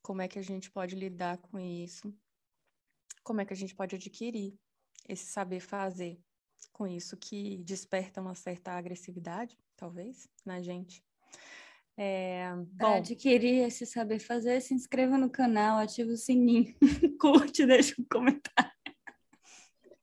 como 0.03 0.21
é 0.23 0.29
que 0.29 0.39
a 0.39 0.43
gente 0.43 0.71
pode 0.71 0.95
lidar 0.95 1.39
com 1.39 1.59
isso, 1.59 2.13
como 3.23 3.41
é 3.41 3.45
que 3.45 3.53
a 3.53 3.57
gente 3.57 3.75
pode 3.75 3.97
adquirir 3.97 4.55
esse 5.09 5.27
saber 5.27 5.61
fazer 5.61 6.19
com 6.73 6.87
isso 6.87 7.17
que 7.17 7.59
desperta 7.59 8.21
uma 8.21 8.35
certa 8.35 8.73
agressividade, 8.73 9.59
talvez, 9.77 10.29
na 10.45 10.63
gente. 10.63 11.03
É, 11.97 12.51
Para 12.79 12.97
adquirir 12.97 13.67
esse 13.67 13.85
saber 13.85 14.19
fazer, 14.19 14.61
se 14.61 14.73
inscreva 14.73 15.19
no 15.19 15.29
canal, 15.29 15.79
ative 15.79 16.13
o 16.13 16.17
sininho, 16.17 16.75
curte, 17.21 17.67
deixa 17.67 17.95
um 18.01 18.05
comentário. 18.11 18.73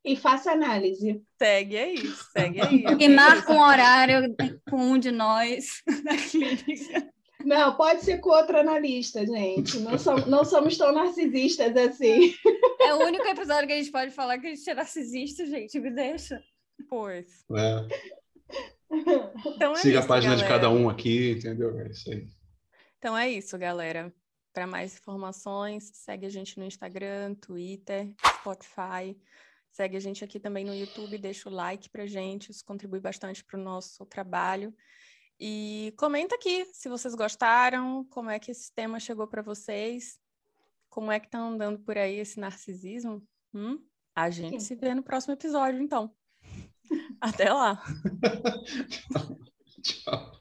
E 0.03 0.15
faça 0.15 0.51
análise. 0.51 1.21
segue 1.37 1.77
aí, 1.77 1.97
segue 2.31 2.61
aí. 2.61 2.85
E 2.99 3.09
marca 3.09 3.51
um 3.51 3.59
horário 3.59 4.33
com 4.69 4.77
um 4.77 4.97
de 4.97 5.11
nós 5.11 5.83
na 6.03 6.15
clínica. 6.29 7.11
Não, 7.43 7.75
pode 7.75 8.01
ser 8.01 8.19
com 8.19 8.29
outro 8.29 8.57
analista, 8.57 9.25
gente. 9.25 9.79
Não, 9.79 9.97
somos, 9.97 10.25
não 10.25 10.43
somos 10.43 10.77
tão 10.77 10.91
narcisistas 10.91 11.75
assim. 11.75 12.33
É 12.81 12.93
o 12.93 13.05
único 13.05 13.25
episódio 13.25 13.67
que 13.67 13.73
a 13.73 13.77
gente 13.77 13.91
pode 13.91 14.11
falar 14.11 14.37
que 14.39 14.47
a 14.47 14.53
gente 14.53 14.69
é 14.69 14.73
narcisista, 14.73 15.45
gente. 15.45 15.79
Me 15.79 15.89
deixa. 15.89 16.41
Pois. 16.89 17.45
É. 17.55 17.87
Então 19.45 19.73
é 19.73 19.75
Siga 19.75 19.99
isso, 19.99 20.05
a 20.05 20.07
página 20.07 20.35
de 20.35 20.43
galera. 20.43 20.61
cada 20.61 20.69
um 20.69 20.89
aqui, 20.89 21.31
entendeu? 21.31 21.79
É 21.79 21.87
isso 21.89 22.11
aí. 22.11 22.27
Então 22.97 23.17
é 23.17 23.29
isso, 23.29 23.57
galera. 23.57 24.13
Para 24.51 24.65
mais 24.67 24.97
informações, 24.97 25.91
segue 25.93 26.25
a 26.25 26.29
gente 26.29 26.57
no 26.57 26.65
Instagram, 26.65 27.35
Twitter, 27.35 28.11
Spotify. 28.39 29.15
Segue 29.71 29.95
a 29.95 29.99
gente 29.99 30.23
aqui 30.23 30.39
também 30.39 30.65
no 30.65 30.73
YouTube, 30.73 31.17
deixa 31.17 31.47
o 31.47 31.53
like 31.53 31.89
pra 31.89 32.05
gente, 32.05 32.51
isso 32.51 32.65
contribui 32.65 32.99
bastante 32.99 33.43
para 33.45 33.59
o 33.59 33.63
nosso 33.63 34.05
trabalho. 34.05 34.73
E 35.39 35.93
comenta 35.97 36.35
aqui 36.35 36.65
se 36.73 36.89
vocês 36.89 37.15
gostaram, 37.15 38.03
como 38.09 38.29
é 38.29 38.37
que 38.37 38.51
esse 38.51 38.73
tema 38.73 38.99
chegou 38.99 39.25
para 39.25 39.41
vocês, 39.41 40.19
como 40.89 41.11
é 41.11 41.19
que 41.19 41.29
tá 41.29 41.39
andando 41.39 41.79
por 41.79 41.97
aí 41.97 42.15
esse 42.19 42.39
narcisismo. 42.39 43.25
Hum? 43.53 43.81
A 44.13 44.29
gente 44.29 44.61
se 44.61 44.75
vê 44.75 44.93
no 44.93 45.01
próximo 45.03 45.33
episódio, 45.33 45.81
então. 45.81 46.13
Até 47.21 47.53
lá! 47.53 47.81
Tchau. 49.81 50.38